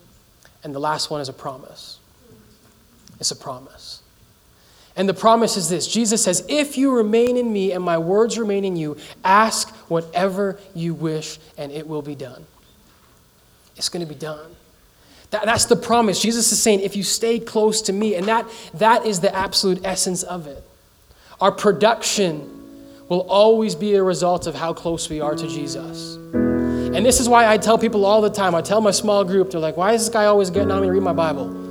and 0.62 0.74
the 0.74 0.78
last 0.78 1.10
one 1.10 1.20
is 1.20 1.28
a 1.28 1.32
promise. 1.32 1.98
It's 3.18 3.30
a 3.30 3.36
promise. 3.36 4.02
And 4.96 5.06
the 5.06 5.14
promise 5.14 5.56
is 5.56 5.68
this 5.68 5.87
Jesus 5.87 6.24
says, 6.24 6.44
If 6.48 6.78
you 6.78 6.96
remain 6.96 7.37
in 7.37 7.52
me 7.52 7.72
and 7.72 7.85
my 7.85 7.98
words 7.98 8.38
remain 8.38 8.64
in 8.64 8.76
you, 8.76 8.96
ask 9.24 9.68
whatever 9.88 10.59
you 10.74 10.94
wish 10.94 11.38
and 11.59 11.70
it 11.70 11.87
will 11.87 12.02
be 12.02 12.14
done. 12.14 12.46
It's 13.76 13.90
going 13.90 14.06
to 14.06 14.12
be 14.12 14.18
done. 14.18 14.56
That, 15.30 15.44
that's 15.44 15.66
the 15.66 15.76
promise. 15.76 16.20
Jesus 16.20 16.50
is 16.50 16.62
saying, 16.62 16.80
If 16.80 16.96
you 16.96 17.02
stay 17.02 17.38
close 17.38 17.82
to 17.82 17.92
me, 17.92 18.14
and 18.14 18.26
that, 18.26 18.46
that 18.74 19.04
is 19.04 19.20
the 19.20 19.35
absolute 19.35 19.85
essence 19.85 20.22
of 20.22 20.46
it. 20.46 20.62
Our 21.40 21.52
production 21.52 22.52
will 23.09 23.20
always 23.28 23.74
be 23.74 23.94
a 23.94 24.02
result 24.02 24.46
of 24.46 24.54
how 24.54 24.72
close 24.72 25.09
we 25.11 25.20
are 25.20 25.35
to 25.35 25.46
Jesus. 25.46 26.16
And 26.16 27.04
this 27.04 27.20
is 27.20 27.28
why 27.28 27.46
I 27.46 27.59
tell 27.59 27.76
people 27.76 28.06
all 28.06 28.22
the 28.22 28.30
time, 28.30 28.54
I 28.54 28.62
tell 28.62 28.80
my 28.80 28.90
small 28.90 29.22
group, 29.22 29.51
they're 29.51 29.61
like, 29.61 29.76
why 29.76 29.92
is 29.92 30.07
this 30.07 30.12
guy 30.12 30.24
always 30.24 30.49
getting 30.49 30.70
on 30.70 30.80
me 30.80 30.88
to 30.88 30.92
read 30.92 31.03
my 31.03 31.12
Bible? 31.12 31.64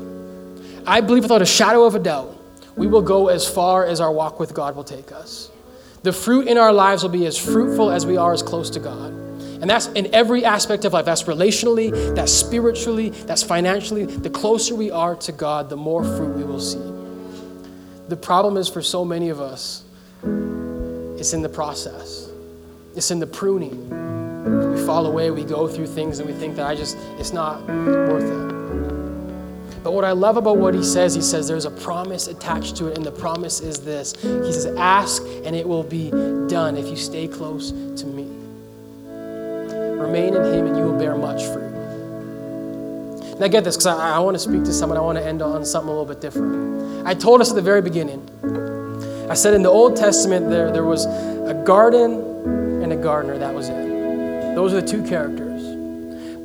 I 0.86 1.02
believe 1.02 1.24
without 1.24 1.42
a 1.42 1.48
shadow 1.48 1.84
of 1.86 1.96
a 1.96 2.00
doubt, 2.00 2.35
we 2.76 2.88
will 2.88 3.02
go 3.02 3.30
as 3.30 3.48
far 3.48 3.86
as 3.86 4.02
our 4.02 4.12
walk 4.12 4.40
with 4.40 4.54
God 4.54 4.76
will 4.76 4.84
take 4.84 5.12
us. 5.12 5.50
The 6.04 6.14
fruit 6.14 6.48
in 6.48 6.58
our 6.58 6.74
lives 6.74 7.04
will 7.04 7.10
be 7.10 7.26
as 7.26 7.38
fruitful 7.38 7.90
as 7.90 8.06
we 8.06 8.18
are 8.18 8.34
as 8.34 8.44
close 8.44 8.70
to 8.72 8.80
God. 8.80 9.12
And 9.62 9.70
that's 9.70 9.88
in 9.88 10.14
every 10.14 10.46
aspect 10.46 10.86
of 10.86 10.94
life. 10.94 11.06
That's 11.06 11.24
relationally, 11.24 12.16
that's 12.16 12.32
spiritually, 12.32 13.10
that's 13.10 13.42
financially. 13.42 14.06
The 14.06 14.30
closer 14.30 14.76
we 14.76 14.92
are 14.92 15.16
to 15.16 15.32
God, 15.32 15.70
the 15.70 15.78
more 15.78 16.04
fruit 16.04 16.36
we 16.36 16.44
will 16.44 16.60
see. 16.60 16.78
The 18.10 18.18
problem 18.18 18.58
is 18.58 18.70
for 18.70 18.84
so 18.84 19.04
many 19.04 19.30
of 19.30 19.42
us, 19.42 19.84
it's 21.18 21.34
in 21.34 21.42
the 21.42 21.50
process, 21.50 22.30
it's 22.96 23.10
in 23.10 23.20
the 23.20 23.26
pruning. 23.26 23.90
We 24.76 24.86
fall 24.86 25.08
away, 25.08 25.32
we 25.32 25.44
go 25.44 25.68
through 25.68 25.88
things, 25.88 26.20
and 26.20 26.30
we 26.30 26.36
think 26.36 26.56
that 26.58 26.68
I 26.68 26.76
just, 26.76 26.98
it's 27.18 27.34
not 27.34 27.66
worth 27.66 28.24
it. 28.24 28.85
But 29.86 29.94
what 29.94 30.04
I 30.04 30.14
love 30.14 30.36
about 30.36 30.58
what 30.58 30.74
he 30.74 30.84
says, 30.84 31.14
he 31.14 31.22
says 31.22 31.48
there's 31.48 31.66
a 31.66 31.70
promise 31.70 32.26
attached 32.28 32.76
to 32.78 32.88
it, 32.88 32.98
and 32.98 33.06
the 33.06 33.12
promise 33.12 33.60
is 33.60 33.82
this. 33.82 34.14
He 34.20 34.52
says, 34.52 34.66
Ask 34.78 35.22
and 35.44 35.56
it 35.56 35.68
will 35.68 35.84
be 35.84 36.10
done 36.50 36.76
if 36.76 36.88
you 36.88 36.96
stay 36.96 37.28
close 37.28 37.70
to 37.70 38.06
me. 38.08 38.24
Remain 39.06 40.34
in 40.34 40.44
him 40.44 40.66
and 40.66 40.76
you 40.76 40.86
will 40.86 40.98
bear 40.98 41.16
much 41.16 41.44
fruit. 41.44 41.70
Now, 43.40 43.46
get 43.48 43.64
this, 43.64 43.76
because 43.76 43.86
I, 43.86 44.16
I 44.16 44.20
want 44.22 44.34
to 44.34 44.40
speak 44.40 44.64
to 44.64 44.74
someone. 44.74 44.98
I 44.98 45.02
want 45.02 45.20
to 45.20 45.24
end 45.24 45.44
on 45.44 45.64
something 45.64 45.88
a 45.88 45.92
little 45.92 46.12
bit 46.12 46.20
different. 46.20 47.06
I 47.06 47.14
told 47.14 47.40
us 47.40 47.52
at 47.52 47.56
the 47.56 47.62
very 47.62 47.84
beginning, 47.84 48.28
I 49.30 49.36
said 49.36 49.54
in 49.54 49.62
the 49.62 49.70
Old 49.70 49.96
Testament, 49.96 50.50
there, 50.50 50.72
there 50.72 50.84
was 50.84 51.06
a 51.06 51.62
garden 51.64 52.82
and 52.82 52.92
a 52.92 52.98
gardener. 52.98 53.38
That 53.38 53.54
was 53.54 53.70
it. 53.70 54.56
Those 54.56 54.74
are 54.74 54.82
the 54.82 54.88
two 54.88 55.04
characters. 55.04 55.55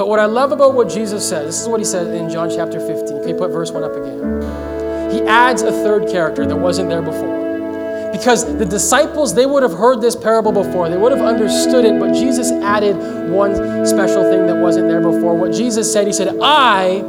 But 0.01 0.09
what 0.09 0.19
I 0.19 0.25
love 0.25 0.51
about 0.51 0.73
what 0.73 0.89
Jesus 0.89 1.29
says, 1.29 1.45
this 1.45 1.61
is 1.61 1.69
what 1.69 1.79
he 1.79 1.85
said 1.85 2.07
in 2.07 2.31
John 2.31 2.49
chapter 2.49 2.81
15. 2.81 3.21
Can 3.21 3.29
you 3.29 3.35
put 3.35 3.51
verse 3.51 3.71
1 3.71 3.85
up 3.85 3.93
again? 3.93 5.11
He 5.13 5.21
adds 5.25 5.61
a 5.61 5.71
third 5.71 6.09
character 6.09 6.47
that 6.47 6.57
wasn't 6.57 6.89
there 6.89 7.03
before. 7.03 8.11
Because 8.11 8.57
the 8.57 8.65
disciples, 8.65 9.35
they 9.35 9.45
would 9.45 9.63
have 9.63 9.75
heard 9.75 10.01
this 10.01 10.17
parable 10.17 10.53
before. 10.53 10.89
They 10.89 10.97
would 10.97 11.13
have 11.13 11.21
understood 11.21 11.85
it, 11.85 12.01
but 12.01 12.15
Jesus 12.15 12.51
added 12.51 12.97
one 13.31 13.55
special 13.87 14.23
thing 14.23 14.47
that 14.47 14.57
wasn't 14.57 14.89
there 14.89 15.03
before. 15.03 15.37
What 15.37 15.53
Jesus 15.53 15.93
said, 15.93 16.07
He 16.07 16.15
said, 16.15 16.35
I 16.41 17.05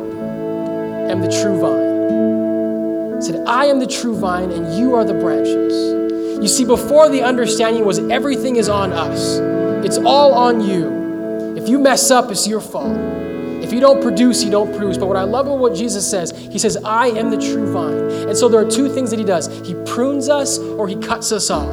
am 1.10 1.22
the 1.22 1.32
true 1.32 1.62
vine. 1.62 3.16
He 3.16 3.22
said, 3.22 3.42
I 3.48 3.68
am 3.68 3.80
the 3.80 3.88
true 3.88 4.18
vine, 4.18 4.52
and 4.52 4.78
you 4.78 4.96
are 4.96 5.06
the 5.06 5.14
branches. 5.14 6.42
You 6.42 6.48
see, 6.50 6.66
before 6.66 7.08
the 7.08 7.24
understanding 7.24 7.86
was 7.86 8.00
everything 8.00 8.58
is 8.58 8.68
on 8.68 8.92
us, 8.92 9.38
it's 9.86 9.98
all 9.98 10.34
on 10.34 10.60
you. 10.60 11.01
If 11.62 11.70
you 11.70 11.78
mess 11.78 12.10
up, 12.10 12.32
it's 12.32 12.48
your 12.48 12.60
fault. 12.60 12.98
If 13.62 13.72
you 13.72 13.80
don't 13.80 14.02
produce, 14.02 14.44
you 14.44 14.50
don't 14.50 14.76
produce. 14.76 14.98
But 14.98 15.06
what 15.06 15.18
I 15.18 15.24
love 15.24 15.46
about 15.46 15.60
what 15.60 15.76
Jesus 15.76 16.10
says, 16.10 16.32
he 16.32 16.58
says, 16.58 16.76
I 16.78 17.08
am 17.10 17.30
the 17.30 17.38
true 17.38 17.72
vine. 17.72 18.28
And 18.28 18.36
so 18.36 18.50
there 18.50 18.60
are 18.60 18.70
two 18.70 18.90
things 18.90 19.12
that 19.12 19.20
he 19.20 19.26
does 19.26 19.48
he 19.66 19.76
prunes 19.86 20.28
us 20.28 20.58
or 20.58 20.88
he 20.88 20.96
cuts 20.96 21.32
us 21.32 21.52
off. 21.52 21.72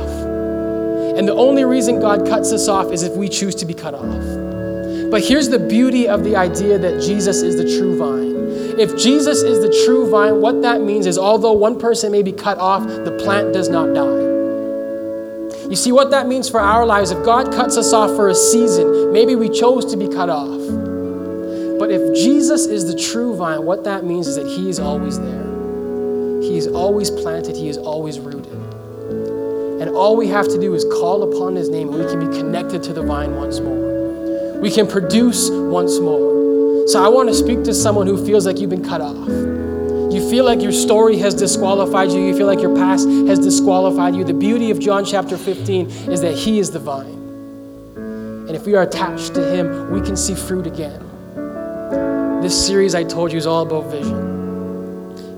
And 1.17 1.27
the 1.27 1.33
only 1.33 1.65
reason 1.65 2.01
God 2.01 2.27
cuts 2.27 2.53
us 2.53 2.69
off 2.69 2.93
is 2.93 3.03
if 3.03 3.15
we 3.15 3.31
choose 3.31 3.55
to 3.57 3.67
be 3.67 3.73
cut 3.73 3.95
off. 3.95 5.11
But 5.11 5.25
here's 5.25 5.49
the 5.49 5.59
beauty 5.59 6.07
of 6.07 6.23
the 6.23 6.37
idea 6.37 6.79
that 6.79 7.01
Jesus 7.01 7.41
is 7.41 7.57
the 7.57 7.65
true 7.65 7.97
vine. 7.97 8.79
If 8.79 8.97
Jesus 8.97 9.43
is 9.43 9.61
the 9.61 9.85
true 9.87 10.09
vine, 10.09 10.43
what 10.43 10.61
that 10.63 10.83
means 10.83 11.07
is 11.07 11.17
although 11.17 11.55
one 11.55 11.81
person 11.81 12.13
may 12.13 12.23
be 12.23 12.33
cut 12.33 12.59
off, 12.59 12.87
the 12.87 13.17
plant 13.25 13.55
does 13.55 13.71
not 13.71 13.95
die. 13.95 14.38
You 15.69 15.77
see 15.77 15.93
what 15.93 16.11
that 16.13 16.27
means 16.27 16.49
for 16.49 16.61
our 16.61 16.87
lives? 16.87 17.11
If 17.11 17.23
God 17.27 17.53
cuts 17.53 17.77
us 17.77 17.93
off 17.93 18.17
for 18.17 18.31
a 18.31 18.35
season, 18.35 19.13
maybe 19.13 19.35
we 19.35 19.51
chose 19.51 19.85
to 19.93 19.99
be 19.99 20.09
cut 20.09 20.31
off. 20.31 20.59
But 21.79 21.91
if 21.91 22.15
Jesus 22.15 22.67
is 22.67 22.91
the 22.91 22.99
true 22.99 23.37
vine, 23.37 23.65
what 23.65 23.85
that 23.85 24.03
means 24.03 24.27
is 24.27 24.37
that 24.37 24.47
He 24.47 24.71
is 24.71 24.81
always 24.81 25.21
there. 25.21 26.43
He 26.43 26.57
is 26.57 26.67
always 26.67 27.11
planted, 27.11 27.55
He 27.55 27.69
is 27.69 27.77
always 27.77 28.19
rooted. 28.19 28.51
And 29.81 29.91
all 29.91 30.17
we 30.17 30.27
have 30.29 30.49
to 30.49 30.59
do 30.59 30.75
is 30.75 30.85
call 30.85 31.23
upon 31.31 31.55
His 31.55 31.69
name, 31.69 31.93
and 31.93 32.03
we 32.03 32.11
can 32.11 32.31
be 32.31 32.39
connected 32.39 32.83
to 32.85 32.95
the 32.95 33.03
vine 33.03 33.37
once 33.37 33.61
more. 33.61 34.59
We 34.61 34.71
can 34.71 34.87
produce 34.87 35.51
once 35.51 36.01
more. 36.01 36.89
So 36.89 37.05
I 37.05 37.09
want 37.09 37.29
to 37.29 37.35
speak 37.35 37.63
to 37.65 37.75
someone 37.75 38.07
who 38.07 38.25
feels 38.25 38.47
like 38.47 38.59
you've 38.59 38.71
been 38.71 38.83
cut 38.83 39.03
off. 39.03 39.29
You 40.11 40.27
feel 40.31 40.47
like 40.47 40.63
your 40.63 40.73
story 40.73 41.19
has 41.19 41.35
disqualified 41.35 42.11
you. 42.11 42.21
You 42.21 42.35
feel 42.35 42.47
like 42.47 42.61
your 42.61 42.75
past 42.75 43.07
has 43.07 43.39
disqualified 43.39 44.17
you. 44.17 44.25
The 44.25 44.33
beauty 44.33 44.71
of 44.71 44.81
John 44.81 45.05
chapter 45.05 45.37
15 45.37 45.87
is 46.11 46.23
that 46.23 46.35
He 46.35 46.59
is 46.59 46.71
the 46.71 46.79
vine. 46.79 47.13
And 48.49 48.57
if 48.57 48.65
we 48.65 48.75
are 48.75 48.85
attached 48.85 49.35
to 49.35 49.55
Him, 49.55 49.93
we 49.93 50.01
can 50.01 50.17
see 50.17 50.35
fruit 50.35 50.67
again. 50.67 51.05
This 52.41 52.67
series, 52.67 52.95
I 52.95 53.05
told 53.05 53.33
you, 53.33 53.39
is 53.39 53.47
all 53.47 53.63
about 53.63 53.91
vision. 53.91 54.17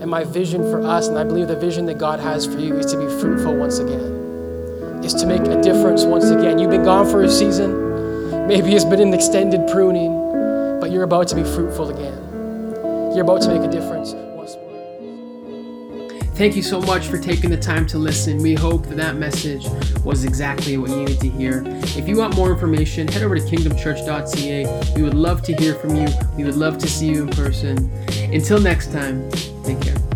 And 0.01 0.09
my 0.09 0.23
vision 0.23 0.63
for 0.71 0.87
us, 0.87 1.09
and 1.09 1.19
I 1.19 1.25
believe 1.25 1.49
the 1.49 1.57
vision 1.57 1.87
that 1.87 1.99
God 1.99 2.21
has 2.21 2.47
for 2.47 2.61
you, 2.61 2.77
is 2.77 2.87
to 2.93 2.97
be 2.97 3.07
fruitful 3.21 3.57
once 3.57 3.81
again, 3.81 5.03
is 5.03 5.15
to 5.15 5.27
make 5.27 5.43
a 5.43 5.61
difference 5.61 6.05
once 6.05 6.31
again. 6.31 6.61
You've 6.61 6.71
been 6.71 6.85
gone 6.85 7.11
for 7.11 7.25
a 7.25 7.29
season. 7.29 8.47
Maybe 8.47 8.77
it's 8.77 8.85
been 8.85 9.01
an 9.01 9.13
extended 9.13 9.69
pruning, 9.69 10.79
but 10.81 10.93
you're 10.93 11.03
about 11.03 11.27
to 11.29 11.35
be 11.35 11.43
fruitful 11.43 11.91
again. 11.91 13.13
You're 13.17 13.25
about 13.25 13.43
to 13.43 13.49
make 13.49 13.69
a 13.69 13.73
difference. 13.73 14.15
Thank 16.41 16.57
you 16.57 16.63
so 16.63 16.81
much 16.81 17.09
for 17.09 17.19
taking 17.19 17.51
the 17.51 17.57
time 17.59 17.87
to 17.89 17.99
listen. 17.99 18.39
We 18.39 18.55
hope 18.55 18.87
that 18.87 18.97
that 18.97 19.17
message 19.17 19.69
was 20.03 20.25
exactly 20.25 20.79
what 20.79 20.89
you 20.89 20.97
needed 20.97 21.21
to 21.21 21.29
hear. 21.29 21.63
If 21.99 22.09
you 22.09 22.17
want 22.17 22.35
more 22.35 22.51
information, 22.51 23.07
head 23.09 23.23
over 23.23 23.39
to 23.39 23.45
kingdomchurch.ca. 23.45 24.95
We 24.97 25.03
would 25.03 25.13
love 25.13 25.43
to 25.43 25.53
hear 25.57 25.75
from 25.75 25.97
you. 25.97 26.09
We 26.39 26.45
would 26.45 26.57
love 26.57 26.79
to 26.79 26.89
see 26.89 27.09
you 27.09 27.25
in 27.25 27.29
person. 27.29 27.93
Until 28.33 28.59
next 28.59 28.91
time, 28.91 29.31
take 29.65 29.83
care. 29.83 30.10